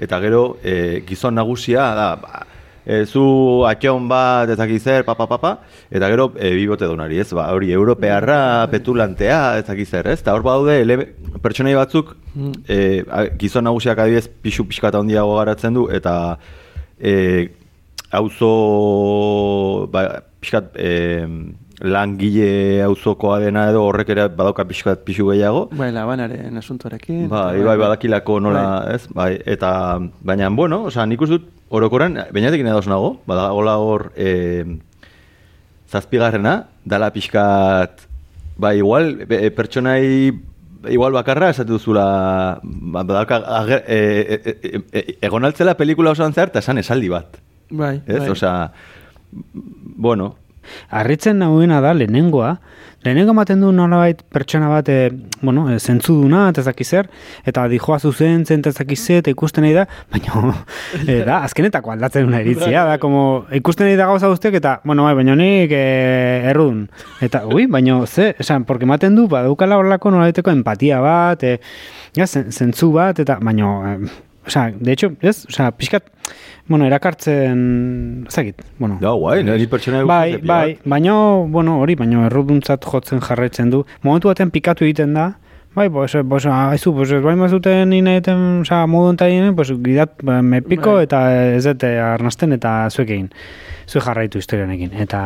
eta 0.00 0.20
gero 0.24 0.56
e, 0.64 1.02
gizon 1.06 1.36
nagusia 1.36 1.90
da, 1.96 2.08
ba, 2.20 2.46
e, 2.84 3.04
zu 3.06 3.64
atxon 3.68 4.08
bat 4.08 4.50
ez 4.50 4.56
dakit 4.58 4.82
zer, 4.82 5.04
papa, 5.04 5.26
papa, 5.30 5.52
eta 5.90 6.08
gero 6.10 6.30
e, 6.36 6.52
bibote 6.56 6.88
donari, 6.88 7.20
ez, 7.20 7.28
ba, 7.36 7.50
hori, 7.54 7.70
europearra, 7.76 8.66
petulantea, 8.72 9.40
ez 9.60 9.66
dakit 9.68 9.88
zer, 9.88 10.10
ez, 10.10 10.20
eta 10.24 10.34
hor 10.34 10.44
badaude, 10.46 10.80
ele, 10.82 10.98
pertsonai 11.44 11.76
batzuk, 11.78 12.14
e, 12.66 12.80
gizon 13.40 13.68
nagusiak 13.68 14.00
adibidez, 14.00 14.28
pixu 14.42 14.66
pixka 14.68 14.90
eta 14.90 15.02
handiago 15.04 15.36
garatzen 15.38 15.76
du, 15.76 15.86
eta 15.92 16.14
e, 16.98 17.14
auzo, 18.16 18.52
ba, 19.92 20.06
pixkat, 20.40 20.72
e, 20.74 20.90
langile 21.80 22.82
auzokoa 22.84 23.38
dena 23.40 23.64
edo 23.70 23.82
horrek 23.88 24.10
ere 24.12 24.26
badauka 24.28 24.66
pixkat 24.68 25.00
pixu 25.06 25.30
gehiago, 25.30 25.68
Bai, 25.72 25.90
labanaren 25.94 26.56
asuntorekin. 26.60 27.28
Bai, 27.32 27.62
bai, 27.64 27.76
badakilako 27.80 28.38
nola, 28.40 28.64
ez? 28.92 29.06
Bai, 29.16 29.32
eta, 29.48 29.98
baina, 30.20 30.50
bueno, 30.52 30.84
osea, 30.90 31.06
nik 31.08 31.22
uste 31.24 31.38
dut, 31.38 31.48
orokoran, 31.70 32.18
bainatekin 32.34 32.68
edo 32.68 32.82
nago, 32.90 33.10
badagola 33.26 33.78
hor, 33.80 34.10
e, 34.16 34.64
zazpigarrena, 35.88 36.66
dala 36.84 37.10
pixkat, 37.14 38.04
bai, 38.60 38.76
igual, 38.78 39.14
be, 39.24 39.40
e, 39.46 39.50
pertsonai, 39.50 40.04
igual 40.90 41.16
bakarra, 41.16 41.48
esatu 41.54 41.78
duzula, 41.78 42.60
ba, 42.62 43.02
badauka, 43.08 43.40
ager, 43.62 43.84
e, 43.88 43.98
e, 44.36 44.56
e, 44.60 44.84
e, 44.92 45.16
egon 45.22 45.48
altzela 45.48 45.78
pelikula 45.80 46.12
osoan 46.12 46.36
zehar, 46.36 46.52
eta 46.52 46.60
esan 46.60 46.78
esaldi 46.84 47.08
bat, 47.08 47.40
Bai, 47.70 48.02
ez? 48.04 48.20
bai. 48.20 48.30
Osea, 48.36 48.54
bueno, 49.32 50.34
harritzen 50.90 51.38
nagoena 51.38 51.80
da 51.80 51.92
lehenengoa, 51.94 52.56
lehenengo 53.04 53.32
ematen 53.32 53.60
du 53.62 53.70
nolabait 53.72 54.18
pertsona 54.28 54.68
bat, 54.68 54.88
e, 54.92 55.10
bueno, 55.40 55.68
e, 55.72 55.78
zentzuduna, 55.80 56.48
eta 56.50 56.60
ez 56.60 56.66
dakit 56.66 56.86
zer, 56.86 57.08
eta 57.48 57.66
dijoa 57.72 57.98
zuzen, 57.98 58.44
zen, 58.44 58.60
eta 58.60 58.74
ez 58.74 58.76
dakit 58.76 58.98
zer, 59.00 59.22
eta 59.22 59.32
ikusten 59.32 59.64
nahi 59.64 59.72
da, 59.78 59.86
baina, 60.12 60.52
e, 61.06 61.20
da, 61.24 61.38
azkenetako 61.48 61.94
aldatzen 61.94 62.28
una 62.28 62.42
iritzia, 62.44 62.84
da, 62.84 62.98
como, 63.00 63.46
ikusten 63.56 63.88
nahi 63.88 63.96
da 63.96 64.06
gauza 64.10 64.28
guztiak, 64.28 64.58
eta, 64.60 64.74
bueno, 64.84 65.08
bai, 65.08 65.14
baina 65.16 65.36
nik 65.40 65.72
e, 65.72 65.84
errudun. 66.52 66.88
Eta, 67.24 67.46
ui, 67.48 67.64
baina, 67.72 68.02
ze, 68.06 68.34
esan, 68.38 68.64
porque 68.68 68.84
ematen 68.84 69.16
du, 69.16 69.28
badaukala 69.32 69.80
horrelako 69.80 70.12
nolabaiteko 70.12 70.52
empatia 70.52 71.00
bat, 71.00 71.42
e, 71.42 71.56
ja, 72.16 72.26
zen- 72.28 72.52
zentzu 72.52 72.92
bat, 72.92 73.18
eta, 73.24 73.38
baina, 73.40 73.96
e, 73.96 74.28
Osea, 74.46 74.72
de 74.78 74.92
hecho, 74.92 75.12
ez? 75.20 75.44
Osea, 75.46 75.70
pixkat, 75.76 76.04
bueno, 76.66 76.86
erakartzen, 76.86 78.24
ezagit, 78.28 78.62
bueno. 78.78 78.98
Da, 79.00 79.10
guai, 79.10 79.42
nire 79.44 79.66
pertsona 79.68 80.02
Bai, 80.04 80.38
bai, 80.38 80.78
baina, 80.84 81.14
bueno, 81.46 81.80
hori, 81.82 81.96
baina 81.98 82.24
erruduntzat 82.26 82.84
jotzen 82.88 83.20
jarraitzen 83.20 83.70
du. 83.70 83.84
Momentu 84.02 84.30
batean 84.30 84.50
pikatu 84.50 84.86
egiten 84.86 85.14
da, 85.14 85.32
bai, 85.74 85.88
pues, 85.90 86.16
pues, 86.28 86.46
haizu, 86.46 86.94
pues, 86.94 87.12
bai 87.22 87.36
mazuten 87.36 87.92
inaeten, 87.92 88.62
oza, 88.62 88.86
modu 88.86 89.12
entainen, 89.12 89.54
pues, 89.56 89.72
gidat, 89.84 90.16
ba, 90.22 90.40
me 90.42 90.62
piko, 90.62 90.94
Bai. 90.98 91.04
eta 91.04 91.24
ez 91.56 91.64
dut 91.68 91.84
arnasten, 91.84 92.56
eta 92.56 92.88
zuek 92.90 93.10
egin, 93.10 93.28
zuek 93.86 94.04
jarraitu 94.04 94.38
historianekin. 94.38 94.96
Eta, 95.04 95.22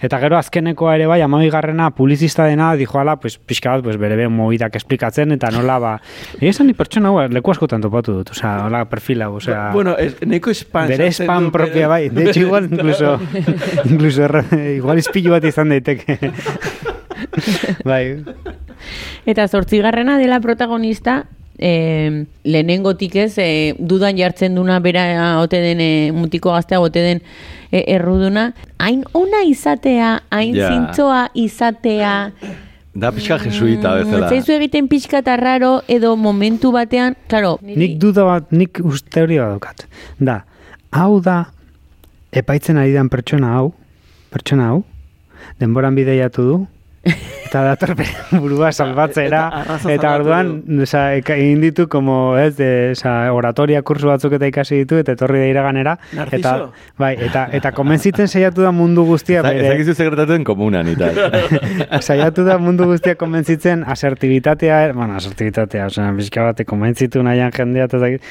eta 0.00 0.18
gero 0.22 0.38
azkenekoa 0.38 0.94
ere 0.96 1.06
bai, 1.10 1.20
amabigarrena 1.22 1.90
publizista 1.96 2.46
dena, 2.46 2.74
dijoala, 2.78 3.16
pues, 3.20 3.38
pixka 3.38 3.76
bat, 3.76 3.84
pues, 3.84 3.96
bere 3.98 4.16
bere 4.16 4.28
mobidak 4.32 4.76
esplikatzen, 4.78 5.32
eta 5.36 5.50
nola, 5.54 5.78
ba, 5.82 5.94
egia 6.38 6.54
esan 6.54 6.68
ni 6.70 6.76
pertsona 6.78 7.10
hau, 7.10 7.26
leku 7.32 7.54
askotan 7.54 7.84
topatu 7.84 8.18
dut, 8.20 8.32
osea, 8.36 8.66
hola 8.66 8.84
perfila, 8.90 9.30
osea, 9.30 9.70
bueno, 9.74 9.96
es, 9.98 10.16
neko 10.26 10.54
spam. 10.54 10.88
bere 10.88 11.10
du, 11.10 11.50
propia 11.52 11.88
bai. 11.88 12.08
De 12.08 12.30
hecho, 12.30 12.40
igual, 12.40 12.68
incluso, 12.72 13.18
incluso, 13.84 14.28
igual 14.74 14.98
izpilu 14.98 15.34
bat 15.36 15.44
izan 15.44 15.74
daiteke. 15.74 16.18
bai, 17.84 18.24
Eta 19.28 19.46
zortzigarrena 19.48 20.16
dela 20.16 20.40
protagonista, 20.40 21.26
eh, 21.58 22.24
lehenengotik 22.44 23.16
ez, 23.16 23.38
eh, 23.38 23.74
dudan 23.78 24.16
jartzen 24.16 24.54
duna 24.54 24.78
bera 24.80 25.40
ote 25.42 25.60
den, 25.60 25.80
eh, 25.80 26.10
mutiko 26.12 26.52
gaztea 26.52 26.80
ote 26.80 27.00
den 27.02 27.20
eh, 27.72 27.84
erruduna. 27.94 28.52
Hain 28.78 29.04
ona 29.12 29.42
izatea, 29.46 30.20
hain 30.30 30.54
Ja. 30.56 30.68
zintzoa 30.70 31.28
izatea, 31.34 32.32
Da 32.98 33.12
pixka 33.12 33.36
jesuita 33.38 33.92
mm, 33.94 34.04
bezala. 34.10 34.28
zaizu 34.28 34.52
egiten 34.52 34.88
pixka 34.88 35.18
eta 35.18 35.36
raro, 35.36 35.82
edo 35.86 36.16
momentu 36.16 36.72
batean, 36.72 37.14
claro, 37.28 37.58
nik 37.62 37.98
duda 37.98 38.24
bat, 38.24 38.50
nik 38.50 38.80
uste 38.82 39.22
hori 39.22 39.36
badukat. 39.38 39.84
Da, 40.18 40.40
hau 40.90 41.20
da, 41.20 41.44
epaitzen 42.32 42.76
ari 42.76 42.92
den 42.92 43.08
pertsona 43.08 43.52
hau, 43.54 43.72
pertsona 44.32 44.70
hau, 44.72 44.82
denboran 45.60 45.94
bideiatu 45.94 46.42
du, 46.48 46.56
eta 47.02 47.62
dator 47.64 47.94
burua 48.42 48.70
salbatzera, 48.72 49.42
Eta 49.78 49.92
eta 49.94 50.10
orduan, 50.18 50.50
eka- 51.16 51.36
egin 51.38 51.60
ditu, 51.62 51.86
como, 51.88 52.36
ez, 52.36 52.56
de, 52.58 52.90
oza, 52.92 53.32
oratoria 53.32 53.80
kursu 53.82 54.10
batzuk 54.10 54.34
eta 54.36 54.46
ikasi 54.50 54.82
ditu, 54.82 54.98
eta 55.00 55.14
etorri 55.16 55.38
da 55.40 55.46
iraganera, 55.48 55.94
eta, 56.12 56.18
Narciso? 56.18 56.72
bai, 57.00 57.14
eta, 57.24 57.46
eta 57.56 57.72
konbentzitzen 57.72 58.28
saiatu 58.28 58.62
da 58.66 58.72
mundu 58.72 59.04
guztia, 59.08 59.40
Ez 59.40 59.46
bere, 59.46 59.68
dakizu 59.70 59.94
sekretatuen 59.94 60.44
komunan, 60.44 60.88
eta. 60.92 61.08
saiatu 62.08 62.44
da 62.44 62.58
mundu 62.58 62.84
guztia 62.90 63.14
konbentzitzen 63.16 63.84
asertibitatea, 63.86 64.92
bueno, 64.92 65.16
asertibitatea, 65.16 65.86
osea, 65.86 66.12
pixka 66.18 66.42
bat 66.50 66.64
konbentzitu 66.68 67.22
nahian 67.22 67.52
jendea, 67.54 67.88
eta 67.88 68.02
dakit, 68.02 68.22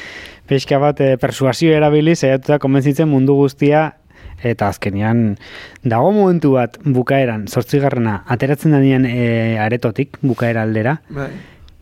pixka 0.48 0.78
bat 0.84 1.02
eh, 1.02 1.16
persuasio 1.18 1.74
erabili, 1.74 2.14
saiatu 2.16 2.54
da 2.54 2.60
konbentzitzen 2.60 3.10
mundu 3.10 3.34
guztia, 3.40 3.96
eta 4.44 4.68
azkenian 4.70 5.38
dago 5.84 6.12
momentu 6.12 6.52
bat 6.54 6.78
bukaeran, 6.86 7.48
zortzigarrena, 7.48 8.24
ateratzen 8.28 8.72
denean 8.78 9.06
e, 9.06 9.58
aretotik, 9.60 10.18
bukaera 10.22 10.62
aldera, 10.64 11.00
Bai. 11.10 11.30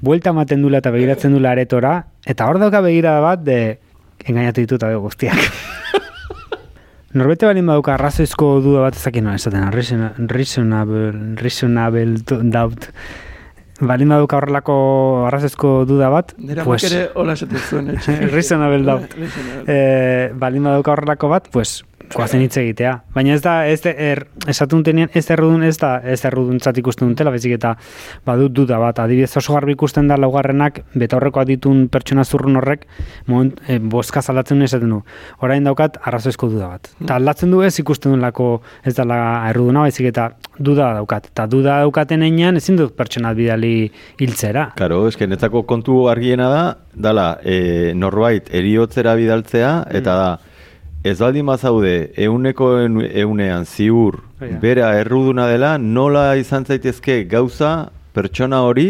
buelta 0.02 0.30
ematen 0.32 0.62
dula 0.62 0.80
eta 0.80 0.92
begiratzen 0.92 1.34
dula 1.36 1.52
aretora, 1.52 2.06
eta 2.26 2.48
hor 2.48 2.60
dauka 2.60 2.82
begirada 2.82 3.20
bat, 3.20 3.44
de, 3.44 3.80
engainatu 4.26 4.62
dituta 4.62 4.88
be 4.88 4.96
guztiak. 4.96 5.36
Norbete 7.16 7.46
balin 7.48 7.66
baduka 7.70 7.94
arrazoizko 7.96 8.58
duda 8.64 8.82
bat 8.90 8.98
ezakit 9.00 9.24
nola 9.24 9.38
esaten, 9.40 9.70
reason- 9.72 10.28
reasonable, 10.28 11.14
reasonable 11.40 12.18
doubt. 12.52 12.90
Balin 13.80 14.12
baduka 14.12 14.38
horrelako 14.40 14.76
arrazoizko 15.28 15.72
duda 15.88 16.10
bat, 16.12 16.34
Nera 16.38 16.64
pues, 16.68 16.84
ere 16.90 17.10
hola 17.16 17.34
esaten 17.40 17.60
zuen. 17.70 17.90
etxe. 17.96 18.16
reasonable 18.36 18.84
doubt. 18.84 19.16
Eh, 19.68 20.32
balin 20.36 20.64
badauka 20.68 20.92
horrelako 20.92 21.30
bat, 21.32 21.48
pues, 21.52 21.84
koazen 22.14 22.44
hitz 22.46 22.58
egitea. 22.62 22.94
Baina 23.16 23.34
ez 23.36 23.42
da, 23.44 23.56
ez 23.68 23.80
da, 23.84 23.92
er, 23.92 24.26
esatun 24.52 24.84
tenean, 24.86 25.10
ez 25.14 25.26
da 25.28 25.36
errudun, 25.36 25.64
ez 25.68 25.76
da, 25.82 25.96
ez 26.04 26.20
da 26.22 26.30
erruduntzat 26.30 26.78
ikusten 26.82 27.12
dutela, 27.12 27.34
bezik 27.34 27.56
eta 27.58 27.76
badut 28.28 28.54
duda 28.56 28.80
bat. 28.82 29.00
Adibidez 29.04 29.32
oso 29.42 29.56
garbi 29.56 29.76
ikusten 29.76 30.10
da 30.12 30.18
laugarrenak, 30.22 30.82
beta 30.96 31.20
horreko 31.20 31.42
aditun 31.44 31.86
pertsona 31.94 32.26
zurrun 32.26 32.60
horrek, 32.62 32.86
moment, 33.28 33.60
e, 33.68 33.80
boska 33.80 34.22
zalatzen 34.22 34.62
esaten 34.66 34.94
du. 34.96 35.02
Orain 35.46 35.66
daukat, 35.68 36.00
arrazoizko 36.04 36.50
duda 36.54 36.72
bat. 36.76 36.92
Eta 37.02 37.20
aldatzen 37.20 37.54
du 37.54 37.62
ez 37.66 37.74
ikusten 37.82 38.16
dulako 38.16 38.50
ez 38.84 38.96
dela 38.98 39.20
erruduna, 39.50 39.86
baizik 39.88 40.10
eta 40.12 40.30
duda 40.58 40.94
daukat. 41.00 41.30
Eta 41.34 41.48
duda 41.52 41.80
daukaten 41.86 42.26
einean, 42.26 42.60
ezin 42.62 42.80
dut 42.80 42.96
pertsona 42.98 43.34
bidali 43.38 43.76
hiltzera. 44.20 44.70
Karo, 44.80 45.06
eske 45.10 45.28
netzako 45.28 45.66
kontu 45.70 46.06
argiena 46.12 46.50
da, 46.52 46.66
dala, 46.96 47.30
e, 47.44 47.94
norbait 47.98 48.50
eriotzera 48.56 49.16
bidaltzea, 49.20 49.72
eta 50.00 50.20
da, 50.20 50.30
ez 51.06 51.20
baldin 51.22 51.46
bazaude 51.46 52.12
euneko 52.18 52.72
eunean 52.82 53.66
ziur 53.70 54.16
da. 54.40 54.48
bera 54.62 54.88
erruduna 54.98 55.46
dela, 55.46 55.78
nola 55.78 56.34
izan 56.42 56.66
zaitezke 56.66 57.24
gauza 57.30 57.92
pertsona 58.16 58.64
hori 58.66 58.88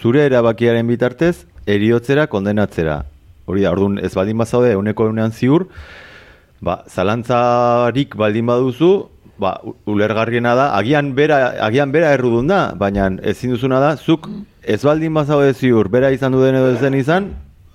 zure 0.00 0.22
erabakiaren 0.28 0.86
bitartez 0.86 1.48
eriotzera 1.66 2.28
kondenatzera. 2.30 3.00
Hori 3.50 3.64
da, 3.64 3.72
orduan 3.74 3.98
ez 3.98 4.12
baldin 4.14 4.38
bazaude 4.38 4.70
euneko 4.76 5.08
eunean 5.10 5.34
ziur, 5.34 5.66
ba, 6.62 6.84
zalantzarik 6.86 8.14
baldin 8.14 8.46
baduzu, 8.46 8.92
ba, 9.42 9.56
ulergarriena 9.90 10.54
da, 10.54 10.68
agian 10.78 11.10
bera, 11.16 11.40
agian 11.66 11.90
bera 11.90 12.12
errudun 12.14 12.46
da, 12.52 12.60
baina 12.78 13.08
ezin 13.32 13.56
duzuna 13.56 13.80
da, 13.82 13.96
zuk 13.96 14.30
ez 14.62 14.78
baldin 14.84 15.18
bazaude 15.18 15.58
ziur, 15.58 15.90
bera 15.90 16.14
izan 16.14 16.38
du 16.38 16.44
den 16.44 16.60
edo 16.60 16.70
ez 16.76 16.78
den 16.84 16.94
izan, 17.02 17.32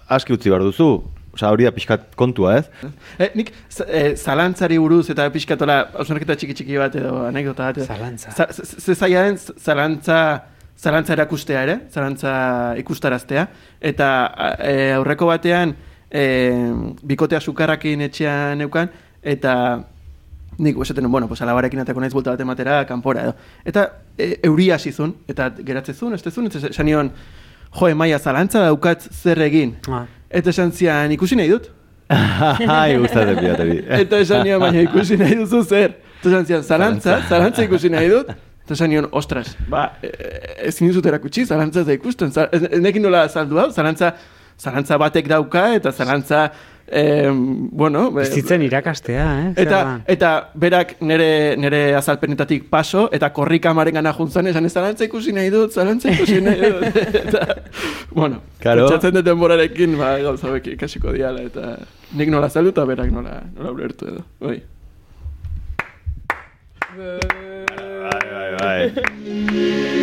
aski 0.07 0.38
utzi 0.38 0.53
behar 0.53 0.63
duzu. 0.69 0.93
Osa, 1.34 1.49
hori 1.49 1.65
da 1.65 1.71
pixkat 1.73 2.11
kontua, 2.15 2.57
ez? 2.59 2.67
Eh, 3.17 3.31
nik 3.36 3.47
eh, 3.88 4.13
zalantzari 4.15 4.77
buruz 4.77 5.07
eta 5.09 5.25
pixkatola 5.34 5.79
ausnarketa 5.97 6.36
txiki 6.38 6.53
txiki 6.59 6.77
bat 6.77 6.95
edo 6.99 7.23
anekdota 7.25 7.71
bat. 7.71 7.77
edo- 7.81 7.88
Zalantza. 7.89 8.31
Za- 8.38 8.51
Ze 8.53 8.93
zaila 8.93 9.23
den 9.23 9.38
zalantza, 9.38 10.19
zalantza 10.77 11.13
erakustea 11.17 11.63
ere, 11.63 11.79
zalantza 11.89 12.75
ikustaraztea. 12.77 13.47
Eta 13.81 14.11
eh, 14.59 14.93
aurreko 14.99 15.25
batean 15.31 15.73
eh, 16.11 16.53
bikotea 17.03 17.39
sukarrakin 17.41 18.01
etxean 18.01 18.57
neukan, 18.61 18.89
eta 19.23 19.55
nik 20.59 20.77
esaten 20.86 21.09
bueno, 21.11 21.27
pues 21.27 21.41
alabarekin 21.41 21.79
atako 21.81 21.99
naiz 22.03 22.13
bulta 22.13 22.29
bat 22.36 22.41
ematera, 22.45 22.84
kanpora 22.86 23.23
edo. 23.23 23.34
Eta 23.65 23.88
e, 24.17 24.36
euria 24.45 24.75
hasi 24.75 24.91
zuen, 24.93 25.15
eta 25.27 25.49
geratzezun, 25.65 26.13
ez 26.13 26.21
tezun, 26.21 26.45
eta 26.45 26.59
esan 26.69 26.86
nion, 26.86 27.09
jo, 27.73 27.88
emaia, 27.89 28.19
zalantza 28.19 28.61
daukat 28.67 29.01
zer 29.09 29.41
egin. 29.41 29.73
Ah. 29.89 30.05
Eta 30.34 30.49
esan 30.49 30.71
zian, 30.73 31.11
ikusi 31.13 31.36
nahi 31.38 31.49
dut. 31.53 31.69
Ai, 32.13 32.97
gustatzen 32.99 33.38
pilateri. 33.39 33.77
Eta 34.03 34.19
esan 34.23 34.43
nion, 34.47 34.59
baina 34.63 34.81
ikusi 34.86 35.17
nahi 35.19 35.38
duzu 35.39 35.61
zer. 35.63 35.93
Eta 36.19 36.29
esan 36.31 36.45
zian, 36.49 36.63
zalantza, 36.65 37.19
zalantza 37.29 37.65
ikusi 37.67 37.91
nahi 37.93 38.09
dut. 38.11 38.34
Eta 38.63 38.73
esan 38.77 38.89
nion, 38.93 39.07
ostras, 39.11 39.53
ba, 39.69 39.89
e, 40.03 40.09
ezin 40.69 40.88
dizut 40.89 41.05
erakutsi, 41.09 41.43
zalantza 41.45 41.81
ez 41.84 41.88
da 41.89 41.95
ikusten. 41.97 42.31
Za- 42.31 42.47
ez- 42.55 42.69
ez 42.69 42.79
nekin 42.81 43.03
nola 43.03 43.25
azaldu 43.27 43.59
hau, 43.59 43.69
zalantza, 43.75 44.13
zalantza 44.59 44.97
batek 45.01 45.27
dauka, 45.27 45.65
eta 45.75 45.91
zalantza, 45.91 46.45
eh, 46.88 47.29
bueno... 47.34 48.11
Bizitzen 48.11 48.61
irakastea, 48.65 49.27
eh? 49.41 49.53
Eta, 49.63 50.01
eta 50.07 50.31
berak 50.53 50.95
nere, 51.01 51.55
nere 51.57 51.95
azalpenetatik 51.95 52.69
paso, 52.69 53.07
eta 53.11 53.31
korri 53.34 53.59
kamaren 53.63 53.95
gana 53.99 54.13
juntzan 54.13 54.47
esan, 54.51 54.65
ez 54.65 54.73
zalantza 54.73 55.05
ikusi 55.07 55.34
nahi 55.34 55.49
dut, 55.53 55.73
zalantza 55.73 56.11
ikusi 56.11 56.41
nahi 56.41 56.61
dut. 56.61 57.01
eta, 57.23 57.47
bueno, 58.11 58.41
Claro. 58.63 58.88
pentsatzen 58.88 59.17
dut 59.19 59.25
denborarekin, 59.27 59.97
ba, 59.99 60.13
gauza 60.23 60.47
hauek 60.51 60.67
ikasiko 60.75 61.11
diala, 61.15 61.41
eta 61.49 61.73
nik 62.19 62.29
nola 62.31 62.49
saldu 62.49 62.71
eta 62.75 62.86
berak 62.88 63.11
nola, 63.11 63.41
nola 63.57 63.71
ulertu 63.75 64.07
edo. 64.13 64.23
Oi. 64.41 64.61
Bai, 66.93 68.23
bai, 68.31 68.49
bai. 68.59 70.02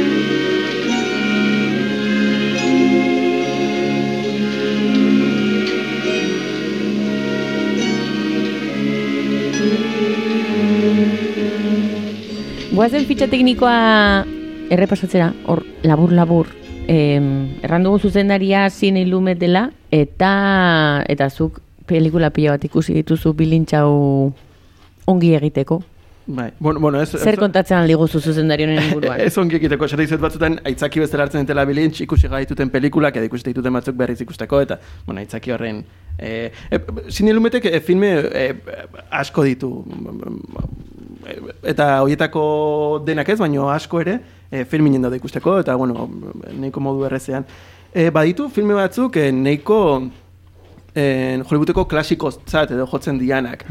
Guazen 12.70 13.02
fitxa 13.02 13.26
teknikoa 13.26 14.24
errepasatzera, 14.70 15.32
hor, 15.50 15.64
labur-labur, 15.82 16.46
em, 16.86 17.48
erran 17.66 17.82
dugu 17.82 17.98
zuzendaria 17.98 18.68
zine 18.70 19.02
ilumet 19.02 19.40
dela, 19.40 19.64
eta, 19.90 21.02
eta 21.10 21.26
zuk 21.30 21.58
pelikula 21.90 22.30
pila 22.30 22.54
bat 22.54 22.64
ikusi 22.68 22.94
dituzu 22.94 23.32
bilintxau 23.34 23.90
ongi 25.10 25.34
egiteko. 25.34 25.80
Bai, 26.32 26.52
bueno, 26.60 26.78
bueno, 26.78 27.00
ez... 27.02 27.08
Zer 27.10 27.34
ez- 27.34 27.40
kontatzen 27.40 27.76
aldi 27.80 27.94
guzu 27.98 28.20
zuzendari 28.20 28.62
honen 28.62 28.78
inguruan? 28.84 29.18
Ez 29.26 29.32
ongi 29.40 29.56
egiteko, 29.58 29.88
esaten 29.88 30.04
dizuet 30.06 30.20
batzutan, 30.22 30.60
aitzaki 30.68 31.00
bezala 31.02 31.24
hartzen 31.26 31.42
dutela 31.42 31.64
bilintz, 31.66 31.96
ikusi 32.04 32.28
gaituten 32.30 32.70
pelikulak, 32.70 33.16
edo 33.18 33.26
ikusi 33.26 33.48
dituten 33.48 33.74
batzuk 33.74 33.96
berriz 33.98 34.20
ikusteko, 34.22 34.60
eta, 34.62 34.76
bueno, 35.08 35.24
aitzaki 35.24 35.50
horren... 35.56 35.80
E, 36.20 36.52
e, 36.70 36.80
Zine 37.10 37.34
lumetek 37.34 37.66
e, 37.66 37.80
filme 37.82 38.12
e, 38.30 38.44
asko 39.22 39.42
ditu, 39.48 39.72
eta 41.74 41.88
horietako 42.04 42.44
denak 43.06 43.28
ez, 43.34 43.38
baino 43.40 43.66
asko 43.72 44.00
ere, 44.04 44.18
e, 44.50 44.64
filminen 44.70 45.02
daude 45.02 45.18
ikusteko, 45.18 45.58
eta, 45.64 45.74
bueno, 45.80 46.06
nahiko 46.52 46.80
modu 46.84 47.08
errezean. 47.08 47.48
E, 47.90 48.06
baditu 48.14 48.46
filme 48.54 48.78
batzuk, 48.78 49.16
e, 49.18 49.32
nahiko 49.34 49.80
en 50.94 51.44
Hollywoodeko 51.44 51.86
klasikozat 51.88 52.72
edo 52.74 52.86
jotzen 52.90 53.18
dianak. 53.20 53.64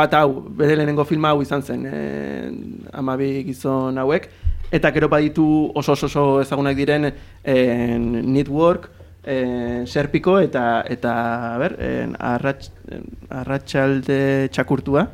Bat 0.00 0.14
hau, 0.18 0.28
bere 0.56 0.76
lehenengo 0.76 1.06
filma 1.08 1.32
hau 1.32 1.42
izan 1.42 1.62
zen, 1.62 1.86
en, 1.86 2.62
amabi 2.92 3.32
gizon 3.48 3.98
hauek, 3.98 4.28
eta 4.70 4.92
gero 4.94 5.08
baditu 5.08 5.44
oso 5.74 5.92
oso, 5.92 6.06
oso 6.06 6.24
ezagunak 6.42 6.76
diren 6.76 7.10
en, 7.10 8.10
Network, 8.32 8.90
en, 9.24 9.86
Serpiko 9.86 10.38
eta, 10.40 10.84
eta 10.88 11.14
a 11.54 11.58
ber, 11.58 11.76
en, 11.80 12.16
arratx, 12.18 12.72
en, 12.92 13.08
arratxalde 13.40 14.48
txakurtua, 14.52 15.08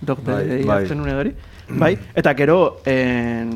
dokte 0.00 0.32
Bai, 0.32 0.64
bai, 0.64 1.14
hori. 1.14 1.34
Bai, 1.70 1.92
eta 2.18 2.34
gero, 2.34 2.80
en, 2.88 3.50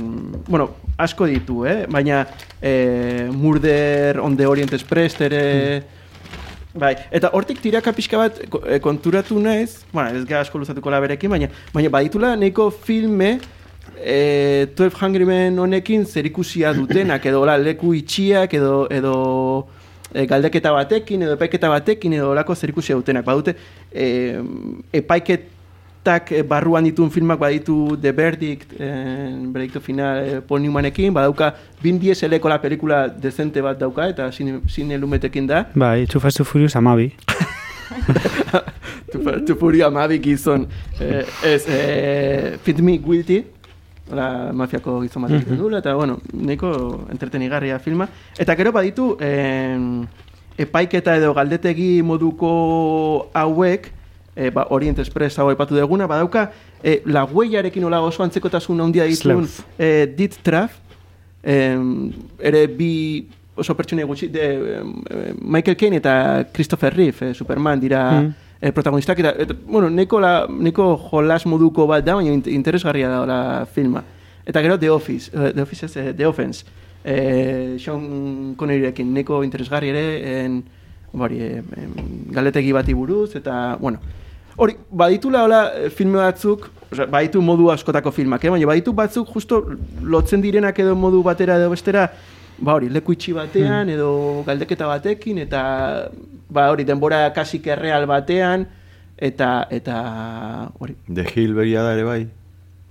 bueno, 0.47 0.71
asko 0.99 1.27
ditu, 1.27 1.65
eh? 1.67 1.87
baina 1.91 2.27
eh, 2.61 3.29
Murder 3.33 4.21
on 4.21 4.37
the 4.37 4.47
Orient 4.47 4.73
Express 4.73 5.21
ere... 5.21 6.03
Bai, 6.75 6.97
eta 7.15 7.31
hortik 7.31 7.61
tiraka 7.63 7.93
pixka 7.95 8.19
bat 8.19 8.39
eh, 8.43 8.81
konturatu 8.83 9.39
naiz, 9.39 9.85
bueno, 9.93 10.11
ez 10.11 10.25
gara 10.27 10.41
asko 10.43 10.59
luzatuko 10.59 10.91
laberekin, 10.91 11.31
baina, 11.31 11.47
baina 11.71 11.93
baditula 11.95 12.33
nahiko 12.35 12.67
filme 12.75 13.37
e, 14.03 14.67
12 14.75 14.99
Hungry 14.99 15.29
Men 15.29 15.59
honekin 15.63 16.03
zerikusia 16.05 16.73
dutenak, 16.75 17.27
edo 17.31 17.45
hola, 17.45 17.55
leku 17.63 17.95
itxiak, 17.95 18.57
edo, 18.59 18.89
edo 18.91 19.15
e, 20.11 20.27
galdeketa 20.27 20.75
batekin, 20.75 21.23
edo 21.23 21.39
epaiketa 21.39 21.71
batekin, 21.71 22.19
edo 22.19 22.33
olako 22.33 22.59
zerikusia 22.59 22.99
dutenak. 22.99 23.25
Badute, 23.29 23.55
e, 23.93 24.09
epaiketak 24.99 25.54
eh, 26.07 26.43
barruan 26.43 26.85
dituen 26.85 27.11
filmak 27.11 27.39
baditu 27.39 27.97
The 28.01 28.13
Verdict, 28.13 28.73
e, 28.79 28.89
Veredicto 29.53 29.81
Final, 29.81 30.25
e, 30.25 30.41
Paul 30.41 30.63
Newmanekin, 30.63 31.13
badauka 31.15 31.55
Vin 31.83 31.99
Dieseleko 31.99 32.49
la 32.49 32.61
pelikula 32.61 33.09
dezente 33.09 33.61
bat 33.61 33.79
dauka, 33.79 34.09
eta 34.09 34.31
zine, 34.33 34.61
zine 34.69 34.99
lumetekin 34.99 35.47
da. 35.47 35.67
Bai, 35.75 36.07
Too 36.07 36.21
Fast 36.21 36.37
Too 36.37 36.45
Furious 36.45 36.77
amabi. 36.77 37.15
tu, 39.13 39.19
tu 39.47 39.57
furia 39.57 39.87
amabi 39.87 40.19
gizon 40.23 40.67
eh, 41.01 41.25
ez 41.45 41.65
eh, 41.69 42.59
Fit 42.63 42.81
Me 42.81 42.99
Guilty 42.99 43.45
la 44.15 44.53
mafiako 44.53 45.01
gizon 45.05 45.25
bat 45.25 45.35
egiten 45.39 45.59
duela 45.59 45.81
eta 45.81 45.95
bueno, 45.97 46.19
nahiko 46.33 47.07
entretenigarria 47.13 47.79
filma 47.79 48.09
eta 48.39 48.57
gero 48.59 48.73
baditu 48.73 49.15
eh, 49.21 49.79
epaiketa 50.59 51.17
edo 51.19 51.33
galdetegi 51.35 52.03
moduko 52.03 53.31
hauek 53.35 53.91
eh, 54.37 54.51
ba, 54.51 54.67
Orient 54.71 54.99
Express 54.99 55.39
hau 55.39 55.49
aipatu 55.49 55.75
duguna 55.77 56.07
badauka 56.07 56.51
eh, 56.83 57.03
la 57.07 57.25
huellarekin 57.25 57.85
ola 57.85 58.01
oso 58.03 58.23
antzekotasun 58.23 58.81
handia 58.81 59.05
dituen 59.05 59.47
Sleuth. 59.47 59.67
eh, 59.79 60.07
Dit 60.17 60.39
Traf 60.43 60.73
em, 61.43 62.13
ere 62.41 62.67
bi 62.69 63.27
oso 63.57 63.75
pertsone 63.77 64.03
gutxi 64.05 64.29
de, 64.29 64.83
Michael 65.41 65.77
Caine 65.77 65.97
eta 66.01 66.47
Christopher 66.53 66.93
Reeve, 66.97 67.31
eh, 67.31 67.35
Superman 67.35 67.79
dira 67.81 68.21
Mm. 68.21 68.35
eh, 68.61 68.73
protagonistak 68.73 69.19
eta, 69.21 69.35
eta 69.39 69.55
bueno, 69.67 69.91
neko, 69.91 70.19
la, 70.21 70.47
neko 70.49 70.97
jolas 70.97 71.45
moduko 71.47 71.87
bat 71.87 72.05
da, 72.05 72.15
baina 72.15 72.33
int- 72.33 72.49
interesgarria 72.51 73.09
da 73.09 73.27
la 73.27 73.67
filma. 73.67 74.03
Eta 74.47 74.61
gero 74.61 74.79
The 74.79 74.91
Office, 74.91 75.31
The 75.31 75.63
Office 75.63 75.87
ez, 75.87 76.17
The 76.17 76.27
Offense, 76.27 76.65
eh, 77.05 77.77
Sean 77.79 78.55
Conneryrekin 78.57 79.13
neko 79.15 79.43
interesgarri 79.45 79.89
ere, 79.89 80.45
en, 80.45 80.65
bori, 81.13 81.39
eh, 81.41 81.63
em, 81.77 81.93
galetegi 82.33 82.73
bati 82.73 82.93
buruz, 82.93 83.37
eta, 83.37 83.77
bueno, 83.81 84.01
Hori, 84.57 84.77
baditula 84.91 85.43
hola 85.45 85.61
eh, 85.75 85.91
filme 85.91 86.21
batzuk, 86.21 86.69
baditu 87.11 87.43
modu 87.43 87.71
askotako 87.73 88.13
filmak, 88.15 88.45
eh? 88.45 88.53
baina 88.55 88.69
baditu 88.71 88.93
batzuk 88.95 89.33
justo 89.35 89.61
lotzen 90.03 90.45
direnak 90.45 90.79
edo 90.79 90.95
modu 90.95 91.23
batera 91.27 91.57
edo 91.59 91.73
bestera, 91.73 92.07
ba 92.59 92.77
hori, 92.79 92.89
leku 92.93 93.17
itxi 93.17 93.35
batean 93.35 93.91
edo 93.91 94.45
galdeketa 94.47 94.87
batekin 94.87 95.43
eta 95.43 95.65
ba 96.55 96.69
hori, 96.71 96.87
denbora 96.87 97.27
kasik 97.35 97.67
erreal 97.75 98.07
batean 98.07 98.69
eta 99.19 99.67
eta 99.75 99.99
hori, 100.79 100.95
The 101.11 101.27
Hill 101.35 101.55
beria 101.59 101.83
da 101.83 101.95
ere 101.99 102.07
bai. 102.07 102.23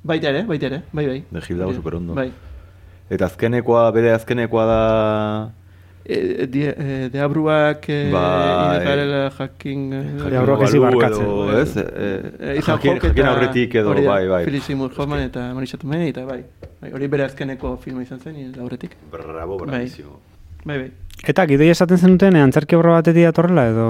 baita 0.04 0.34
ere, 0.36 0.44
baita 0.44 0.68
ere, 0.68 0.84
bai 0.92 1.08
bai. 1.08 1.20
The 1.32 1.46
Hill 1.48 1.64
dago 1.64 1.74
superondo. 1.80 2.14
Bai. 2.14 2.32
Eta 3.10 3.32
azkenekoa, 3.32 3.90
bere 3.96 4.12
azkenekoa 4.18 4.66
da... 4.68 4.82
E, 6.06 6.48
de, 6.52 6.64
e, 6.68 7.10
deabruak 7.10 7.86
e, 7.88 8.12
Bai. 8.12 8.82
ilegal 8.84 9.32
jakin... 9.38 9.94
e, 9.94 10.02
Deabruak 10.34 10.64
ez 10.66 10.74
balu 10.74 10.82
ibarkatzen. 11.00 11.24
edo, 11.24 11.62
Ez? 11.62 11.78
E, 11.78 11.84
Eh, 12.58 12.62
jakin, 12.62 13.00
jakin 13.00 13.26
aurretik 13.26 13.76
edo, 13.76 13.94
bai, 14.04 14.28
bai. 14.28 14.44
Philip 14.44 14.64
Seymour 14.64 14.92
Hoffman 14.98 15.22
eta 15.30 15.54
Marisa 15.54 15.78
Tomei 15.78 16.10
eta 16.10 16.26
bai. 16.26 16.42
bai. 16.82 16.92
Hori 16.92 17.08
bere 17.08 17.24
azkeneko 17.24 17.78
filma 17.78 18.02
izan 18.04 18.20
zen, 18.20 18.36
aurretik. 18.60 18.98
Bravo, 19.12 19.58
Bai. 19.60 19.68
bravísimo. 19.68 20.20
Bai, 20.66 20.78
bai. 20.78 20.92
Eta 21.24 21.46
gidoi 21.48 21.70
esaten 21.72 21.98
zenuten, 21.98 22.36
eh, 22.36 22.42
antzerki 22.44 22.76
obra 22.76 22.98
batetik 23.00 23.24
datorrela 23.24 23.68
edo... 23.72 23.88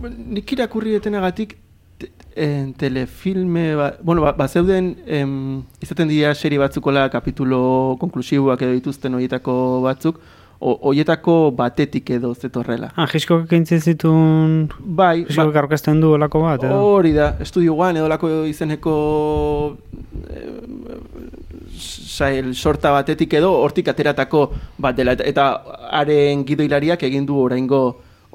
Bueno, 0.00 0.16
Nik 0.26 0.50
irakurri 0.52 0.90
detenagatik 0.96 1.54
te, 1.98 2.08
en, 2.34 2.72
telefilme, 2.74 3.76
ba, 3.76 3.92
bueno, 4.02 4.22
ba, 4.22 4.32
bazeuden 4.32 4.96
em, 5.06 5.62
izaten 5.84 6.08
dira 6.08 6.34
serie 6.34 6.58
batzukola 6.58 7.08
kapitulo 7.10 7.96
konklusiboak 8.00 8.62
edo 8.62 8.72
dituzten 8.72 9.14
horietako 9.14 9.82
batzuk, 9.84 10.18
o, 10.60 10.76
horietako 10.90 11.50
batetik 11.56 12.10
edo 12.18 12.34
zetorrela. 12.34 12.92
Ah, 12.96 13.08
Hitchcock 13.08 13.46
ekintzen 13.48 13.80
zituen... 13.80 14.56
Bai, 14.78 15.24
Hitchcock 15.24 15.54
ba, 15.54 15.64
aurkezten 15.64 16.00
du 16.00 16.12
olako 16.16 16.44
bat, 16.44 16.66
edo? 16.68 16.80
hori 16.92 17.14
da, 17.16 17.32
Studio 17.48 17.74
One 17.80 17.98
edo 17.98 18.08
lako 18.12 18.30
izeneko 18.50 18.96
sail 21.80 22.52
sorta 22.54 22.92
batetik 22.92 23.32
edo 23.40 23.50
hortik 23.62 23.88
ateratako 23.88 24.44
bat 24.78 24.96
dela 24.96 25.16
eta, 25.16 25.24
eta 25.24 25.48
haren 26.00 26.44
gidoilariak 26.46 27.02
egin 27.08 27.26
du 27.26 27.38
oraingo 27.40 27.80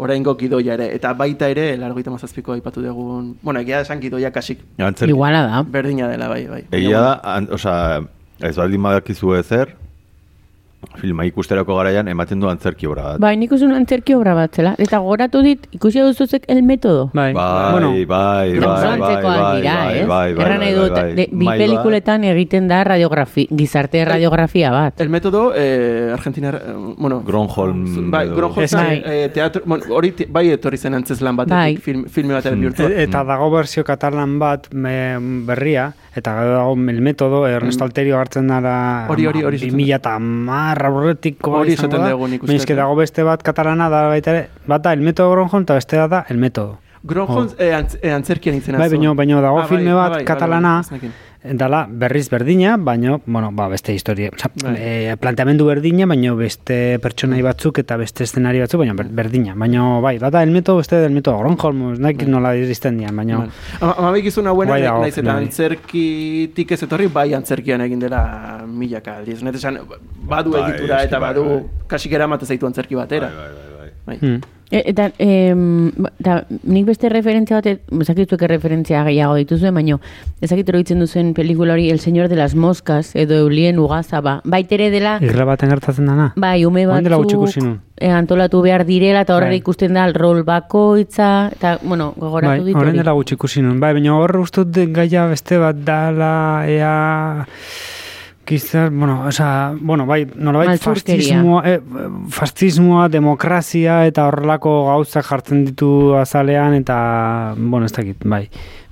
oraingo 0.02 0.34
gidoia 0.40 0.74
ere 0.76 0.90
eta 0.96 1.14
baita 1.16 1.48
ere 1.52 1.68
97ko 1.80 2.58
aipatu 2.58 2.82
dugun 2.84 3.36
bueno 3.46 3.62
egia 3.62 3.82
esan 3.86 4.02
gidoia 4.02 4.32
kasik. 4.32 4.66
Iguala 5.08 5.46
da. 5.48 5.64
berdina 5.64 6.10
dela 6.12 6.28
bai 6.28 6.46
bai 6.50 6.64
Egia 6.72 7.02
da, 7.02 7.14
an, 7.36 7.48
osea, 7.52 8.02
ez 8.42 8.56
baldin 8.58 8.84
badakizu 8.84 9.36
ezer, 9.38 9.76
filma 11.02 11.26
ikusterako 11.26 11.76
garaian 11.78 12.08
ematen 12.08 12.40
du 12.40 12.50
antzerki 12.50 12.88
obra 12.88 13.04
bat. 13.04 13.20
Bai, 13.20 13.36
nik 13.38 13.52
usun 13.52 13.72
antzerki 13.74 14.14
obra 14.16 14.34
bat 14.34 14.54
zela. 14.56 14.76
Eta 14.78 14.98
goratu 15.00 15.42
dit, 15.42 15.68
ikusi 15.72 16.00
duzuzek 16.00 16.46
el 16.48 16.64
metodo. 16.64 17.10
Bai, 17.14 17.34
Bai, 17.34 17.72
bueno, 17.72 17.90
bai, 17.92 18.06
bai, 18.06 18.50
bai, 18.52 18.60
Gauza 18.60 18.90
bai, 18.90 19.00
bai, 19.00 19.16
dira, 19.62 19.76
bai, 19.76 19.98
ez? 20.00 20.08
bai, 20.08 20.34
bai, 20.34 20.46
Erran 20.46 20.60
nahi 20.60 20.74
bai, 20.74 20.82
dut, 20.82 20.92
bai. 20.94 21.14
de- 21.16 21.30
bi 21.32 21.46
Bai, 21.46 21.58
pelikuletan 21.60 22.24
egiten 22.24 22.68
da 22.68 22.84
radiografi, 22.84 23.48
gizarte 23.58 24.06
radiografia 24.06 24.72
bat. 24.72 25.02
El 25.02 25.10
método 25.10 25.52
eh, 25.56 26.12
Argentina 26.14 26.50
eh, 26.50 26.74
bueno 26.98 27.22
Gronholm 27.26 28.12
bai 28.12 28.28
Gronholm 28.30 28.68
bai. 28.72 29.02
eh, 29.06 29.30
teatro 29.34 29.62
bueno, 29.66 29.84
hori 29.90 30.14
bai 30.30 30.50
etorri 30.50 30.78
zen 30.78 30.94
antzeslan 30.94 31.36
batetik 31.36 31.56
Bai. 31.56 31.78
film, 31.78 32.06
filme 32.08 32.34
bataren 32.34 32.60
bihurtu 32.60 32.84
E- 32.88 33.04
Eta 33.04 33.24
dago 33.24 33.50
berzio 33.52 33.84
katalan 33.84 34.38
bat 34.40 34.68
berria, 34.72 35.94
eta 36.16 36.34
gero 36.40 36.54
dago 36.56 36.74
el 36.74 37.02
metodo, 37.02 37.46
Ernesto 37.48 37.84
Alterio 37.84 38.18
hartzen 38.20 38.48
dara 38.48 39.06
Mm. 39.06 39.12
Hori, 39.12 39.26
hori, 39.28 39.44
hori 39.44 39.58
bi 39.58 39.66
esaten 39.66 39.78
mila 39.78 39.96
eta 39.98 40.18
marra 40.20 40.88
aurretiko 40.88 41.52
Hori 41.60 41.74
esaten 41.74 42.02
da. 42.02 42.10
dugu 42.12 42.28
nik 42.28 42.44
uste 42.44 42.54
Baina 42.56 42.76
dago 42.82 42.96
beste 42.96 43.24
bat 43.24 43.44
katalana 43.44 43.90
da 43.90 44.08
baita 44.08 44.32
ere, 44.32 44.48
bat 44.68 44.82
da 44.82 44.94
el 44.94 45.02
metodo 45.02 45.32
Gronholm 45.32 45.64
eta 45.64 45.74
beste 45.76 45.98
da 46.08 46.26
el 46.30 46.38
metodo. 46.38 46.78
Gronholm 47.04 47.50
eh, 47.60 47.74
antz, 47.74 47.98
eh, 48.02 48.12
antzerkian 48.14 48.56
izena 48.56 48.80
Bai, 48.80 48.90
zuen. 48.90 49.00
baino, 49.02 49.16
baino 49.16 49.42
dago 49.42 49.60
Ah, 49.62 49.68
filme 49.68 49.94
bai, 49.94 50.02
bat 50.02 50.10
bai, 50.10 50.18
bai, 50.20 50.26
katalana, 50.26 50.72
bai, 50.74 50.82
ez 50.82 50.92
nekin. 50.92 51.12
Dala 51.54 51.86
berriz 51.90 52.30
berdina, 52.30 52.78
baino, 52.78 53.22
bueno, 53.26 53.52
ba, 53.54 53.68
beste 53.68 53.94
historia, 53.94 54.32
oza, 54.34 54.50
Bai. 54.64 54.76
e, 54.78 55.18
planteamendu 55.20 55.66
berdina, 55.66 56.06
baino 56.06 56.36
beste 56.36 56.98
pertsonai 57.00 57.42
batzuk 57.42 57.80
eta 57.80 57.98
beste 57.98 58.24
eszenari 58.24 58.60
batzuk, 58.60 58.80
baino 58.80 58.96
ber- 58.96 59.10
berdina, 59.10 59.54
baino, 59.56 60.02
bai, 60.02 60.18
bata 60.20 60.42
el 60.44 60.52
metodo, 60.52 60.78
beste 60.78 60.96
del 60.98 61.12
metodo 61.12 61.38
Gronholm, 61.40 61.94
nahi 62.00 62.26
nola 62.26 62.56
iristen 62.56 62.98
dian, 62.98 63.16
baino, 63.16 63.40
Vale. 63.40 63.52
Ama- 63.82 64.16
gizuna 64.22 64.52
buena, 64.52 64.72
Bai 64.72 64.82
bai 64.82 64.88
dago, 64.90 65.02
naiz 65.02 65.18
eta 65.18 65.34
bai. 65.34 65.44
antzerkitik 65.44 66.72
ez 66.72 66.82
etorri, 66.84 67.08
bai 67.08 67.34
antzerkian 67.34 67.82
egin 67.82 68.00
dela 68.00 68.64
milaka 68.68 69.18
aldiz. 69.18 69.42
Net 69.44 69.56
esan, 69.56 69.80
badu 70.26 70.52
Bai, 70.52 70.64
egitura 70.72 71.04
eta 71.04 71.20
bai, 71.20 71.30
badu 71.34 71.44
bai. 71.50 71.64
kasik 71.88 72.14
eramate 72.14 72.46
zaitu 72.46 72.66
antzerki 72.66 72.96
batera. 72.96 73.28
Bai, 73.28 73.36
bai, 73.36 73.54
bai, 73.54 73.78
bai. 73.80 73.92
Bai. 74.06 74.18
hmm. 74.22 74.42
E, 74.76 74.82
eta, 74.92 75.06
em, 75.24 75.92
ba- 75.96 76.12
eta 76.20 76.34
nik 76.68 76.84
beste 76.90 77.08
referentzia 77.08 77.62
bat, 77.62 77.80
ezakituek 78.04 78.42
referentzia 78.52 79.06
gehiago 79.08 79.38
dituzuen, 79.40 79.74
baino 79.74 80.02
ezakitu 80.44 80.74
eroitzen 80.74 81.00
duzen 81.00 81.30
pelikula 81.34 81.74
hori 81.78 81.90
El 81.94 82.02
Señor 82.04 82.28
de 82.28 82.36
las 82.36 82.56
Moscas 82.56 83.14
edo 83.16 83.36
Eulien 83.40 83.80
Ugazaba. 83.80 84.42
Baitere 84.44 84.90
dela, 84.92 85.18
Irla 85.24 85.46
baten 85.48 85.72
gertatzen 85.72 86.06
dana? 86.12 86.34
bai, 86.36 86.66
ume 86.66 86.84
batzuk 86.88 87.48
eh, 87.96 88.10
antolatu 88.12 88.60
behar 88.62 88.84
direla, 88.86 89.22
eta 89.24 89.38
horrela 89.38 89.54
Bai. 89.56 89.62
ikusten 89.64 89.94
da 89.96 90.10
rol 90.12 90.44
bakoitza, 90.44 91.52
eta, 91.56 91.78
bueno, 91.82 92.12
gogoratu 92.18 92.60
Bai, 92.60 92.66
ditu 92.68 92.78
hori. 92.84 92.98
dela 92.98 93.14
gutxi 93.16 93.36
ikusi. 93.40 93.62
Bai, 93.80 93.94
baina 93.94 94.18
hor 94.20 94.36
ustut 94.44 94.76
gaia 94.92 95.26
beste 95.32 95.58
bat 95.58 95.76
dala, 95.88 96.66
ea... 96.68 97.46
Gizar, 98.46 98.92
bueno, 98.92 99.24
oza, 99.26 99.74
bueno, 99.80 100.06
bai, 100.06 100.28
nolabait 100.36 100.82
fascismoa, 100.82 101.64
eh, 101.66 101.80
fascismoa, 102.30 103.08
demokrazia 103.10 104.04
eta 104.06 104.28
horrelako 104.30 104.74
gauzak 104.92 105.26
jartzen 105.26 105.64
ditu 105.66 105.90
azalean 106.20 106.76
eta, 106.78 106.98
bueno, 107.58 107.90
ez 107.90 107.94
dakit, 107.96 108.22
bai. 108.22 108.44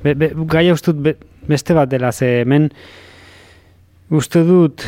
Be, 0.03 0.15
be, 0.17 0.31
gaia 0.49 0.73
ustut 0.73 0.97
be, 0.97 1.15
beste 1.47 1.77
bat 1.77 1.91
dela, 1.91 2.11
ze 2.11 2.39
hemen 2.41 2.71
uste 4.09 4.41
dut... 4.47 4.87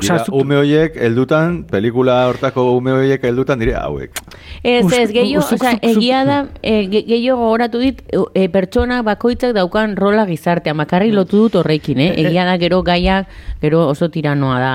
Dira, 0.00 0.24
ume 0.32 0.56
horiek 0.56 0.96
heldutan, 0.96 1.64
pelikula 1.70 2.16
hortako 2.28 2.64
ume 2.76 2.92
horiek 2.92 3.22
heldutan 3.24 3.58
dire 3.58 3.74
hauek. 3.78 4.18
Ez, 4.62 4.84
ez, 4.92 5.10
gehiago, 5.14 5.44
zuk- 5.46 5.78
egia 5.82 6.24
da, 6.24 6.38
e, 6.62 6.86
gehiago 6.90 7.38
gogoratu 7.44 7.78
dit, 7.78 8.00
e, 8.34 8.48
pertsona 8.48 9.02
bakoitzak 9.06 9.54
daukan 9.54 9.96
rola 9.96 10.26
gizartea, 10.26 10.74
makarri 10.74 11.12
lotu 11.12 11.44
dut 11.44 11.60
horrekin, 11.62 12.00
eh? 12.00 12.12
Egia 12.24 12.44
da, 12.44 12.56
gero 12.58 12.82
gaia, 12.82 13.24
gero 13.62 13.86
oso 13.88 14.08
tiranoa 14.10 14.58
da, 14.60 14.74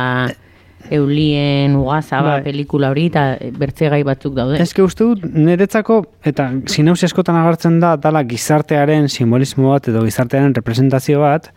eulien, 0.89 1.75
ugazaba, 1.75 2.37
Bai. 2.37 2.43
pelikula 2.43 2.89
hori, 2.93 3.07
eta 3.11 3.37
bertze 3.59 3.89
gai 3.91 4.01
batzuk 4.07 4.33
daude. 4.37 4.61
Ez 4.63 4.73
que 4.73 4.81
uste 4.81 5.03
dut, 5.03 5.25
niretzako, 5.25 5.99
eta 6.25 6.49
sinausi 6.71 7.05
askotan 7.09 7.35
agertzen 7.41 7.79
da, 7.83 7.95
dala 7.99 8.23
gizartearen 8.23 9.09
simbolismo 9.11 9.73
bat 9.73 9.89
edo 9.91 10.05
gizartearen 10.07 10.55
representazio 10.55 11.19
bat, 11.21 11.51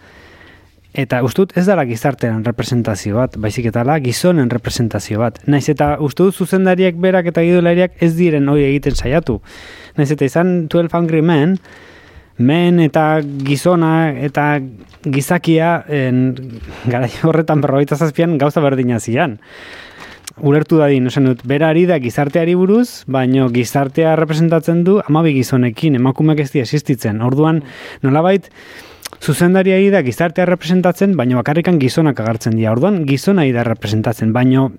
eta 0.93 1.23
uste 1.25 1.43
dut 1.43 1.55
ez 1.57 1.65
dala 1.67 1.85
gizartearen 1.89 2.43
representazio 2.45 3.17
bat, 3.17 3.37
baizik 3.41 3.71
eta 3.71 3.81
dala 3.81 3.99
gizonen 4.05 4.51
representazio 4.53 5.23
bat. 5.23 5.41
Naiz 5.49 5.65
eta 5.73 5.95
uste 6.05 6.27
dut 6.27 6.37
zuzendariak 6.37 6.99
berak 7.01 7.31
eta 7.33 7.45
gidolariak 7.45 7.97
ez 8.05 8.13
diren 8.19 8.49
hori 8.53 8.67
egiten 8.69 8.97
saiatu. 8.97 9.41
Naiz 9.97 10.11
eta 10.13 10.29
izan 10.29 10.67
12 10.73 10.99
Angry 10.99 11.23
Men, 11.25 11.57
men 12.37 12.81
eta 12.81 13.23
gizona 13.47 14.13
eta 14.13 14.61
gizakia 15.05 15.79
en, 15.89 16.27
garai 16.85 17.11
horretan 17.23 17.65
berrogeita 17.65 17.97
zazpian 17.97 18.37
gauza 18.39 18.61
berdina 18.65 19.01
zian 19.01 19.41
ulertu 20.41 20.79
dadin, 20.81 21.07
esan 21.11 21.27
dut, 21.29 21.43
bera 21.49 21.69
ari 21.73 21.83
da 21.85 21.99
gizarteari 22.01 22.55
buruz, 22.57 23.05
baino 23.11 23.49
gizartea 23.53 24.15
representatzen 24.17 24.81
du 24.87 24.99
amabi 25.03 25.35
gizonekin, 25.37 25.99
emakumeak 25.99 26.41
ez 26.41 26.49
dira 26.55 26.65
existitzen. 26.65 27.21
Orduan, 27.21 27.61
nolabait, 28.03 28.49
zuzendaria 29.23 29.77
ari 29.79 29.91
da 29.95 30.03
gizartea 30.03 30.47
representatzen, 30.49 31.15
baino 31.17 31.39
bakarrikan 31.39 31.79
gizonak 31.79 32.21
agartzen 32.21 32.57
dira. 32.59 32.73
Orduan, 32.75 33.05
gizona 33.07 33.45
da 33.55 33.63
representatzen, 33.69 34.33
baino 34.35 34.73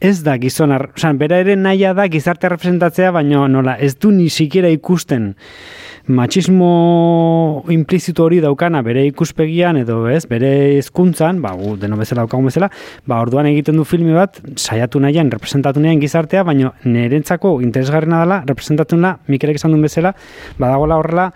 ez 0.00 0.22
da 0.24 0.36
gizona, 0.40 0.78
osan, 0.96 1.16
bera 1.20 1.38
ere 1.40 1.56
naia 1.56 1.94
da 1.96 2.06
gizartea 2.08 2.52
representatzea, 2.52 3.10
baino 3.12 3.46
nola, 3.48 3.76
ez 3.80 3.96
du 3.96 4.12
ni 4.12 4.28
siquiera 4.28 4.68
ikusten 4.72 5.34
machismo 6.10 7.64
implizito 7.70 8.24
hori 8.24 8.40
daukana 8.40 8.80
bere 8.82 9.04
ikuspegian 9.06 9.78
edo 9.80 10.02
ez, 10.10 10.24
bere 10.28 10.50
hezkuntzan, 10.78 11.40
ba, 11.44 11.52
gu 11.56 11.76
deno 11.80 11.96
bezala 12.00 12.24
daukagun 12.24 12.48
bezala, 12.50 12.70
ba, 13.06 13.20
orduan 13.20 13.48
egiten 13.50 13.78
du 13.78 13.84
filme 13.88 14.16
bat, 14.16 14.40
saiatu 14.56 15.00
nahian, 15.00 15.30
representatu 15.32 15.80
nahian 15.80 16.00
gizartea, 16.02 16.44
baino 16.48 16.74
nirentzako 16.84 17.58
interesgarrena 17.64 18.24
dela, 18.24 18.42
representatzen 18.48 19.04
da, 19.06 19.16
Mikelek 19.30 19.60
esan 19.60 19.76
duen 19.76 19.84
bezala, 19.86 20.14
badagoela 20.58 20.98
horrela, 21.00 21.30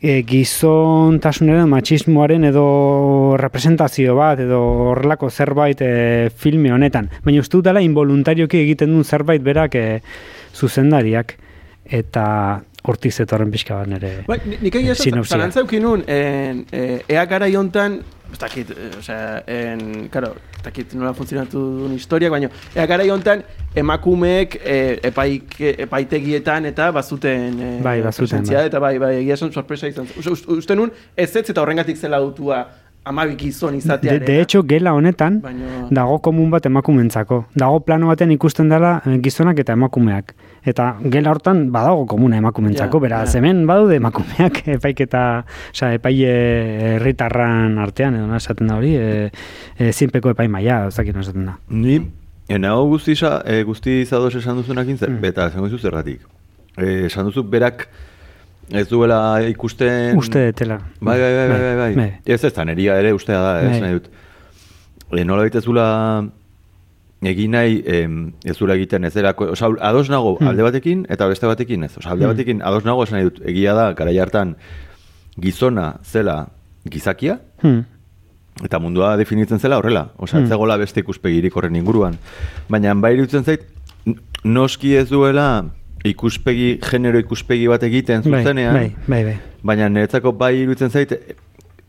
e, 0.00 0.22
gizontasunaren 0.26 1.68
machismoaren 1.70 2.44
edo 2.50 3.36
representazio 3.40 4.14
bat 4.18 4.40
edo 4.44 4.60
horrelako 4.92 5.30
zerbait 5.30 5.80
e, 5.82 6.30
filme 6.36 6.72
honetan. 6.72 7.10
Baina 7.24 7.40
uste 7.44 7.56
dut 7.58 7.64
dela 7.68 7.82
involuntarioki 7.84 8.60
egiten 8.64 8.92
duen 8.94 9.04
zerbait 9.04 9.42
berak 9.42 9.74
e, 9.74 9.86
zuzendariak 10.56 11.36
eta 11.86 12.26
hortik 12.86 13.12
zetorren 13.12 13.50
pixka 13.50 13.80
bat 13.80 13.88
nire 13.90 14.12
Bai, 14.26 14.38
ni- 14.46 14.58
nik 14.62 14.74
egia 14.78 14.92
esan, 14.94 15.04
sinopsia. 15.10 15.36
zalantza 15.36 15.60
eukin 15.64 15.82
nun, 15.82 16.04
en, 16.06 16.64
e, 16.72 17.00
ea 17.08 17.24
gara 17.26 17.48
jontan, 17.50 18.00
ez 18.32 18.38
dakit, 18.38 18.70
e, 18.70 18.88
osea, 18.98 19.42
en, 19.46 20.08
karo, 20.12 20.32
ez 20.56 20.62
dakit 20.64 20.94
nola 20.98 21.12
funtzionatu 21.16 21.60
duen 21.80 21.94
historiak, 21.96 22.32
baina 22.34 22.50
ea 22.74 22.86
gara 22.90 23.06
jontan 23.06 23.44
emakumeek 23.76 24.58
e, 24.62 24.78
epaik, 25.10 25.58
epaitegietan 25.86 26.66
eta 26.72 26.90
bazuten 26.96 27.60
e, 27.60 27.70
Bai, 27.84 28.00
bazuten, 28.02 28.46
bai. 28.48 28.64
eta 28.66 28.80
bai, 28.82 28.96
bai, 28.98 29.12
egia 29.20 29.38
esan 29.38 29.52
sorpresa 29.52 29.88
izan. 29.90 30.08
Uste, 30.16 30.32
uste, 30.32 30.58
uste 30.64 30.76
nun, 30.78 30.92
ez 31.16 31.30
ez 31.36 31.44
eta 31.50 31.62
horrengatik 31.62 31.96
zela 31.96 32.20
dutua 32.24 32.64
amabik 33.06 33.38
gizon 33.38 33.70
De, 33.72 33.78
izatearen. 33.78 34.24
de 34.26 34.40
hecho, 34.40 34.62
gela 34.66 34.92
honetan 34.94 35.40
Baina- 35.42 35.86
dago 35.90 36.18
komun 36.20 36.50
bat 36.50 36.66
emakumentzako. 36.66 37.44
Dago 37.54 37.80
plano 37.86 38.08
baten 38.10 38.32
ikusten 38.34 38.68
dela 38.68 39.00
eh, 39.06 39.18
gizonak 39.22 39.58
eta 39.62 39.72
emakumeak. 39.78 40.34
Eta 40.66 40.96
gela 41.14 41.30
hortan 41.30 41.70
badago 41.72 42.06
komuna 42.10 42.36
emakumentzako, 42.42 42.98
Ja, 42.98 43.02
beraz, 43.06 43.32
ja. 43.32 43.38
hemen 43.38 43.64
badaude 43.66 43.96
emakumeak 44.00 44.62
epaiketa, 44.76 45.44
osea, 45.72 45.92
epaile 45.94 46.96
herritarran 46.96 47.78
artean, 47.78 48.14
edo 48.18 48.26
nola 48.26 48.40
esaten 48.42 48.66
da 48.72 48.76
hori, 48.80 48.94
e, 48.98 49.30
e, 49.78 49.92
zinpeko 49.92 50.30
epaimaia, 50.34 50.86
ez 50.88 50.96
dakit 50.98 51.14
nola 51.14 51.22
esaten 51.28 51.46
da. 51.46 51.56
Ni, 51.70 52.00
enago 52.48 52.88
guztiza, 52.96 53.38
e, 53.46 53.62
guzti 53.68 54.00
zadoz 54.06 54.34
esan 54.42 54.56
duzunakin, 54.60 54.98
zer, 54.98 55.10
Mm. 55.10 55.20
beta, 55.22 55.46
esango 55.52 55.68
duzu 55.70 55.78
zerratik. 55.86 56.20
E, 56.76 57.06
esan 57.06 57.24
duzu 57.30 57.44
berak 57.48 57.86
ez 58.70 58.88
duela 58.88 59.40
ikusten... 59.48 60.16
Uste 60.18 60.38
detela. 60.50 60.78
Bai, 61.00 61.18
bai, 61.20 61.32
bai, 61.36 61.48
bai, 61.48 61.58
bai, 61.60 61.76
bai. 61.76 61.94
Bai. 61.96 62.08
Ez 62.24 62.42
ez, 62.44 62.52
taneria 62.52 62.96
ere 62.98 63.12
ustea 63.14 63.40
da, 63.40 63.52
ez 63.62 63.70
Bai. 63.70 63.80
nahi 63.80 63.92
dut. 64.00 64.08
E, 65.12 65.24
nola 65.24 65.42
baita 65.46 65.60
zula 65.62 65.86
egin 67.26 67.50
nahi, 67.56 67.82
em, 67.86 68.32
ez 68.44 68.56
zula 68.56 68.74
egiten 68.74 69.04
ez 69.04 69.14
erako, 69.16 69.52
oza, 69.54 69.70
ados 69.80 70.08
nago 70.10 70.36
Hmm. 70.38 70.48
alde 70.48 70.62
batekin 70.62 71.06
eta 71.08 71.26
beste 71.26 71.46
batekin 71.46 71.84
ez. 71.84 71.96
Oza, 71.98 72.10
alde 72.10 72.24
Hmm. 72.26 72.34
batekin 72.34 72.62
ados 72.62 72.84
nago 72.84 73.02
esan 73.04 73.18
nahi 73.18 73.24
dut, 73.30 73.40
egia 73.46 73.74
da, 73.74 73.92
garai 73.94 74.18
hartan 74.18 74.56
gizona 75.40 75.96
zela 76.04 76.48
gizakia, 76.88 77.40
Hmm. 77.62 77.84
eta 78.64 78.78
mundua 78.78 79.16
definitzen 79.16 79.58
zela 79.58 79.78
horrela. 79.78 80.10
Osa, 80.18 80.38
Hmm. 80.38 80.46
zegoela 80.48 80.76
beste 80.76 81.00
ikuspegirik 81.00 81.54
horren 81.56 81.76
inguruan. 81.76 82.18
Baina, 82.68 82.94
bai 82.94 83.14
iruditzen 83.14 83.44
zait, 83.44 83.62
noski 84.44 84.94
ez 84.96 85.08
duela 85.08 85.64
ikuspegi, 86.04 86.78
genero 86.84 87.18
ikuspegi 87.18 87.66
bat 87.68 87.82
egiten 87.82 88.22
Bai, 88.26 88.42
zuzenean, 88.42 88.74
bai, 88.74 88.94
bai, 89.06 89.24
bai. 89.24 89.36
baina 89.62 89.88
niretzako 89.88 90.32
bai 90.32 90.52
iruditzen 90.60 90.90
zait, 90.90 91.12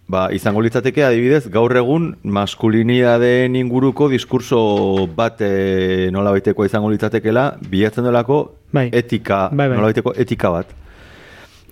ba, 0.07 0.29
izango 0.33 0.61
litzateke 0.63 1.03
adibidez, 1.03 1.47
gaur 1.51 1.75
egun 1.75 2.15
maskulinidadeen 2.23 3.55
inguruko 3.59 4.09
diskurso 4.09 5.07
bat 5.15 5.41
e, 5.41 6.09
nola 6.15 6.31
baitekoa 6.31 6.65
izango 6.65 6.89
litzatekela, 6.93 7.57
bilatzen 7.69 8.07
delako 8.07 8.41
Bai. 8.73 8.89
etika, 8.93 9.49
bai. 9.51 9.69
nola 9.69 9.91
baiteko 9.91 10.13
etika 10.17 10.51
bat. 10.51 10.71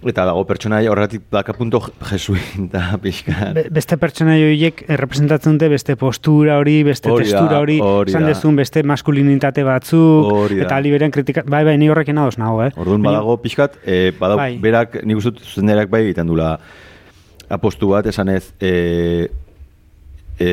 Eta 0.03 0.25
dago 0.27 0.43
pertsona 0.45 0.81
horretik 0.91 1.23
daka 1.31 1.53
punto 1.55 1.79
jesuita 2.09 2.81
pixka. 3.03 3.53
Be- 3.55 3.67
beste 3.73 3.95
pertsona 3.97 4.35
horiek 4.37 4.83
representatzen 4.99 5.55
dute 5.55 5.69
beste 5.71 5.95
postura 5.95 6.57
hori, 6.59 6.81
beste 6.83 7.09
Hori 7.09 7.25
da, 7.25 7.39
textura 7.39 7.61
hori, 7.63 7.77
esan 8.11 8.27
dezun 8.27 8.55
beste 8.59 8.83
maskulinitate 8.83 9.63
batzuk, 9.65 10.27
Hori 10.33 10.59
da. 10.59 10.67
eta 10.67 10.79
liberen 10.83 11.13
kritika, 11.15 11.45
bai, 11.47 11.63
bai, 11.65 11.77
ni 11.81 11.87
horrekin 11.89 12.19
ados 12.21 12.37
nago, 12.37 12.59
eh? 12.67 12.71
Orduan 12.75 13.01
badago 13.07 13.37
pixkat, 13.41 13.79
e, 13.85 14.11
badau, 14.19 14.37
Bai. 14.37 14.57
berak, 14.61 14.99
nik 15.07 15.17
uste 15.23 15.31
zuzenderak 15.41 15.89
bai 15.89 16.03
egiten 16.05 16.27
dula 16.29 16.57
apostu 17.49 17.89
bat, 17.95 18.05
esan 18.11 18.29
ez, 18.35 18.51
e, 18.59 19.29
e, 20.37 20.51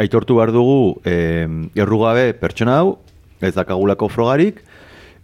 aitortu 0.00 0.40
behar 0.40 0.50
dugu 0.56 0.96
e, 1.04 1.46
errugabe 1.78 2.32
pertsona 2.40 2.80
hau, 2.80 2.96
ez 3.40 3.54
dakagulako 3.54 4.08
frogarik, 4.12 4.64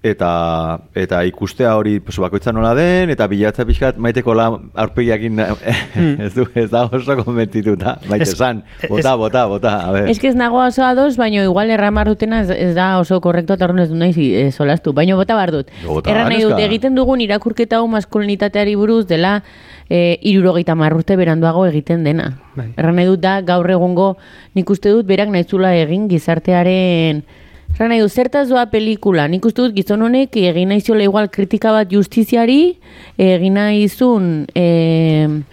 eta 0.03 0.81
eta 0.95 1.23
ikustea 1.27 1.73
hori 1.77 1.99
pues, 2.01 2.19
bakoitza 2.21 2.53
nola 2.53 2.75
den, 2.77 3.11
eta 3.11 3.27
bilatza 3.27 3.65
pixkat 3.67 3.97
maiteko 3.99 4.35
la 4.37 4.49
aurpegiakin 4.75 5.41
ez 6.27 6.33
du, 6.35 6.47
ez 6.55 6.69
da 6.71 6.85
oso 6.87 7.17
konbentituta, 7.23 7.97
maite 8.11 8.29
esan, 8.29 8.63
ez- 8.83 8.91
bota, 8.91 9.15
bota, 9.17 9.47
bota, 9.51 9.75
a 9.89 9.93
ber. 9.93 10.11
Ez 10.11 10.19
que 10.21 10.29
ez 10.29 10.37
nago 10.37 10.61
oso 10.63 10.85
ados, 10.85 11.17
baino 11.17 11.43
igual 11.43 11.71
erramar 11.71 12.09
dutena 12.09 12.43
ez, 12.45 12.51
ez 12.51 12.75
da 12.77 12.99
oso 13.01 13.21
korrekto 13.21 13.57
eta 13.57 13.67
horren 13.67 13.83
ez 13.85 13.89
du 13.91 13.97
nahi 13.99 14.29
e, 14.35 14.51
solastu. 14.53 14.93
Baino 14.93 15.17
bota 15.17 15.35
bar 15.35 15.53
dut. 15.55 15.73
Erran 16.05 16.29
nahi 16.31 16.43
dut, 16.45 16.59
egiten 16.61 16.95
dugun 16.95 17.25
irakurketa 17.25 17.81
hau 17.81 17.89
maskulinitateari 17.91 18.77
buruz 18.77 19.07
dela 19.07 19.41
e, 19.89 20.19
irurogeita 20.23 20.77
marrurte 20.79 21.17
beranduago 21.17 21.67
egiten 21.67 22.05
dena. 22.05 22.37
Bai. 22.55 22.69
Erran 22.77 23.01
nahi 23.01 23.09
dut 23.11 23.25
da 23.25 23.41
gaur 23.47 23.71
egungo 23.71 24.15
nik 24.55 24.71
uste 24.71 24.93
dut 24.95 25.07
berak 25.09 25.33
nahizula 25.33 25.75
egin 25.77 26.07
gizartearen 26.13 27.25
Erran 27.77 27.91
nahi 27.93 28.01
dut, 28.01 28.13
zertaz 28.17 28.47
doa 28.49 28.63
pelikula, 28.73 29.27
nik 29.29 29.45
uste 29.45 29.61
dut 29.61 29.75
gizon 29.77 30.01
honek 30.07 30.37
egin 30.41 30.71
nahiziola 30.73 31.05
igual 31.05 31.27
kritika 31.29 31.75
bat 31.77 31.91
justiziari, 31.93 32.79
egin 33.21 33.59
nahizun... 33.61 34.47
E, 34.57 34.65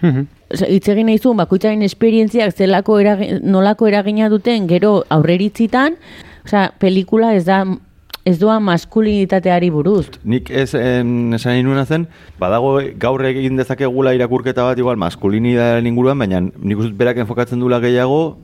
Mhm. 0.03 0.29
Hitz 0.53 0.85
egin 0.93 1.07
nahi 1.09 1.17
zuen, 1.17 1.37
bakoitzaren 1.39 1.81
esperientziak 1.81 2.51
zelako 2.53 2.99
eragi, 3.01 3.39
nolako 3.41 3.87
eragina 3.89 4.27
duten 4.29 4.67
gero 4.69 4.99
aurreritzitan, 5.09 5.95
osea, 6.45 6.67
pelikula 6.77 7.31
ez 7.33 7.43
da 7.47 7.63
ez 8.23 8.35
doa 8.39 8.59
maskulinitateari 8.61 9.71
buruz. 9.73 10.05
Nik 10.23 10.51
ez 10.53 10.75
em, 10.77 11.33
esan 11.33 11.55
nahi 11.55 11.63
nuena 11.65 11.87
zen, 11.89 12.05
badago 12.39 12.75
gaur 13.01 13.25
egin 13.25 13.57
dezakegula 13.57 14.13
irakurketa 14.13 14.63
bat 14.69 14.77
igual 14.77 14.95
maskulinitatearen 15.01 15.89
inguruan, 15.89 16.21
baina 16.21 16.39
nik 16.45 16.77
uste 16.77 16.93
berak 17.01 17.17
enfokatzen 17.25 17.59
dula 17.59 17.81
gehiago 17.83 18.37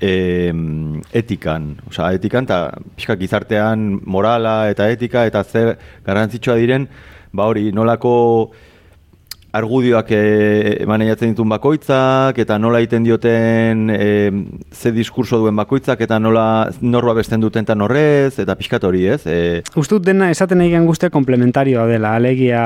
em, 0.00 1.00
etikan. 1.12 1.74
Osea, 1.88 2.12
etikan 2.18 2.48
eta 2.48 2.60
pixka 2.96 3.16
gizartean 3.20 4.00
morala 4.04 4.70
eta 4.70 4.88
etika 4.92 5.26
eta 5.26 5.44
zer 5.44 5.76
garrantzitsua 6.06 6.56
diren, 6.60 6.88
ba 7.32 7.48
hori, 7.50 7.70
nolako 7.72 8.14
argudioak 9.54 10.10
e, 10.10 10.22
maneiatzen 10.90 11.30
dituen 11.30 11.52
bakoitzak, 11.52 12.40
eta 12.42 12.58
nola 12.58 12.80
egiten 12.82 13.04
dioten 13.06 13.86
e, 13.94 14.08
ze 14.74 14.90
diskurso 14.94 15.38
duen 15.44 15.54
bakoitzak, 15.56 16.02
eta 16.02 16.18
nola 16.18 16.46
norba 16.82 17.14
besten 17.14 17.44
duten 17.44 17.62
eta 17.62 17.76
norrez, 17.78 18.34
eta 18.42 18.56
pixkat 18.58 18.84
hori 18.84 19.06
ez. 19.14 19.22
E, 19.30 19.62
Uste 19.78 19.94
dut 19.94 20.08
dena 20.08 20.32
esaten 20.34 20.64
egin 20.64 20.88
guztia 20.90 21.12
komplementarioa 21.14 21.86
dela, 21.86 22.16
alegia, 22.18 22.64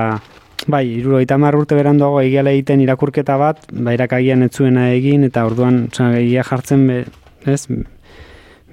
bai, 0.67 0.85
irurogeita 0.99 1.37
hamar 1.39 1.57
urte 1.57 1.77
beranduago 1.79 2.21
egiala 2.25 2.53
egiten 2.57 2.83
irakurketa 2.83 3.37
bat, 3.41 3.63
ba, 3.73 3.95
irakagian 3.95 4.43
ez 4.43 4.51
zuena 4.53 4.89
egin, 4.95 5.25
eta 5.29 5.45
orduan, 5.47 5.85
oza, 5.93 6.11
egia 6.19 6.45
jartzen, 6.49 6.87
be, 6.89 6.99
ez, 7.47 7.63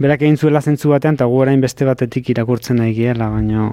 berak 0.01 0.25
egin 0.25 0.37
zuela 0.37 0.61
zentzu 0.61 0.91
batean, 0.91 1.19
eta 1.19 1.27
gu 1.29 1.39
orain 1.45 1.61
beste 1.61 1.85
batetik 1.87 2.29
irakurtzen 2.33 2.81
egiela, 2.87 3.29
baina, 3.29 3.69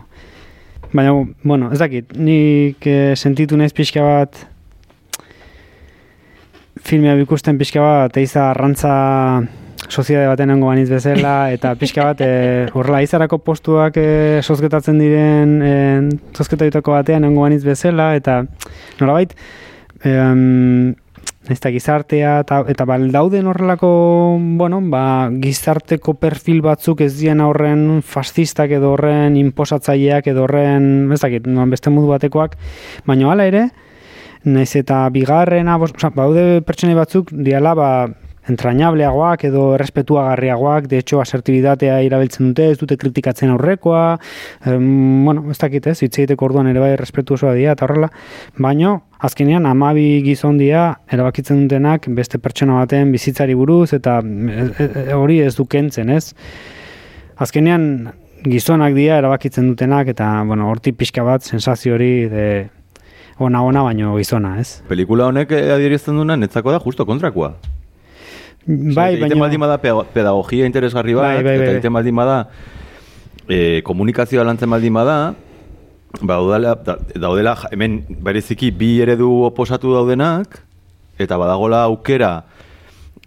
baina, 0.92 1.16
bueno, 1.42 1.72
ez 1.72 1.80
dakit, 1.80 2.12
nik 2.18 2.86
eh, 2.86 3.14
sentitu 3.16 3.56
naiz 3.56 3.72
pixka 3.72 4.04
bat, 4.04 4.44
filmea 6.82 7.16
ikusten 7.22 7.58
pixka 7.58 7.82
bat, 7.82 8.16
eiza 8.20 8.50
arrantza 8.50 8.92
soziade 9.92 10.26
baten 10.26 10.48
nengo 10.48 10.70
baniz 10.70 10.88
bezala, 10.90 11.52
eta 11.52 11.74
pixka 11.78 12.06
bat, 12.08 12.22
e, 12.24 12.66
horrela, 12.72 13.02
izarako 13.04 13.38
postuak 13.44 13.98
e, 14.00 14.40
sozketatzen 14.42 14.98
diren, 14.98 15.52
e, 15.60 15.74
sozketatutako 16.32 16.96
batean 16.96 17.26
nengo 17.26 17.44
baniz 17.44 17.60
bezala, 17.66 18.14
eta 18.16 18.40
nolabait, 19.00 19.36
em, 20.08 20.94
ez 21.50 21.58
da 21.60 21.72
gizartea, 21.74 22.32
eta, 22.44 22.62
eta 22.72 22.86
bal 22.88 23.08
dauden 23.12 23.50
horrelako, 23.50 23.92
bueno, 24.58 24.80
ba, 24.92 25.04
gizarteko 25.42 26.14
perfil 26.22 26.62
batzuk 26.64 27.02
ez 27.04 27.12
dien 27.18 27.42
horren 27.44 28.00
fascistak 28.06 28.72
edo 28.78 28.94
horren 28.94 29.36
imposatzaileak 29.40 30.32
edo 30.32 30.46
horren, 30.46 31.12
ez 31.12 31.20
dakit, 31.22 31.48
beste 31.72 31.92
modu 31.92 32.14
batekoak, 32.14 32.56
baina 33.06 33.32
hala 33.32 33.48
ere, 33.50 33.66
naiz 34.44 34.72
eta 34.78 35.04
bigarrena, 35.14 35.76
oza, 35.76 36.10
baude 36.14 36.62
pertsonei 36.66 36.96
batzuk 36.98 37.34
diala, 37.34 37.74
ba, 37.78 37.90
entrañableagoak 38.48 39.44
edo 39.44 39.74
errespetuagarriagoak, 39.76 40.88
de 40.88 40.98
hecho, 40.98 41.20
asertibitatea 41.20 42.00
irabiltzen 42.02 42.50
dute, 42.50 42.70
ez 42.72 42.78
dute 42.80 42.96
kritikatzen 42.98 43.52
aurrekoa, 43.54 44.18
em, 44.66 45.24
bueno, 45.24 45.44
ez 45.50 45.58
dakit 45.58 45.86
ez, 45.86 46.00
hitz 46.02 46.16
egiteko 46.18 46.48
orduan 46.50 46.66
ere 46.66 46.82
bai 46.82 46.90
errespetu 46.96 47.36
osoa 47.38 47.54
dira, 47.54 47.76
eta 47.76 47.86
horrela, 47.86 48.10
baino, 48.58 48.96
azkenean, 49.22 49.66
amabi 49.70 50.22
gizon 50.26 50.58
dira, 50.58 50.98
erabakitzen 51.12 51.64
dutenak 51.64 52.08
beste 52.16 52.42
pertsona 52.42 52.80
baten 52.82 53.12
bizitzari 53.14 53.54
buruz, 53.54 53.92
eta 53.94 54.18
e, 54.22 54.66
e, 54.66 54.90
e, 55.06 55.06
hori 55.14 55.38
ez 55.46 55.54
du 55.56 55.66
kentzen, 55.70 56.10
ez? 56.10 56.32
Azkenean, 57.38 58.12
gizonak 58.42 58.96
dira 58.98 59.20
erabakitzen 59.22 59.68
dutenak, 59.70 60.10
eta, 60.10 60.32
bueno, 60.48 60.66
horti 60.70 60.90
pixka 60.90 61.22
bat, 61.22 61.46
sensazio 61.46 61.94
hori, 61.94 62.14
de, 62.32 62.46
ona-ona 63.38 63.84
baino 63.86 64.16
gizona, 64.18 64.56
ez? 64.60 64.82
pelikula 64.90 65.30
honek 65.30 65.54
adierazten 65.54 66.18
duena 66.18 66.36
netzako 66.36 66.74
da 66.74 66.82
justo 66.82 67.06
kontrakoa. 67.06 67.54
Bai, 68.66 69.14
Egiten 69.16 69.40
baldin 69.42 69.60
bada 69.60 69.78
peda- 69.82 70.04
pedagogia 70.14 70.66
interesgarri 70.66 71.14
bat, 71.14 71.24
Bai, 71.24 71.42
bai, 71.42 71.56
bai. 71.58 71.64
eta 71.66 71.72
egiten 71.76 71.92
baldin 71.92 72.14
bada 72.16 72.36
e, 73.48 73.82
komunikazioa 73.82 74.44
lantzen 74.46 74.70
baldin 74.70 74.94
bada, 74.94 75.16
ba, 76.20 76.34
daudela, 76.36 76.74
da, 76.86 76.96
daudela 77.18 77.56
hemen 77.72 78.04
bereziki 78.22 78.70
bi 78.70 79.00
eredu 79.02 79.30
oposatu 79.48 79.92
daudenak, 79.96 80.60
eta 81.18 81.36
badagola 81.40 81.82
aukera 81.88 82.44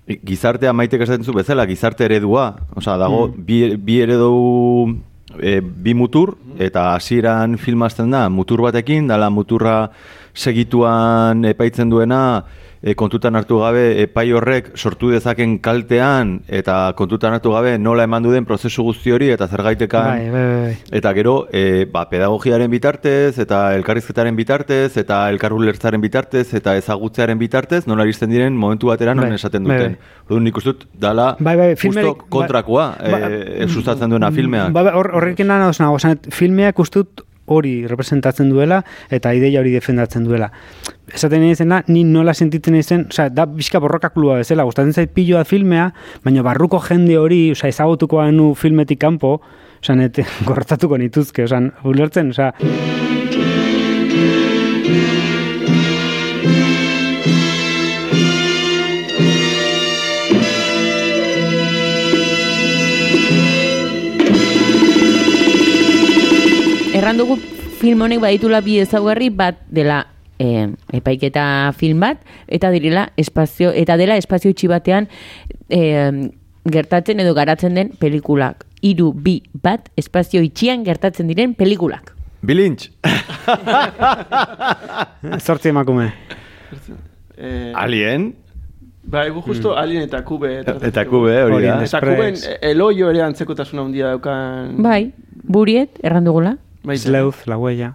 gizartea 0.06 0.72
maitek 0.74 1.02
esaten 1.02 1.26
zu 1.26 1.34
bezala, 1.34 1.66
gizarte 1.66 2.06
eredua, 2.06 2.52
osea, 2.78 2.96
dago 3.02 3.28
bi, 3.36 3.76
bi 3.76 4.00
eredu 4.06 4.32
e, 5.42 5.60
bi 5.60 5.94
mutur, 5.98 6.36
eta 6.62 6.94
hasieran 6.94 7.58
filmazten 7.58 8.12
da, 8.14 8.30
mutur 8.30 8.62
batekin, 8.62 9.08
dala 9.10 9.30
muturra 9.34 9.90
segituan 10.34 11.44
epaitzen 11.50 11.90
duena, 11.90 12.46
e, 12.86 12.94
kontutan 12.94 13.36
hartu 13.36 13.58
gabe 13.64 13.84
epai 14.04 14.28
horrek 14.38 14.70
sortu 14.78 15.10
dezaken 15.10 15.58
kaltean, 15.66 16.36
eta 16.48 16.94
kontutan 16.98 17.34
hartu 17.34 17.56
gabe 17.56 17.80
nola 17.82 18.06
eman 18.06 18.24
duen 18.24 18.46
prozesu 18.46 18.86
guzti 18.86 19.16
hori, 19.16 19.32
eta 19.34 19.48
zergaitekan 19.50 20.06
Bai, 20.06 20.30
bai, 20.30 20.44
bai. 20.52 20.76
Eta 21.00 21.14
gero, 21.18 21.36
e, 21.50 21.86
ba, 21.92 22.06
pedagogiaren 22.12 22.70
bitartez, 22.70 23.40
eta 23.42 23.64
elkarrizketaren 23.80 24.38
bitartez, 24.38 24.92
eta 25.02 25.24
elkarrulertzaren 25.34 26.04
bitartez, 26.04 26.46
eta 26.54 26.78
ezagutzearen 26.78 27.42
bitartez, 27.42 27.86
nola 27.90 28.06
iristen 28.06 28.30
diren 28.30 28.54
momentu 28.54 28.94
batera 28.94 29.16
non 29.18 29.26
Bai, 29.26 29.40
esaten 29.40 29.66
bai, 29.66 29.78
duten. 29.80 29.98
Orduan 30.30 30.46
nik 30.46 30.62
uste 30.62 30.76
dut, 30.76 30.86
dala 30.94 31.32
Bai, 31.40 31.56
bai, 31.58 31.72
justo 31.82 32.14
kontrakoa, 32.30 32.90
ba- 33.02 33.30
e, 33.32 33.68
sustatzen 33.68 34.14
duena 34.14 34.30
filmeak. 34.32 34.76
Ba, 34.78 34.92
hor, 34.94 35.10
horrekin 35.18 35.50
lan 35.50 35.66
nago, 35.66 35.98
filmeak 36.30 36.86
uste 36.86 37.02
dut 37.02 37.26
hori 37.46 37.86
representatzen 37.88 38.50
duela 38.50 38.82
eta 39.14 39.34
ideia 39.34 39.62
hori 39.62 39.74
defendatzen 39.76 40.26
duela. 40.26 40.52
Esaten 41.14 41.44
nahi 41.44 41.56
zena, 41.56 41.84
ni 41.88 42.04
nola 42.04 42.34
sentitzen 42.34 42.74
nahi 42.76 42.84
zen, 42.84 43.06
osea, 43.12 43.30
da 43.30 43.46
bizka 43.46 43.80
borrokakulua 43.84 44.40
bezala, 44.42 44.66
gustatzen 44.66 44.94
zait 44.94 45.14
piloa 45.14 45.46
filmea, 45.46 45.92
baina 46.26 46.44
barruko 46.46 46.82
jende 46.88 47.20
hori, 47.22 47.52
osea, 47.54 47.70
ezagutuko 47.70 48.24
nu 48.32 48.54
filmetik 48.58 49.00
kanpo, 49.02 49.38
osea, 49.82 50.00
net, 50.02 50.24
gortatuko 50.50 50.98
nituzke, 51.02 51.46
osea, 51.46 51.62
ulertzen, 51.86 52.34
osea, 52.34 52.52
Erran 67.16 67.30
dugu 67.30 67.36
film 67.80 68.02
honek 68.04 68.20
baditula 68.20 68.60
bi 68.60 68.74
ezaugarri 68.84 69.30
bat 69.32 69.62
dela 69.72 70.02
e, 70.36 70.68
epaiketa 70.98 71.72
film 71.72 72.02
bat 72.04 72.20
eta 72.52 72.68
direla 72.74 73.06
espazio 73.16 73.70
eta 73.72 73.96
dela 73.96 74.18
espazio 74.20 74.52
itxi 74.52 74.68
batean 74.68 75.08
e, 75.72 75.80
gertatzen 76.68 77.24
edo 77.24 77.32
garatzen 77.38 77.80
den 77.80 77.94
pelikulak. 78.02 78.66
Hiru 78.84 79.14
bi 79.16 79.38
bat 79.64 79.88
espazio 79.96 80.42
itxian 80.44 80.84
gertatzen 80.84 81.32
diren 81.32 81.54
pelikulak. 81.56 82.12
Bilintx! 82.44 82.92
zortzi 85.48 85.72
emakume. 85.72 86.10
Eh, 87.38 87.72
Alien? 87.80 88.34
Ba, 89.08 89.24
egu 89.24 89.40
justo 89.46 89.78
Alien 89.80 90.04
eta 90.10 90.20
Kube. 90.28 90.52
Eta 90.66 91.08
Kube, 91.08 91.40
hori 91.48 91.64
da. 91.64 91.80
Eta 91.88 92.04
Kuben 92.04 92.44
eloio 92.60 93.08
ere 93.16 93.24
antzekotasun 93.30 93.86
handia 93.88 94.12
daukan. 94.18 94.76
Bai, 94.84 95.14
buriet, 95.48 95.96
erran 96.04 96.28
dugula. 96.28 96.58
Baita. 96.58 96.65
Sleuth, 96.94 97.46
la 97.46 97.58
huella. 97.58 97.94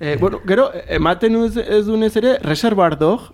Eh, 0.00 0.16
bueno, 0.20 0.40
gero, 0.46 0.70
ematen 0.88 1.36
ez, 1.44 1.56
ez 1.56 1.84
dunez 1.86 2.14
ere, 2.16 2.38
Reservoir 2.42 2.96
Dog, 2.98 3.32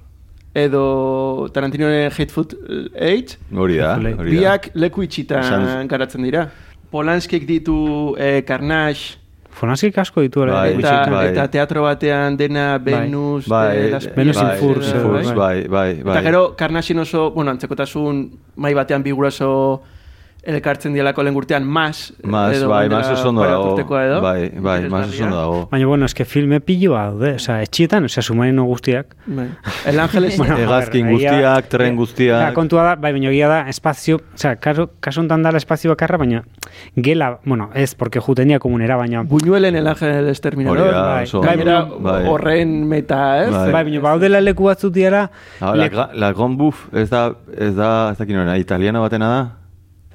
edo 0.55 1.49
Tarantinoren 1.53 2.11
Hateful 2.11 2.49
Eight, 2.95 3.37
Hori 3.53 3.77
da, 3.77 3.95
Hori 3.99 4.31
biak 4.33 4.71
leku 4.75 5.05
itxitan 5.07 5.87
garatzen 5.87 6.25
dira. 6.27 6.49
Polanskik 6.91 7.47
ditu 7.47 8.17
eh, 8.19 8.43
Carnage, 8.47 9.21
Fonaskik 9.57 9.97
asko 10.03 10.21
ditu 10.21 10.43
ere. 10.45 10.53
Bai, 10.53 10.73
eta, 10.77 10.95
bai. 11.09 11.23
eta 11.31 11.47
teatro 11.49 11.83
batean 11.87 12.37
dena 12.37 12.77
Venus, 12.77 13.47
Bai, 13.49 13.77
de 13.77 13.91
las 13.95 14.09
Venus 14.15 14.37
bai. 14.37 14.51
edo, 14.51 14.61
Furs, 14.61 14.93
bai, 15.33 15.63
bai, 15.67 15.67
bai. 16.03 16.13
Eta 16.13 16.23
gero, 16.27 16.43
Karnaxin 16.57 16.99
oso, 17.01 17.31
bueno, 17.33 17.55
antzekotasun 17.55 18.27
mai 18.57 18.75
batean 18.77 19.03
bi 19.03 19.15
guraso 19.17 19.83
elkartzen 20.47 20.95
dialako 20.95 21.23
lehen 21.27 21.37
urtean, 21.37 21.65
mas, 21.67 22.15
Mas, 22.23 22.57
edo 22.57 22.69
bai, 22.69 22.89
mas 22.89 23.09
oso 23.11 23.29
ondo 23.29 23.43
dago. 23.43 23.75
edo. 24.01 24.21
Bai, 24.23 24.51
bai, 24.59 24.89
mas 24.89 25.09
oso 25.09 25.25
ondo 25.25 25.37
dago. 25.37 25.69
Baina, 25.71 25.87
bueno, 25.87 26.07
eske 26.07 26.25
filme 26.25 26.61
piloa 26.61 27.07
daude, 27.11 27.35
osea, 27.41 27.63
etxietan, 27.63 28.05
osea, 28.05 28.23
submarino 28.23 28.65
guztiak. 28.65 29.17
Bai. 29.27 29.49
El 29.87 29.99
Ángeles, 30.01 30.37
Bueno, 30.39 30.57
egia- 30.57 31.11
guztiak, 31.11 31.69
tren 31.69 31.97
guztiak. 31.97 32.41
Ja, 32.49 32.55
kontua 32.55 32.83
da, 32.85 32.95
bai, 32.97 33.13
baina 33.13 33.29
egia 33.31 33.49
da, 33.49 33.61
espazio, 33.69 34.21
osea, 34.35 34.57
kasu, 34.57 34.89
kasu 35.01 35.21
honetan 35.21 35.43
dala 35.43 35.59
espazio 35.59 35.91
bakarra, 35.91 36.17
baina 36.19 36.45
gela, 36.95 37.41
bueno, 37.45 37.71
ez, 37.75 37.95
porque 37.95 38.21
juten 38.21 38.49
dira 38.49 38.59
komunera, 38.61 38.97
baina 38.97 39.23
Buñuelen 39.23 39.75
El 39.77 39.87
Ángeles 39.89 40.41
Terminador, 40.41 40.79
Hori 40.79 40.91
da, 40.93 41.03
bai. 41.03 41.25
oso. 41.25 41.41
gainera 41.41 41.83
Bai. 41.85 42.25
horren 42.29 42.87
meta, 42.89 43.43
ez? 43.45 43.51
Bai. 43.51 43.73
Bai, 43.73 43.85
baina 43.85 44.01
baudela 44.01 44.41
leku 44.41 44.65
batzuk 44.65 44.93
diara, 44.95 45.31
Ah, 45.61 45.75
la, 45.75 46.11
la 46.15 46.33
Grand 46.33 46.57
Buff, 46.57 46.87
ez 46.95 47.09
da, 47.11 47.33
ez 47.57 47.75
da, 47.75 48.11
ez 48.13 48.19
da 48.19 48.27
kinora, 48.27 48.57
italiana 48.59 49.01
batena 49.01 49.29
da? 49.29 49.41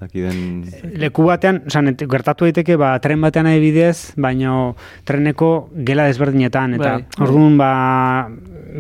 Dakiden... 0.02 0.64
leku 0.98 1.28
batean, 1.28 1.62
osan, 1.70 1.92
gertatu 2.10 2.48
daiteke 2.48 2.74
ba, 2.82 2.96
tren 3.04 3.22
batean 3.22 3.46
adibidez, 3.52 4.14
baino 4.18 4.74
treneko 5.06 5.70
gela 5.86 6.08
desberdinetan, 6.10 6.74
eta 6.80 6.96
Bai. 6.98 7.06
orduan 7.22 7.60
ba, 7.60 7.70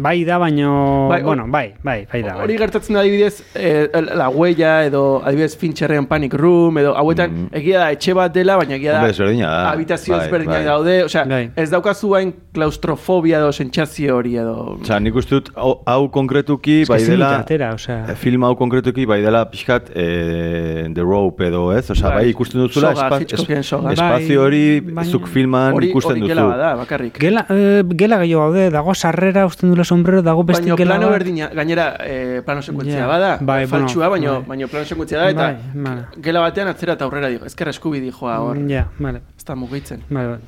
bai 0.02 0.24
da, 0.26 0.40
baino, 0.42 0.72
Bai, 1.12 1.20
bueno, 1.22 1.46
bai, 1.52 1.74
bai, 1.84 2.08
bai 2.12 2.22
da. 2.26 2.38
Hori 2.42 2.56
Bai. 2.56 2.62
gertatzen 2.64 2.98
da 2.98 3.04
adibidez, 3.04 3.44
eh, 3.54 3.90
la 4.16 4.30
huella 4.34 4.72
edo 4.88 5.22
adibidez 5.24 5.54
Fincherren 5.62 6.08
Panic 6.10 6.34
Room 6.34 6.80
edo 6.82 6.96
hauetan 6.98 7.50
egia 7.54 7.84
da 7.84 7.92
etxe 7.94 8.16
bat 8.18 8.34
dela, 8.34 8.56
baina 8.58 8.80
egia 8.80 8.96
da 8.98 9.04
Hombre, 9.04 9.38
da. 9.44 9.52
habitazio 9.76 10.16
Bai, 10.16 10.26
ezberdinak 10.26 10.58
bai. 10.58 10.66
daude, 10.66 10.98
osea, 11.06 11.26
Bai. 11.30 11.44
ez 11.56 11.70
daukazu 11.70 12.16
hain 12.18 12.34
klaustrofobia 12.56 13.38
edo 13.44 13.52
sentsazio 13.52 14.16
hori 14.18 14.38
edo... 14.42 14.56
Osa, 14.82 14.98
nik 15.00 15.16
uste 15.22 15.38
dut, 15.38 15.54
hau, 15.56 15.76
hau 15.86 16.10
konkretuki, 16.10 16.82
bai 16.90 17.02
dela... 17.06 17.36
atera, 17.44 17.74
osea. 17.78 18.02
eh, 18.10 18.16
Film 18.18 18.44
hau 18.48 18.56
konkretuki, 18.58 19.06
bai 19.06 19.22
dela 19.22 19.46
pixkat 19.52 19.92
eh, 19.94 20.88
The 20.92 21.04
Rope 21.12 21.48
edo, 21.48 21.62
ez? 21.78 21.90
Osa, 21.92 22.08
Bai. 22.08 22.16
bai, 22.18 22.30
ikusten 22.32 22.62
duzula, 22.62 22.94
Soga, 22.96 23.06
espa, 23.08 23.20
Hitchcockian 23.22 23.64
soga. 23.68 23.92
espazio 23.94 24.40
Bai, 24.40 24.48
hori 24.48 24.62
baina- 24.82 25.04
zuk 25.12 25.28
filman 25.28 25.74
hori 25.76 25.90
ikusten 25.90 26.12
hori 26.12 26.22
duzu. 26.22 26.32
gela 26.34 26.46
bada, 26.48 26.70
bakarrik. 26.80 27.18
Gela, 27.20 27.46
eh, 27.50 27.84
gela 28.02 28.18
gehiago 28.22 28.46
gaude, 28.46 28.70
dago 28.72 28.96
sarrera, 28.96 29.46
usten 29.46 29.70
dula 29.74 29.84
sombrero, 29.84 30.22
dago 30.22 30.44
beste 30.44 30.64
Baina 30.64 30.78
gela 30.78 30.96
plano 30.96 31.10
bat. 31.10 31.18
berdina, 31.20 31.50
gainera 31.54 31.88
eh, 32.06 32.42
plano 32.46 32.62
sekuentzia 32.62 33.00
Ja, 33.00 33.08
bada, 33.08 33.38
bai, 33.42 33.68
faltsua, 33.68 34.08
bueno, 34.08 34.26
baina, 34.26 34.40
bai. 34.40 34.48
baina 34.48 34.68
plano 34.68 34.86
sekuentzia 34.86 35.20
da, 35.20 35.30
eta 35.30 35.44
Bai, 35.44 35.58
vale. 35.74 36.06
gela 36.22 36.40
batean 36.48 36.68
atzera 36.70 36.94
eta 36.94 37.06
aurrera 37.06 37.28
dijo, 37.28 37.46
ezkerra 37.46 37.72
eskubi 37.76 38.00
dijoa 38.00 38.40
hor, 38.40 38.58
Ja, 38.70 38.88
vale, 39.00 39.22
ez 39.38 39.44
da 39.46 39.56
mugitzen. 39.56 40.04
vale, 40.10 40.28
vale. 40.28 40.42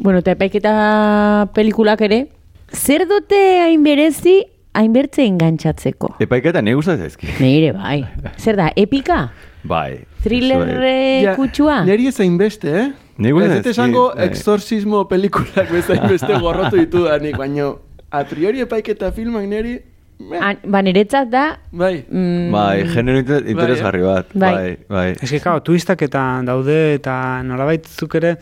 Bueno, 0.00 0.18
eta 0.20 0.30
epaiketa 0.32 1.48
pelikulak 1.54 2.00
ere, 2.02 2.28
zer 2.72 3.06
dute 3.08 3.60
hainberezi, 3.62 4.44
hainbertze 4.74 5.22
engantzatzeko? 5.24 6.16
Epaiketa 6.18 6.60
nire 6.62 6.74
gustatzen 6.74 7.04
zaizki. 7.08 7.28
Neire, 7.40 7.72
bai. 7.72 8.04
Zer 8.38 8.56
da, 8.56 8.72
epika? 8.74 9.30
Bai. 9.64 10.04
Thriller 10.22 10.60
Eso, 10.68 10.82
eh. 10.82 10.90
eh, 10.90 11.22
Ja, 11.24 11.34
kutsua? 11.38 11.78
Neri 11.88 12.06
ez 12.10 12.18
hainbeste, 12.20 12.74
eh? 12.82 12.86
Ni 13.16 13.30
gustatzen 13.30 13.58
Ez 13.58 13.62
dut 13.62 13.64
zaizkit, 13.64 13.72
esango 13.78 14.04
bai. 14.14 14.26
exorcismo 14.28 15.04
pelikulak 15.08 15.70
bezain 15.72 16.02
beste 16.10 16.36
gorrotu 16.42 16.76
ditudanik, 16.76 17.36
baino 17.38 17.78
a 18.10 18.24
priori 18.28 18.60
epaiketa 18.64 19.12
filmak 19.14 19.46
neri, 19.48 19.76
meh, 20.18 20.40
An, 20.42 20.58
ba, 20.70 20.82
niretzat 20.82 21.30
da, 21.30 21.44
bai. 21.72 22.04
mm, 22.10 22.50
Bai, 22.52 22.84
genero 22.92 23.18
inter 23.22 23.48
interesgarri 23.50 24.02
bat. 24.02 24.28
Bai. 24.34 24.52
Bai, 24.54 24.76
bai. 24.88 25.06
Ez 25.22 25.30
que, 25.30 25.40
claro, 25.40 25.62
twistak 25.62 26.02
eta 26.06 26.42
daude, 26.46 26.94
eta 26.98 27.16
nolabait 27.46 27.86
zuk 27.86 28.14
ere, 28.20 28.36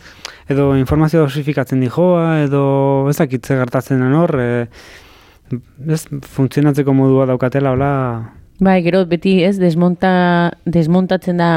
edo 0.49 0.75
informazio 0.77 1.21
dosifikatzen 1.23 1.79
dijoa, 1.81 2.43
edo 2.43 3.07
ez 3.09 3.17
dakit 3.17 3.45
zer 3.45 3.61
gertatzen 3.63 4.01
den 4.03 4.13
hor, 4.13 4.35
e, 4.39 4.67
ez, 5.87 6.03
funtzionatzeko 6.35 6.93
modua 6.93 7.25
daukatela, 7.29 7.71
hola, 7.77 7.91
bai, 8.63 8.79
gero 8.85 9.03
beti 9.09 9.37
ez, 9.43 9.57
desmonta, 9.61 10.13
desmontatzen 10.65 11.37
da 11.41 11.51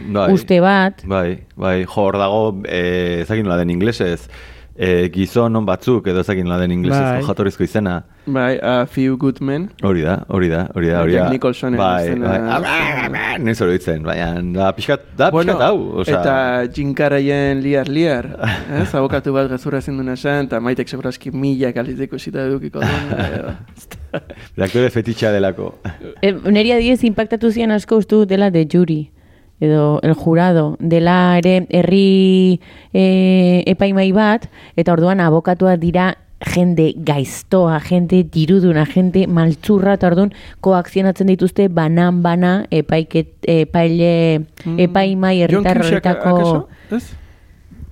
Bai. 0.00 0.26
uste 0.34 0.60
bat. 0.64 1.02
Bai, 1.06 1.40
bai, 1.56 1.78
jo, 1.84 2.02
hor 2.08 2.18
dago, 2.20 2.42
eh, 2.66 3.22
ezakin 3.22 3.48
den 3.56 3.70
inglesez, 3.70 4.28
eh, 4.76 5.08
gizon 5.12 5.56
on 5.56 5.64
batzuk, 5.66 6.06
edo 6.10 6.20
ezakin 6.20 6.50
den 6.60 6.72
inglesez, 6.74 7.00
Bai. 7.00 7.22
jatorrizko 7.24 7.64
izena. 7.64 8.02
Bai, 8.26 8.58
a 8.60 8.86
few 8.86 9.16
good 9.16 9.40
men. 9.40 9.68
Hori 9.82 10.02
da, 10.02 10.18
hori 10.28 10.48
da, 10.48 10.66
hori 10.74 10.88
da, 10.90 11.00
hori 11.02 11.12
da. 11.14 11.18
Jack 11.20 11.32
Nicholsonen 11.32 11.78
bai, 11.78 12.06
izena. 12.08 12.60
bai, 12.60 13.54
hori 13.60 13.76
ditzen, 13.78 14.02
baina 14.02 14.32
da 14.56 14.72
pixkat, 14.76 15.06
da 15.16 15.30
pixkat 15.30 15.62
hau, 15.68 15.78
osea. 16.02 16.20
eta 16.20 16.72
Jim 16.74 16.94
Carreyen 16.94 17.62
liar 17.62 17.88
liar, 17.88 18.32
ez? 18.80 18.88
Abokatu 18.94 19.32
bat 19.36 19.48
gezurra 19.50 19.78
ezin 19.78 19.96
duna 19.96 20.18
esan, 20.18 20.50
eta 20.50 20.60
maitek 20.60 20.88
segurazki 20.88 21.30
mila 21.30 21.72
kaliteko 21.72 22.18
zita 22.18 22.48
edukiko 22.48 22.82
duen. 22.82 23.56
Reaktore 24.56 24.90
fetitxa 24.90 25.32
delako. 25.34 25.74
E, 26.22 26.32
neri 26.32 26.72
adibidez 26.72 27.04
impactatu 27.08 27.50
zian 27.52 27.74
asko 27.74 28.00
uste 28.02 28.16
dut 28.16 28.28
dela 28.28 28.50
de 28.50 28.66
jury 28.66 29.10
edo 29.60 30.00
el 30.02 30.14
jurado. 30.14 30.76
Dela 30.80 31.38
ere 31.38 31.66
herri 31.70 32.60
e, 32.92 33.62
epaimai 33.66 34.12
bat 34.12 34.48
eta 34.76 34.92
orduan 34.92 35.20
abokatua 35.20 35.76
dira 35.80 36.14
jende 36.52 36.92
gaiztoa, 36.96 37.78
jende 37.80 38.22
diruduna, 38.28 38.84
jende 38.84 39.26
maltzurra 39.26 39.94
eta 39.96 40.10
orduan 40.10 40.34
koakzionatzen 40.60 41.32
dituzte 41.32 41.68
banan 41.72 42.22
bana 42.22 42.66
epaiket, 42.70 43.32
epaile 43.48 44.44
epaimai 44.76 45.46
John 45.48 45.64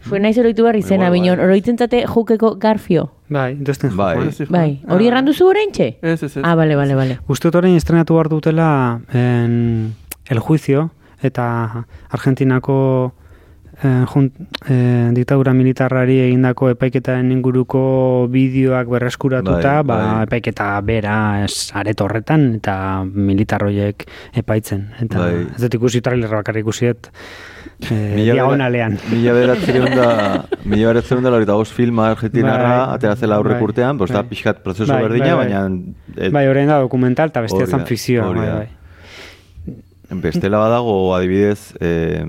Fue 0.09 0.21
naiz 0.21 0.37
oroitu 0.39 0.63
behar 0.63 0.77
izena, 0.77 1.07
Igual, 1.07 1.11
bai. 1.11 1.21
binon, 1.21 1.41
oroitzen 1.41 1.79
zate 1.79 2.05
jukeko 2.07 2.57
garfio. 2.61 3.11
bai, 3.29 3.55
duzten 3.57 3.97
Bai. 3.97 4.17
Bai, 4.49 4.81
joder. 4.83 4.93
hori 4.95 5.05
Ah. 5.07 5.09
errandu 5.11 5.33
zu 5.33 5.47
oraintxe? 5.49 5.97
Ez, 6.03 6.23
ez, 6.23 6.37
ez. 6.37 6.43
Ah, 6.45 6.55
bale, 6.55 6.77
bale, 6.77 6.95
bale. 6.95 7.19
Uste 7.27 7.49
dut 7.49 7.55
orain 7.57 7.75
estrenatu 7.77 8.15
behar 8.15 8.29
dutela 8.29 9.01
en 9.13 9.95
El 10.29 10.39
Juicio 10.41 10.91
eta 11.23 11.87
Argentinako 12.11 13.13
eh, 13.83 14.05
jun, 14.07 14.31
eh, 14.69 15.11
diktadura 15.13 15.53
militarrari 15.53 16.21
egindako 16.29 16.69
epaiketaren 16.71 17.33
inguruko 17.33 18.29
bideoak 18.31 18.87
berreskuratuta, 18.89 19.83
Bai, 19.83 19.83
ba, 19.83 19.97
bai. 20.15 20.23
epaiketa 20.29 20.81
bera 20.81 21.45
ez 21.45 21.73
aret 21.75 22.01
horretan 22.01 22.55
eta 22.61 23.05
militarroiek 23.05 24.05
epaitzen. 24.35 24.91
Eta 25.01 25.19
Bai. 25.19 25.47
ez 25.57 25.61
dut 25.61 25.75
ikusi 25.75 26.01
trailer 26.01 26.31
bakarrik 26.31 26.63
ikusi 26.63 26.87
eh, 27.81 28.15
Mila 28.15 28.35
diagonalean. 28.39 28.99
Mila 29.11 29.33
beratzerun 29.35 29.95
da, 29.97 30.09
mila 30.71 30.93
beratzerun 30.93 31.23
da, 31.25 31.31
laurogeita 31.35 31.57
bost 31.59 31.73
filma 31.75 32.09
argentinarra, 32.13 32.87
Bai. 32.87 32.95
atera 32.97 33.17
zela 33.17 33.37
aurrek 33.37 33.59
Bai. 33.59 33.69
urtean, 33.69 33.99
da 33.99 34.07
Bai. 34.07 34.23
pixkat 34.31 34.63
prozesu 34.63 34.93
Bai, 34.93 35.03
berdina, 35.03 35.35
bai, 35.37 35.49
bai. 35.49 35.53
baina... 35.53 35.95
et- 36.17 36.33
Bai, 36.33 36.47
orain 36.49 36.69
da 36.69 36.79
dokumental 36.81 37.29
eta 37.29 37.43
bestea 37.43 37.65
Hori 37.67 37.71
zan 37.71 37.81
da, 37.81 37.87
fikzioa. 37.87 38.31
Bai, 38.33 38.49
bai. 38.51 38.69
Bestela 40.23 40.59
badago, 40.61 41.15
adibidez, 41.17 41.75
eh, 41.81 42.25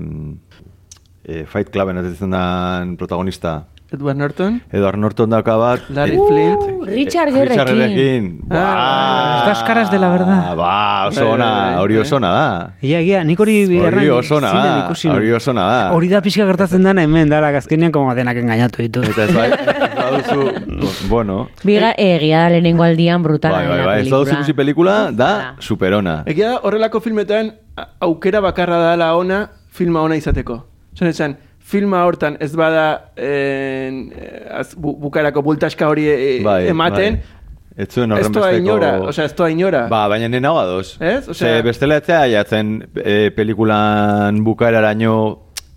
eh, 1.24 1.44
Fight 1.46 1.70
Cluben 1.70 1.98
atetzen 1.98 2.30
dan 2.30 2.96
protagonista. 2.96 3.66
Edward 3.92 4.16
Norton, 4.18 4.62
Edward 4.72 4.98
Norton 4.98 5.30
dauka 5.30 5.54
bat. 5.56 5.80
Larry 5.94 6.16
eh, 6.16 6.22
Flint. 6.26 6.62
Uh, 6.62 6.86
Richard 6.86 7.28
eh, 7.30 7.44
Richard 7.46 7.68
Gerrekin. 7.68 8.42
Gerrekin. 8.42 8.46
Ah, 8.50 9.44
Estas 9.44 9.62
caras 9.62 9.90
de 9.92 9.98
la 10.00 10.08
verdad. 10.10 10.56
Ba, 10.56 11.06
oso 11.06 11.30
ona, 11.30 11.80
hori 11.80 11.96
oso 11.96 12.16
ona 12.16 12.30
da. 12.34 12.74
Ia, 12.82 13.00
ia, 13.00 13.22
nik 13.22 13.38
hori 13.38 13.54
Hori 13.64 13.78
erran 13.78 14.10
oso 14.18 14.40
ona 14.40 14.50
da, 14.50 14.90
hori 15.14 15.30
oso 15.32 15.52
ona 15.52 15.68
da. 15.70 15.78
Hori 15.94 16.08
da 16.10 16.20
pixka 16.20 16.44
gertatzen 16.48 16.82
dana 16.82 17.04
hemen, 17.06 17.30
dara, 17.30 17.52
gazkenean 17.54 17.92
como 17.94 18.14
denak 18.18 18.42
engainatu 18.42 18.82
ditu. 18.82 19.06
Eta 19.06 19.28
ez 19.28 19.34
bai, 19.36 19.48
baduzu, 19.94 21.06
bueno, 21.08 21.38
Biga, 21.62 21.94
egia 21.96 22.42
da 22.42 22.50
lehenengo 22.56 22.82
aldian 22.82 23.22
brutala 23.22 23.62
bai, 23.62 23.68
bai, 23.68 23.76
dela 23.76 23.90
bai, 23.92 24.00
ez 24.02 24.10
baduzu 24.10 24.34
ikusi 24.40 24.58
pelikula, 24.58 24.96
da 25.14 25.54
superona. 25.60 26.24
Egia 26.26 26.56
da, 26.56 26.62
horrelako 26.66 27.04
filmetan 27.06 27.54
aukera 28.02 28.42
bakarra 28.42 28.82
dela 28.90 29.14
ona 29.14 29.44
filma 29.70 30.02
ona 30.02 30.18
izateko. 30.18 30.64
Zan 30.96 31.14
esan, 31.14 31.36
filma 31.66 32.04
hortan 32.06 32.36
ez 32.40 32.52
bada 32.56 32.84
en, 33.18 33.96
eh, 34.14 34.60
az, 34.60 34.74
bu, 34.78 34.92
bukarako 35.02 35.42
bultaska 35.42 35.88
hori 35.90 36.04
eh, 36.08 36.42
Bai, 36.44 36.68
ematen, 36.70 37.18
bai. 37.18 37.32
Ez 37.76 37.88
zuen 37.92 38.12
horren 38.14 38.32
besteko... 38.32 38.56
inora, 38.56 38.90
osea, 39.04 39.26
ez 39.28 39.34
toa 39.36 39.50
inora. 39.52 39.82
Ba, 39.92 40.06
baina 40.08 40.30
nena 40.32 40.48
badoz. 40.56 40.94
Ez? 40.96 41.26
Osea- 41.28 41.58
Ze 41.58 41.62
bestela 41.66 41.98
etzea 42.00 42.22
jatzen 42.32 42.70
e, 42.96 43.30
pelikulan 43.36 44.38
bukaeraraino 44.46 45.16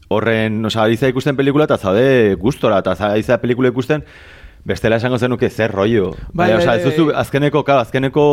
horren, 0.08 0.62
osea, 0.70 0.86
ariza 0.88 1.10
ikusten 1.12 1.36
pelikula 1.36 1.68
eta 1.68 1.76
zaude 1.78 2.36
gustora, 2.40 2.80
eta 2.80 2.96
ariza 3.10 3.36
pelikula 3.42 3.74
ikusten 3.74 4.06
bestela 4.64 4.96
esango 5.02 5.20
zenuke 5.20 5.50
zer 5.50 5.72
rollo. 5.76 6.14
Bai, 6.32 6.54
osea, 6.54 6.72
bai, 6.72 6.80
ez 6.80 6.86
duzu, 6.88 7.10
bai. 7.10 7.18
azkeneko, 7.26 7.66
claro, 7.68 7.84
azkeneko 7.84 8.24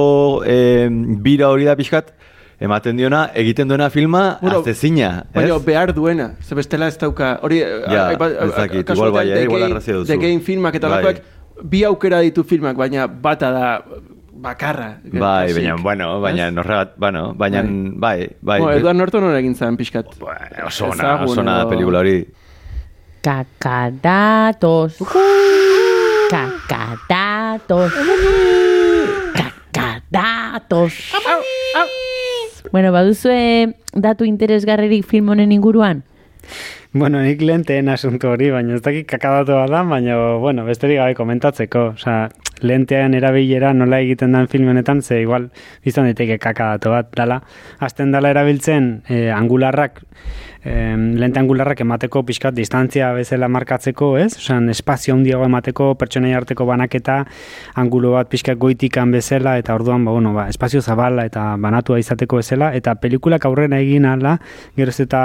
e, 0.46 0.86
bira 1.26 1.50
hori 1.50 1.66
da 1.66 1.74
pixkat, 1.74 2.14
ematen 2.60 2.96
diona, 2.96 3.30
egiten 3.34 3.68
duena 3.68 3.90
filma, 3.90 4.38
Bueno, 4.40 4.58
aztezina, 4.58 5.24
ez? 5.28 5.34
Baina 5.34 5.58
behar 5.58 5.92
duena, 5.94 6.34
ze 6.40 6.54
bestela 6.54 6.86
ez 6.88 6.96
dauka, 6.98 7.38
hori, 7.42 7.60
eh, 7.60 7.82
Ja, 7.88 8.08
aipa- 8.10 8.30
ez 8.32 8.54
dakit, 8.56 8.84
kasu 8.86 8.98
igual 9.00 9.12
bai, 9.12 9.30
eh, 9.30 9.42
igual 9.44 9.60
Game- 9.60 9.72
arrazia 9.74 9.94
duzu. 9.94 10.06
The 10.06 10.16
Game 10.16 10.40
filmak 10.40 10.74
eta 10.74 10.88
Bai. 10.88 11.02
lakoak, 11.04 11.22
bi 11.62 11.84
aukera 11.84 12.20
ditu 12.20 12.44
filmak, 12.44 12.76
baina 12.76 13.06
bata 13.06 13.50
da 13.50 13.82
bakarra. 14.32 15.00
Bai, 15.04 15.52
baina, 15.52 15.76
bueno, 15.82 16.20
baina, 16.20 16.48
Ez? 16.48 16.52
norregat, 16.54 16.96
bueno, 16.96 17.34
baina, 17.34 17.62
bai, 17.66 18.30
bai. 18.40 18.60
Bueno, 18.60 18.78
Edward 18.78 18.96
Norton 18.96 19.24
hori 19.24 19.38
egin 19.38 19.54
zan 19.54 19.76
pixkat. 19.76 20.06
Bueno, 20.18 20.66
oso 20.66 20.84
ona, 20.86 20.94
Ezagun 20.94 21.24
oso 21.28 21.40
ona 21.40 21.60
edo- 21.60 21.68
pelikula 21.70 21.98
hori. 21.98 22.26
Kakadatos. 23.22 24.96
Kakadatos. 26.30 27.92
Kakadatos. 29.72 30.92
Bueno, 32.72 32.92
baduzue 32.92 33.74
datu 33.94 34.24
interesgarririk 34.24 35.06
film 35.06 35.28
honen 35.30 35.52
inguruan? 35.52 36.02
Bueno, 36.92 37.20
nik 37.20 37.42
lenteen 37.42 37.90
asunto 37.92 38.30
hori, 38.32 38.50
baina 38.50 38.76
ez 38.78 38.82
dakit 38.82 39.06
kakadatu 39.10 39.52
bat 39.58 39.70
da, 39.70 39.82
baina, 39.84 40.16
bueno, 40.40 40.64
besterik 40.64 40.96
gabe 41.00 41.14
komentatzeko. 41.18 41.82
Osa, 41.98 42.28
lentean 42.60 43.14
erabilera 43.14 43.72
nola 43.74 44.00
egiten 44.00 44.32
den 44.32 44.48
film 44.48 44.68
honetan, 44.68 45.02
ze 45.02 45.20
igual 45.20 45.50
izan 45.84 46.08
daiteke 46.08 46.38
kakadatu 46.38 46.90
bat 46.90 47.10
dala. 47.16 47.42
Azten 47.78 48.12
dala 48.12 48.30
erabiltzen 48.30 49.02
eh, 49.08 49.30
angularrak, 49.34 50.02
eh, 50.64 50.96
lente 50.96 51.40
angularrak 51.40 51.80
emateko 51.84 52.22
pixkat 52.26 52.54
distantzia 52.54 53.12
bezala 53.12 53.48
markatzeko, 53.48 54.16
ez? 54.18 54.36
Osan, 54.38 54.70
espazio 54.72 55.14
handiago 55.14 55.44
emateko, 55.44 55.94
pertsonai 56.00 56.32
arteko 56.34 56.66
banaketa, 56.66 57.20
angulo 57.74 58.12
bat 58.16 58.30
pixkat 58.32 58.58
goitikan 58.58 59.12
bezala, 59.12 59.56
eta 59.58 59.74
orduan, 59.74 60.04
ba, 60.04 60.12
bueno, 60.16 60.32
ba, 60.34 60.48
espazio 60.48 60.82
zabala 60.82 61.26
eta 61.28 61.54
banatua 61.62 62.00
izateko 62.02 62.40
bezala, 62.42 62.72
eta 62.74 62.96
pelikulak 63.02 63.44
aurrera 63.46 63.80
egin 63.80 64.06
ala, 64.08 64.38
geroz 64.76 64.98
eta 65.04 65.22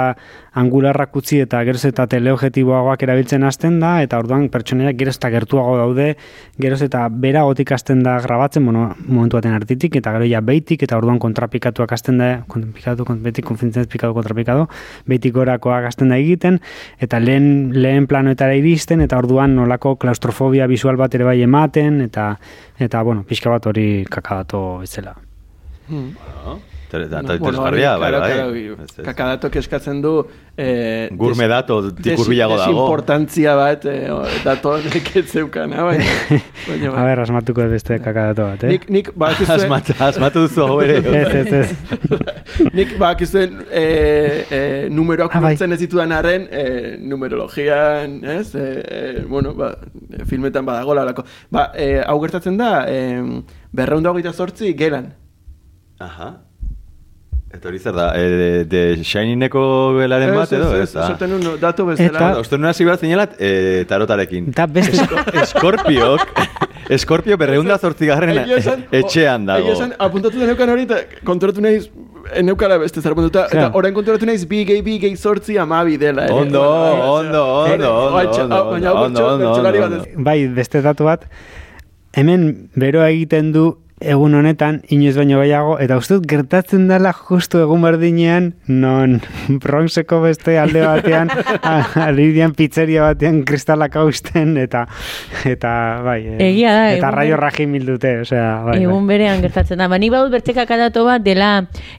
angularrak 0.58 1.16
utzi 1.16 1.40
eta 1.42 1.62
geroz 1.64 1.84
eta 1.88 2.06
teleobjetiboagoak 2.12 3.02
erabiltzen 3.06 3.44
hasten 3.48 3.80
da, 3.80 3.96
eta 4.04 4.20
orduan 4.20 4.48
pertsonaiak 4.52 4.98
geroz 5.00 5.16
eta 5.16 5.32
gertuago 5.32 5.78
daude, 5.80 6.12
geroz 6.60 6.82
eta 6.84 7.06
bera 7.22 7.44
gotik 7.46 7.70
hasten 7.72 8.02
da 8.02 8.16
grabatzen, 8.22 8.64
bueno, 8.66 8.88
momentu 9.06 9.38
baten 9.38 9.54
artitik, 9.56 9.96
eta 10.00 10.12
gero 10.16 10.26
ja 10.28 10.40
beitik, 10.44 10.82
eta 10.86 10.98
orduan 10.98 11.20
kontrapikatuak 11.22 11.94
hasten 11.94 12.18
da, 12.20 12.30
kontrapikatu, 12.50 13.06
kont, 13.08 13.22
beti 13.24 13.44
konfintzen 13.46 13.86
pikatu 13.92 14.16
kontrapikatu, 14.16 14.66
beitik 15.10 15.36
gorakoak 15.36 15.86
hasten 15.90 16.12
da 16.12 16.18
egiten, 16.22 16.58
eta 17.02 17.20
lehen, 17.22 17.46
lehen 17.78 18.08
planoetara 18.10 18.58
iristen, 18.58 19.04
eta 19.06 19.20
orduan 19.22 19.56
nolako 19.58 19.94
klaustrofobia 20.02 20.68
visual 20.70 20.98
bat 21.00 21.14
ere 21.14 21.28
bai 21.28 21.38
ematen, 21.46 22.02
eta, 22.08 22.32
eta 22.82 23.06
bueno, 23.06 23.24
pixka 23.28 23.54
bat 23.54 23.70
hori 23.70 23.88
kakadato 24.10 24.82
bezala. 24.82 25.16
Eta 26.92 27.20
eta 27.22 27.34
interesgarria, 27.38 27.96
bai, 27.96 28.08
claro, 28.12 28.50
bai. 28.52 28.62
ez. 28.84 29.04
Kakadatok 29.06 29.54
eskatzen 29.62 30.02
du... 30.04 30.10
Eh, 30.60 31.08
Gourmet 31.16 31.46
des- 31.48 31.54
dato, 31.54 31.78
tikurbilago 31.96 32.58
dago. 32.60 32.72
Desimportantzia 32.74 33.54
bat, 33.56 33.86
eh, 33.88 34.10
dato 34.44 34.74
zeukana, 35.24 35.86
baina... 35.88 36.04
baina 36.68 36.90
A 36.90 36.92
bai. 36.92 37.04
ber, 37.06 37.20
asmatuko 37.24 37.64
beste 37.72 37.96
kakadato 38.04 38.44
bat, 38.50 38.64
eh? 38.64 38.74
Nik, 38.74 38.84
nik 38.92 39.08
bakizuen, 39.16 39.56
Asmatu, 39.62 39.96
asmatu 40.04 40.44
duzu 40.44 40.66
hau 40.66 40.80
ere. 40.84 40.98
Ez, 41.22 41.34
ez, 41.34 41.52
ez. 41.62 41.72
nik 42.76 42.92
bakizuen 43.00 43.62
e, 43.70 43.86
e, 44.50 44.60
numeroak 44.92 45.32
Ah, 45.36 45.40
bai. 45.40 45.54
ez 45.56 45.80
ditudan 45.80 46.12
arren, 46.12 46.44
e, 46.52 46.96
numerologian, 47.00 48.20
ez? 48.36 48.54
E, 48.54 48.68
e, 48.84 49.24
bueno, 49.24 49.54
ba, 49.56 49.72
filmetan 50.28 50.66
badago 50.68 50.94
lalako. 51.00 51.24
Ba, 51.50 51.70
e, 51.74 52.02
hau 52.04 52.20
gertatzen 52.20 52.60
da, 52.60 52.84
e, 52.84 53.42
berreunda 53.72 54.12
hogeita 54.12 54.32
zortzi 54.36 54.74
gelan. 54.76 55.14
Aha. 56.02 56.34
Eta 57.52 57.68
hori 57.68 57.78
zer 57.78 57.92
da, 57.92 58.06
e, 58.16 58.22
de, 58.32 58.64
de 58.64 58.80
Shiningeko 59.04 59.62
belaren 59.98 60.30
bat 60.34 60.52
edo, 60.56 60.70
ez? 60.74 60.88
ez, 60.88 60.96
Ah. 60.96 61.04
esaten 61.10 61.34
un 61.36 61.42
dato 61.60 61.84
Eta- 61.90 62.08
bezala. 62.08 62.38
Oste 62.40 62.56
nuen 62.58 62.70
hasi 62.70 62.84
behar 62.88 62.98
zinelat, 62.98 63.34
e, 63.38 63.84
tarotarekin. 63.88 64.48
Eta 64.54 64.66
beste... 64.66 65.04
Eskorpiok, 65.42 66.24
Eskorpio 66.96 67.36
berreunda 67.38 67.76
zortzigarren 67.78 68.40
etxean 68.90 69.44
dago. 69.46 69.66
Egia 69.68 69.76
esan, 69.76 69.92
apuntatu 69.98 70.40
da 70.40 70.48
neukan 70.48 70.72
hori, 70.74 70.82
eta 70.88 70.98
konturatu 71.28 71.60
naiz, 71.64 71.86
neukala 72.42 72.78
beste 72.82 73.00
zer 73.04 73.12
apuntatuta, 73.14 73.44
eta 73.52 73.68
orain 73.78 73.94
konturatu 73.94 74.26
naiz, 74.28 74.42
bi 74.48 74.64
gehi, 74.68 74.82
bi 74.82 74.96
gehi 75.04 75.16
sortzi 75.16 75.58
amabi 75.60 75.96
dela. 76.00 76.24
ere. 76.24 76.32
Ondo, 76.34 76.62
ondo, 76.64 77.12
ondo, 77.12 77.44
ondo, 77.68 77.92
bai, 78.16 78.26
ondo, 78.26 79.28
ondo, 79.28 79.52
ondo, 79.52 79.96
ez. 80.00 80.08
Bai, 80.16 80.38
beste 80.48 80.80
datu 80.82 81.04
bat, 81.04 81.28
hemen 82.16 82.70
beroa 82.76 83.08
egiten 83.12 83.52
du 83.52 83.68
egun 84.04 84.34
honetan, 84.34 84.80
inoiz 84.90 85.14
baino 85.16 85.38
gehiago, 85.40 85.76
eta 85.82 85.96
uste 86.00 86.14
dut 86.18 86.26
gertatzen 86.30 86.88
dela 86.90 87.12
justu 87.12 87.60
egun 87.62 87.82
berdinean, 87.82 88.52
non 88.68 89.20
Bronxeko 89.62 90.20
beste 90.24 90.58
alde 90.58 90.82
batean, 90.84 91.30
a- 91.62 92.06
alidian 92.08 92.54
pizzeria 92.58 93.02
batean 93.08 93.42
kristalak 93.48 93.96
hausten, 93.96 94.56
eta, 94.58 94.84
eta 95.48 95.72
bai, 96.04 96.18
eh, 96.26 96.36
Egia 96.50 96.72
da, 96.74 96.84
eta 96.92 97.06
egun- 97.08 97.16
raio 97.16 97.36
rajin 97.40 97.72
bildute, 97.78 98.14
osea, 98.26 98.48
bai, 98.66 98.78
Egun 98.82 99.06
bai. 99.06 99.14
berean 99.16 99.40
gertatzen 99.44 99.78
da. 99.78 99.88
Ba, 99.88 99.98
ni 99.98 100.10
badut 100.10 100.32
bertzeka 100.34 100.66
kadato 100.66 101.04
bat 101.08 101.22
dela 101.22 101.52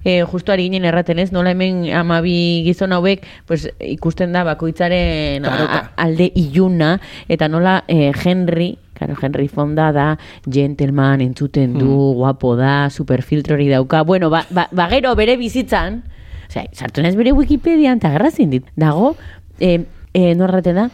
eh, 0.04 0.22
justu 0.30 0.52
ari 0.52 0.68
ginen 0.70 0.86
erraten 0.90 1.20
ez, 1.20 1.32
nola 1.32 1.52
hemen 1.56 1.86
amabi 1.96 2.64
gizon 2.68 2.92
hauek 2.94 3.26
pues, 3.48 3.68
ikusten 3.80 4.32
da 4.34 4.44
bakoitzaren 4.48 5.46
a- 5.46 5.90
alde 6.04 6.32
iluna, 6.36 6.98
eta 7.30 7.48
nola 7.48 7.84
eh, 7.88 8.12
Henry, 8.24 8.74
Claro, 9.04 9.20
Henry 9.22 9.50
Fonda 9.50 9.92
da, 9.92 10.18
gentleman 10.48 11.20
entzuten 11.20 11.74
du, 11.76 12.14
guapo 12.16 12.56
da, 12.56 12.90
superfiltro 12.90 13.58
hori 13.58 13.68
dauka. 13.68 14.04
Bueno, 14.04 14.30
ba, 14.30 14.46
ba, 14.50 14.70
ba 14.72 14.88
gero 14.88 15.12
bere 15.20 15.36
bizitzan, 15.36 16.04
osea, 16.48 16.70
sartu 16.72 17.04
naiz 17.04 17.18
bere 17.20 17.34
Wikipedian, 17.36 18.00
eta 18.00 18.14
garrazin 18.14 18.54
dit. 18.54 18.70
Dago, 18.80 19.18
eh, 19.60 19.82
eh, 20.14 20.32
norraten 20.40 20.80
da, 20.80 20.88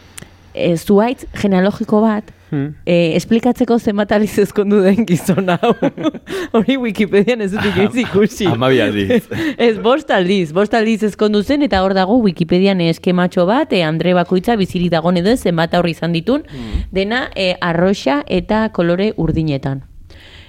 eh, 0.54 0.74
zuaitz 0.76 1.28
genealogiko 1.38 2.00
bat, 2.02 2.34
Hmm. 2.50 2.74
eh, 2.84 3.14
esplikatzeko 3.14 3.76
zenbat 3.78 4.10
aliz 4.12 4.32
ezkondu 4.42 4.80
den 4.82 5.04
gizon 5.06 5.52
hau. 5.54 5.70
Hori 6.56 6.76
Wikipedian 6.82 7.44
ez 7.44 7.52
dut 7.52 7.62
inoiz 7.68 7.94
ikusi. 8.02 8.48
Hamabi 8.50 8.80
aldiz. 8.82 9.28
ez, 9.54 9.76
bost 9.78 10.10
aldiz, 10.10 10.50
bost 10.56 10.74
aldiz 10.74 11.04
ezkondu 11.06 11.44
zen, 11.46 11.62
eta 11.62 11.84
hor 11.86 11.94
dago 11.94 12.18
Wikipedian 12.24 12.82
eskematxo 12.88 13.46
bat, 13.46 13.70
eh, 13.72 13.84
Andre 13.86 14.16
Bakoitza 14.18 14.58
bizirik 14.58 14.90
dagoen 14.90 15.22
edo 15.22 15.36
zenbat 15.36 15.78
aurri 15.78 15.94
izan 15.94 16.16
ditun, 16.16 16.42
dena 16.90 17.28
eh, 17.36 17.54
arroxa 17.60 18.24
eta 18.26 18.66
kolore 18.74 19.12
urdinetan. 19.16 19.84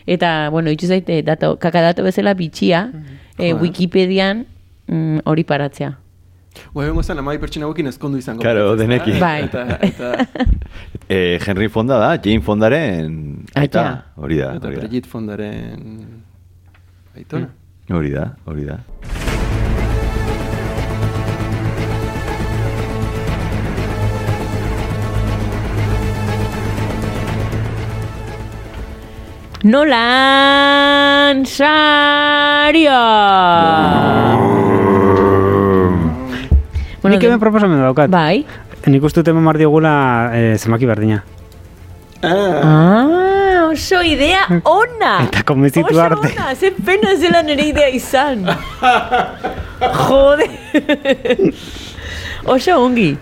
Eta, 0.10 0.50
bueno, 0.50 0.74
itxu 0.74 0.90
zait, 0.90 1.10
eh, 1.14 1.22
dato, 1.22 1.56
kakadato 1.62 2.04
bezala 2.08 2.34
bitxia, 2.34 2.88
Wikipedian 3.38 4.48
mm, 4.88 5.22
hori 5.30 5.46
paratzea. 5.46 6.01
Gua 6.74 6.86
egongo 6.86 7.04
zen, 7.04 7.20
amabi 7.20 7.40
pertsona 7.42 7.66
hauekin 7.68 7.88
ezkondu 7.92 8.20
izango. 8.20 8.44
Claro, 8.44 8.74
Ez, 8.74 8.80
denekin. 8.80 9.20
Bai. 9.20 9.44
Eta, 9.48 9.66
eta, 9.82 10.12
Eh, 11.12 11.40
Henry 11.46 11.68
Fonda 11.68 11.98
da, 12.00 12.12
Jane 12.24 12.42
Fondaren 12.42 13.46
aita. 13.56 13.62
Aita. 13.62 13.86
Hori 14.16 14.38
da, 14.40 14.54
eta 14.56 14.68
hori 14.70 14.76
da. 14.80 14.82
Brigitte 14.86 15.10
Fondaren... 15.12 16.06
Aitona. 17.18 17.50
Hori 17.92 18.12
da, 18.16 18.30
hori 18.48 18.64
da. 18.70 18.78
Nolan 30.12 31.46
Saria! 31.46 33.00
Nik 37.04 37.22
hemen 37.24 37.40
proposamen 37.42 37.82
daukat. 37.82 38.10
Bai. 38.14 38.44
Nik 38.88 39.04
uste 39.04 39.22
dut 39.22 39.32
eman 39.34 39.44
behar 39.46 39.58
diogula 39.62 39.94
eh, 40.34 40.56
zenbaki 40.58 40.86
berdina. 40.90 41.22
Ah, 42.22 42.62
Ah, 42.62 43.68
oso 43.72 44.02
idea 44.06 44.44
ona! 44.70 45.24
Eta 45.26 45.42
oso 45.90 46.02
arte. 46.02 46.30
ona, 46.36 46.54
ze 46.56 46.72
pena 46.72 47.16
zela 47.18 47.42
nire 47.42 47.64
idea 47.72 47.88
izan. 47.90 48.46
Jode. 50.10 50.48
oso 52.46 52.78
ongi. 52.84 53.18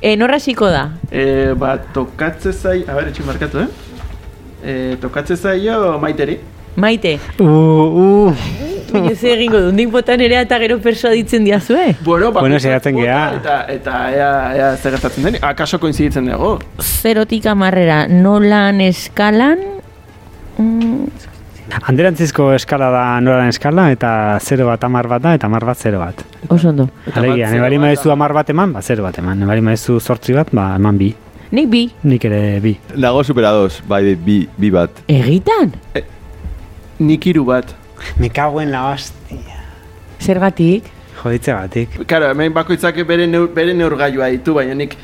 E, 0.00 0.16
norra 0.16 0.34
hasiko 0.40 0.66
da? 0.70 0.88
e, 1.10 1.54
ba, 1.54 1.76
tokatze 1.94 2.52
zai... 2.52 2.82
A 2.88 2.94
ber, 2.94 3.08
etxin 3.12 3.26
markatu, 3.26 3.58
eh? 3.62 3.68
E, 4.64 4.96
tokatze 5.02 5.36
zaio 5.36 5.98
maiteri. 6.02 6.38
Maite, 6.76 7.18
Uh, 7.38 8.26
uh. 8.26 8.71
Baina 8.92 9.14
ze 9.16 9.32
egingo 9.34 9.60
du, 9.60 9.72
nik 9.72 9.90
botan 9.90 10.20
ere 10.20 10.40
eta 10.40 10.58
gero 10.62 10.78
persuaditzen 10.84 11.44
diazue. 11.44 11.96
Bueno, 12.04 12.30
ba, 12.32 12.40
Bueno, 12.40 12.58
saiatzen 12.60 12.96
gea. 12.96 13.20
Eta, 13.40 13.56
eta 13.72 13.96
ea, 14.12 14.30
ea 14.56 14.70
zer 14.76 14.92
gertatzen 14.96 15.24
den, 15.30 15.36
akaso 15.42 15.78
koinziditzen 15.80 16.26
dugu. 16.30 16.58
Zerotik 16.80 17.46
amarrera, 17.46 18.06
nolan 18.08 18.80
eskalan... 18.80 19.58
Mm, 20.58 21.06
Anderantzizko 21.88 22.50
eskala 22.52 22.90
da 22.92 23.02
noran 23.24 23.48
eskala, 23.48 23.86
eta 23.94 24.08
0 24.44 24.66
bat 24.68 24.82
amar 24.84 25.06
bat 25.08 25.22
da, 25.24 25.30
eta 25.38 25.46
amar 25.48 25.64
bat 25.64 25.78
0 25.80 25.98
bat. 26.02 26.18
oso 26.52 26.68
ondo. 26.68 26.88
Alegia, 27.14 27.46
bat 27.46 27.54
ne 27.54 27.60
bali 27.62 27.76
zero 27.76 27.80
bat 27.80 27.86
maezu 27.86 28.08
da. 28.08 28.12
amar 28.12 28.32
bat 28.36 28.50
eman, 28.52 28.72
ba 28.74 28.82
0 28.82 29.02
bat 29.06 29.18
eman. 29.22 29.38
Ne 29.40 29.46
bali 29.48 29.62
maezu 29.64 29.96
sortzi 30.00 30.34
bat, 30.36 30.50
ba 30.52 30.74
eman 30.76 30.98
bi. 31.00 31.14
Nik 31.52 31.68
bi, 31.72 31.82
Nik 32.04 32.24
ere 32.28 32.60
bi. 32.60 32.74
Dago 32.96 33.22
superados, 33.24 33.80
bai, 33.88 34.14
bi, 34.16 34.48
bi 34.56 34.70
bat. 34.70 34.90
egitan? 35.08 35.72
Nik 36.98 37.26
hiru 37.26 37.44
bat. 37.48 37.72
Me 38.18 38.30
cago 38.30 38.60
en 38.60 38.70
la 38.72 38.90
hostia. 38.92 39.58
Zergatik? 40.20 40.84
Joditze 41.22 41.52
batik. 41.54 42.06
Karo, 42.06 42.30
hemen 42.32 42.52
bakoitzak 42.54 42.96
bere, 43.06 43.26
neur, 43.30 43.48
bere 43.54 43.74
neurgailua 43.74 44.26
ditu, 44.32 44.54
baina 44.54 44.74
nik 44.74 44.96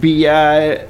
bia 0.00 0.36
eh, 0.64 0.86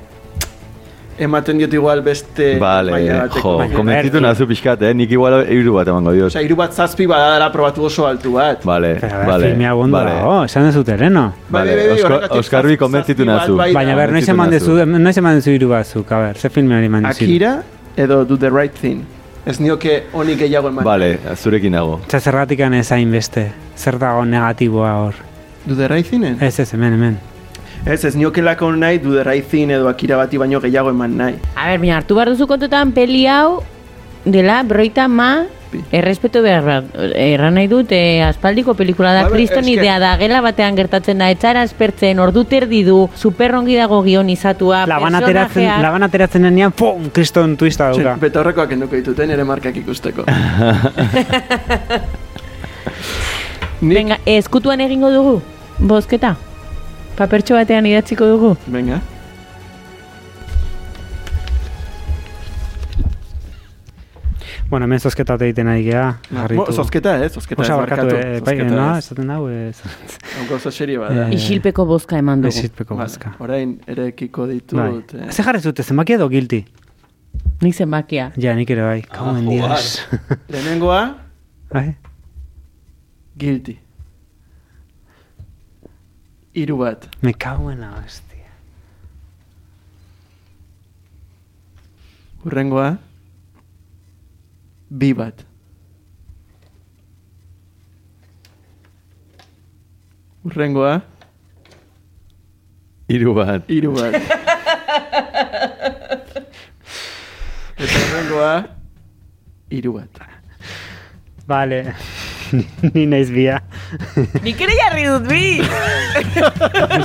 ematen 1.18 1.58
diot 1.60 1.72
igual 1.74 2.00
beste 2.02 2.56
Vale, 2.58 2.90
jo, 3.30 3.52
berti. 3.86 4.20
nazu 4.20 4.48
pixkat, 4.50 4.82
eh? 4.82 4.92
Nik 4.94 5.12
igual 5.14 5.44
hiru 5.46 5.76
bat 5.76 5.86
emango 5.92 6.10
diot. 6.16 6.26
Osea, 6.32 6.42
hiru 6.42 6.56
bat 6.58 6.72
zazpi 6.74 7.06
badala 7.06 7.52
probatu 7.54 7.84
oso 7.86 8.06
altu 8.06 8.32
bat. 8.34 8.64
Vale, 8.66 8.96
Pero, 9.00 9.22
vale, 9.30 9.48
filmea 9.52 9.72
gondo 9.78 9.96
vale. 9.96 10.10
dago, 10.18 10.44
esan 10.44 10.66
dezu 10.66 10.82
terreno. 10.84 11.32
Bai, 11.48 11.60
Vale, 11.68 11.76
bai, 11.76 11.98
Oskar- 12.00 12.38
Oskarbi 12.40 12.76
konbentzitu 12.76 13.22
zazpi 13.24 13.30
bat 13.30 13.40
nazu. 13.48 13.56
bai. 13.56 13.72
Baina 13.72 13.94
ber, 13.94 14.10
noiz 14.12 14.28
eman 14.28 14.50
dezu, 14.50 14.78
noiz 14.86 15.16
eman 15.22 15.34
dezu 15.38 15.50
hiru 15.54 15.68
batzuk, 15.70 16.10
a 16.12 16.18
ber, 16.18 16.36
ze 16.38 16.50
filme 16.50 16.74
hori 16.76 16.86
eman 16.90 17.04
dezu. 17.06 17.24
Akira 17.24 17.62
edo 17.96 18.24
Do 18.24 18.36
the 18.36 18.50
Right 18.50 18.74
Thing. 18.74 19.04
Ez 19.44 19.58
nioke 19.60 20.06
honik 20.16 20.38
gehiago 20.40 20.70
eman. 20.72 20.86
Vale, 20.86 21.18
zurekin 21.36 21.74
nago. 21.76 21.98
Eta 22.06 22.20
zergatik 22.20 22.60
ez 22.64 22.90
hain 22.92 23.10
beste, 23.12 23.50
zer 23.76 23.98
dago 23.98 24.24
negatiboa 24.24 24.92
hor. 25.02 25.14
Right 25.66 26.08
Thingen? 26.08 26.38
Ez 26.40 26.58
ez, 26.60 26.72
hemen, 26.72 26.92
hemen. 26.92 27.18
Ez, 27.84 28.04
ez 28.04 28.14
niokelako 28.16 28.70
nahi 28.72 28.98
duderaizin 28.98 29.70
edo 29.70 29.88
akira 29.88 30.16
bati 30.16 30.38
baino 30.38 30.60
gehiago 30.60 30.88
eman 30.90 31.16
nahi. 31.18 31.36
A 31.56 31.68
ber, 31.68 31.78
mira, 31.78 31.98
hartu 32.00 32.14
behar 32.14 32.32
duzu 32.32 32.46
kontutan 32.48 32.92
peli 32.96 33.26
hau 33.26 33.60
dela 34.24 34.62
broita 34.62 35.08
ma 35.08 35.44
errespetu 35.90 36.38
behar 36.42 36.62
bat. 36.62 36.84
Erran 37.18 37.54
nahi 37.58 37.66
dut, 37.66 37.90
eh, 37.90 38.22
aspaldiko 38.22 38.74
pelikula 38.78 39.12
da, 39.12 39.22
Ba, 39.24 39.28
be, 39.28 39.34
kriston 39.34 39.64
eske- 39.64 39.72
idea 39.80 39.98
da, 39.98 40.12
gela 40.20 40.40
batean 40.40 40.76
gertatzen 40.78 41.18
da, 41.18 41.30
etxara 41.34 41.64
espertzen, 41.66 42.18
ordu 42.22 42.44
terdi 42.44 42.84
du, 42.86 43.08
superrongi 43.18 43.74
dago 43.74 43.98
gionizatua, 44.06 44.84
Laban 44.86 45.14
ateratzen, 45.18 45.54
personajeak. 45.64 45.82
laban 45.82 46.02
ateratzen 46.06 46.42
denean, 46.46 46.70
pum, 46.72 47.10
kriston 47.10 47.56
twista 47.56 47.90
Txe, 47.90 48.02
dauka. 48.04 48.20
Betaurrekoak 48.22 48.70
enduko 48.76 48.94
dituten 48.96 49.30
ere 49.34 49.42
markak 49.44 49.76
ikusteko. 49.82 50.24
Nik, 53.84 53.96
Venga, 53.98 54.18
eskutuan 54.26 54.80
egingo 54.80 55.10
dugu, 55.12 55.40
bozketa? 55.78 56.36
Papertxo 57.18 57.54
batean 57.58 57.86
idatziko 57.86 58.26
dugu? 58.26 58.56
venga. 58.66 59.00
Bueno, 64.70 64.86
hemen 64.86 64.98
zozketa 65.00 65.34
egiten 65.44 65.68
ari 65.68 65.84
geha. 65.84 66.06
Mo, 66.56 66.64
zozketa, 66.72 67.12
eh? 67.22 67.28
Zozketa 67.30 67.62
Osa, 67.62 67.74
ez 67.74 67.78
barkatu, 67.78 68.14
eh, 68.16 68.40
bai, 68.44 68.54
no, 68.64 68.96
ez. 68.96 69.04
esaten 69.04 69.28
dago, 69.30 69.48
ez. 69.52 69.82
Hau 70.38 70.46
gauza 70.48 70.70
serie 70.72 70.98
bada. 70.98 71.28
Eh, 71.28 71.34
Isilpeko 71.36 71.84
bozka 71.86 72.18
eman 72.18 72.40
dugu. 72.42 72.48
Ezitpeko 72.56 72.96
Vale, 72.96 73.06
bozka. 73.10 73.34
Orain 73.44 73.76
ere 73.86 74.08
ekiko 74.08 74.46
Bai. 74.48 74.54
ditut. 74.56 75.14
eh. 75.20 75.30
Ze 75.30 75.42
jarri 75.44 75.60
zute, 75.60 75.82
zenbaki 75.84 76.16
edo 76.16 76.28
guilty? 76.32 76.64
Nik 77.62 77.74
zenbakia. 77.74 78.32
Ja, 78.40 78.54
nik 78.56 78.70
ere 78.70 78.82
bai, 78.82 79.02
kago 79.02 79.36
en 79.36 79.48
dios. 79.48 80.00
Lehenengoa, 80.48 81.00
Bai? 81.72 81.96
guilty. 83.36 83.78
Hiru 86.54 86.76
bat. 86.78 87.08
Me 87.20 87.34
cago 87.34 87.70
en 87.70 87.80
la 87.80 87.90
hostia. 87.98 88.48
Urrengoa, 92.44 92.98
bi 95.00 95.12
bat. 95.18 95.44
Urrengoa, 100.44 101.00
Hiru 103.08 103.34
bat. 103.36 103.62
hiru 103.68 103.92
bat. 103.96 104.14
Eta 107.76 107.98
urrengoa, 108.00 108.52
hiru 109.72 109.92
bat. 109.98 110.20
Vale. 111.48 111.80
Ni 112.94 113.04
naiz 113.08 113.30
bia. 113.34 113.58
Nik 114.44 114.60
ere 114.64 114.76
jarri 114.78 115.04
dut 115.08 115.28
bi! 115.28 115.44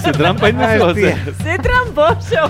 Ze 0.04 0.12
trampa 0.16 0.52
induzu, 0.52 0.94
ze? 1.00 1.14
Ze 1.44 1.58
tramposo! 1.64 2.44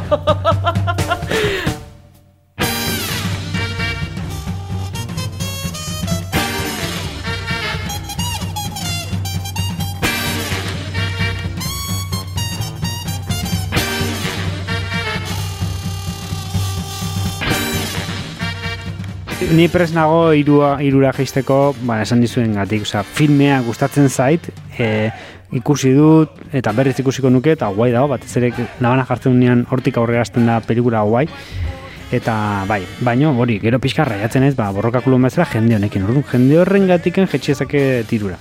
Ni 19.39 19.69
pres 19.71 19.93
nago 19.95 20.33
irua, 20.35 20.73
irura 20.83 21.13
jeisteko, 21.15 21.71
ba, 21.87 22.01
esan 22.03 22.19
dizuen 22.19 22.57
gatik, 22.57 22.83
osea, 22.83 23.05
filmea 23.07 23.61
gustatzen 23.63 24.09
zait, 24.11 24.49
e, 24.75 25.07
ikusi 25.55 25.93
dut, 25.95 26.35
eta 26.51 26.73
berriz 26.75 26.97
ikusiko 26.99 27.31
nuke, 27.31 27.53
eta 27.55 27.69
guai 27.71 27.87
dago, 27.93 28.09
batez 28.11 28.33
ere 28.35 28.51
labana 28.83 29.05
jartzen 29.07 29.37
unean 29.37 29.63
hortik 29.71 29.95
aurrera 29.97 30.25
hasten 30.25 30.49
da 30.49 30.59
pelikula 30.59 31.05
guai, 31.07 31.23
eta 32.11 32.35
bai, 32.67 32.81
baino 32.99 33.31
hori, 33.39 33.61
gero 33.63 33.79
pixka 33.79 34.03
raiatzen 34.11 34.43
ez, 34.43 34.57
ba, 34.59 34.73
borrokakulo 34.75 35.21
bezala 35.23 35.47
jende 35.47 35.79
honekin, 35.79 36.03
orduan, 36.03 36.27
jende 36.33 36.59
horren 36.59 36.91
gatiken 36.91 37.31
jetxiezake 37.31 38.03
tirura. 38.11 38.35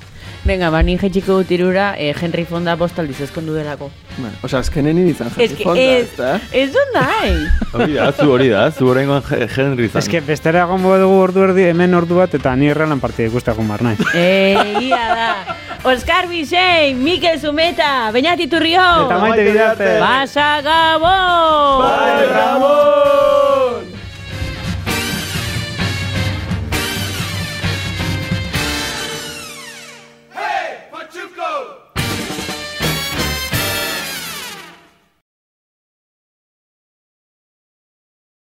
Venga, 0.48 0.70
ba, 0.72 0.78
ni 0.80 0.94
jetxiko 0.96 1.34
dut 1.42 1.50
irura, 1.52 1.90
eh, 2.00 2.14
Henry 2.16 2.46
Fonda 2.48 2.72
bostaldiz 2.80 3.18
ezkondu 3.20 3.52
delako. 3.52 3.90
Bueno, 4.16 4.32
Osa, 4.42 4.62
azkenen 4.64 4.96
izan 5.06 5.28
Ez 5.28 5.34
jarri 5.50 5.56
que 5.58 5.64
fonda, 5.66 5.82
ez, 5.82 6.06
ezta? 6.06 6.30
ez 6.56 6.70
dut 6.72 6.94
nahi. 6.94 7.34
Hori 7.76 7.92
da, 7.98 8.06
zu 8.16 8.30
hori 8.32 8.48
da, 8.48 8.62
zu 8.72 8.88
Je- 8.94 9.48
Henry 9.58 9.88
zan. 9.90 9.98
Ez 10.00 10.08
que 10.08 10.22
bestera 10.22 10.62
egongo 10.64 10.96
dugu 10.96 11.20
ordu 11.20 11.44
erdi, 11.50 11.68
hemen 11.68 11.94
ordu 11.94 12.16
bat, 12.16 12.32
eta 12.34 12.56
ni 12.56 12.72
errelan 12.72 12.98
partida 12.98 13.28
ikusteko 13.28 13.62
mar 13.62 13.82
naiz. 13.82 14.00
Egia 14.14 15.04
da. 15.12 15.30
Oscar 15.84 16.26
Bizein, 16.32 17.04
Mikel 17.04 17.38
Zumeta, 17.38 18.10
Beñat 18.10 18.40
Iturrio, 18.40 18.80
Eta 19.04 19.18
maite 19.20 19.44
bidarte. 19.52 19.98
Basa 20.00 20.62
Gabon! 20.64 21.84
Bai, 21.84 22.26
Ramon! 22.32 23.27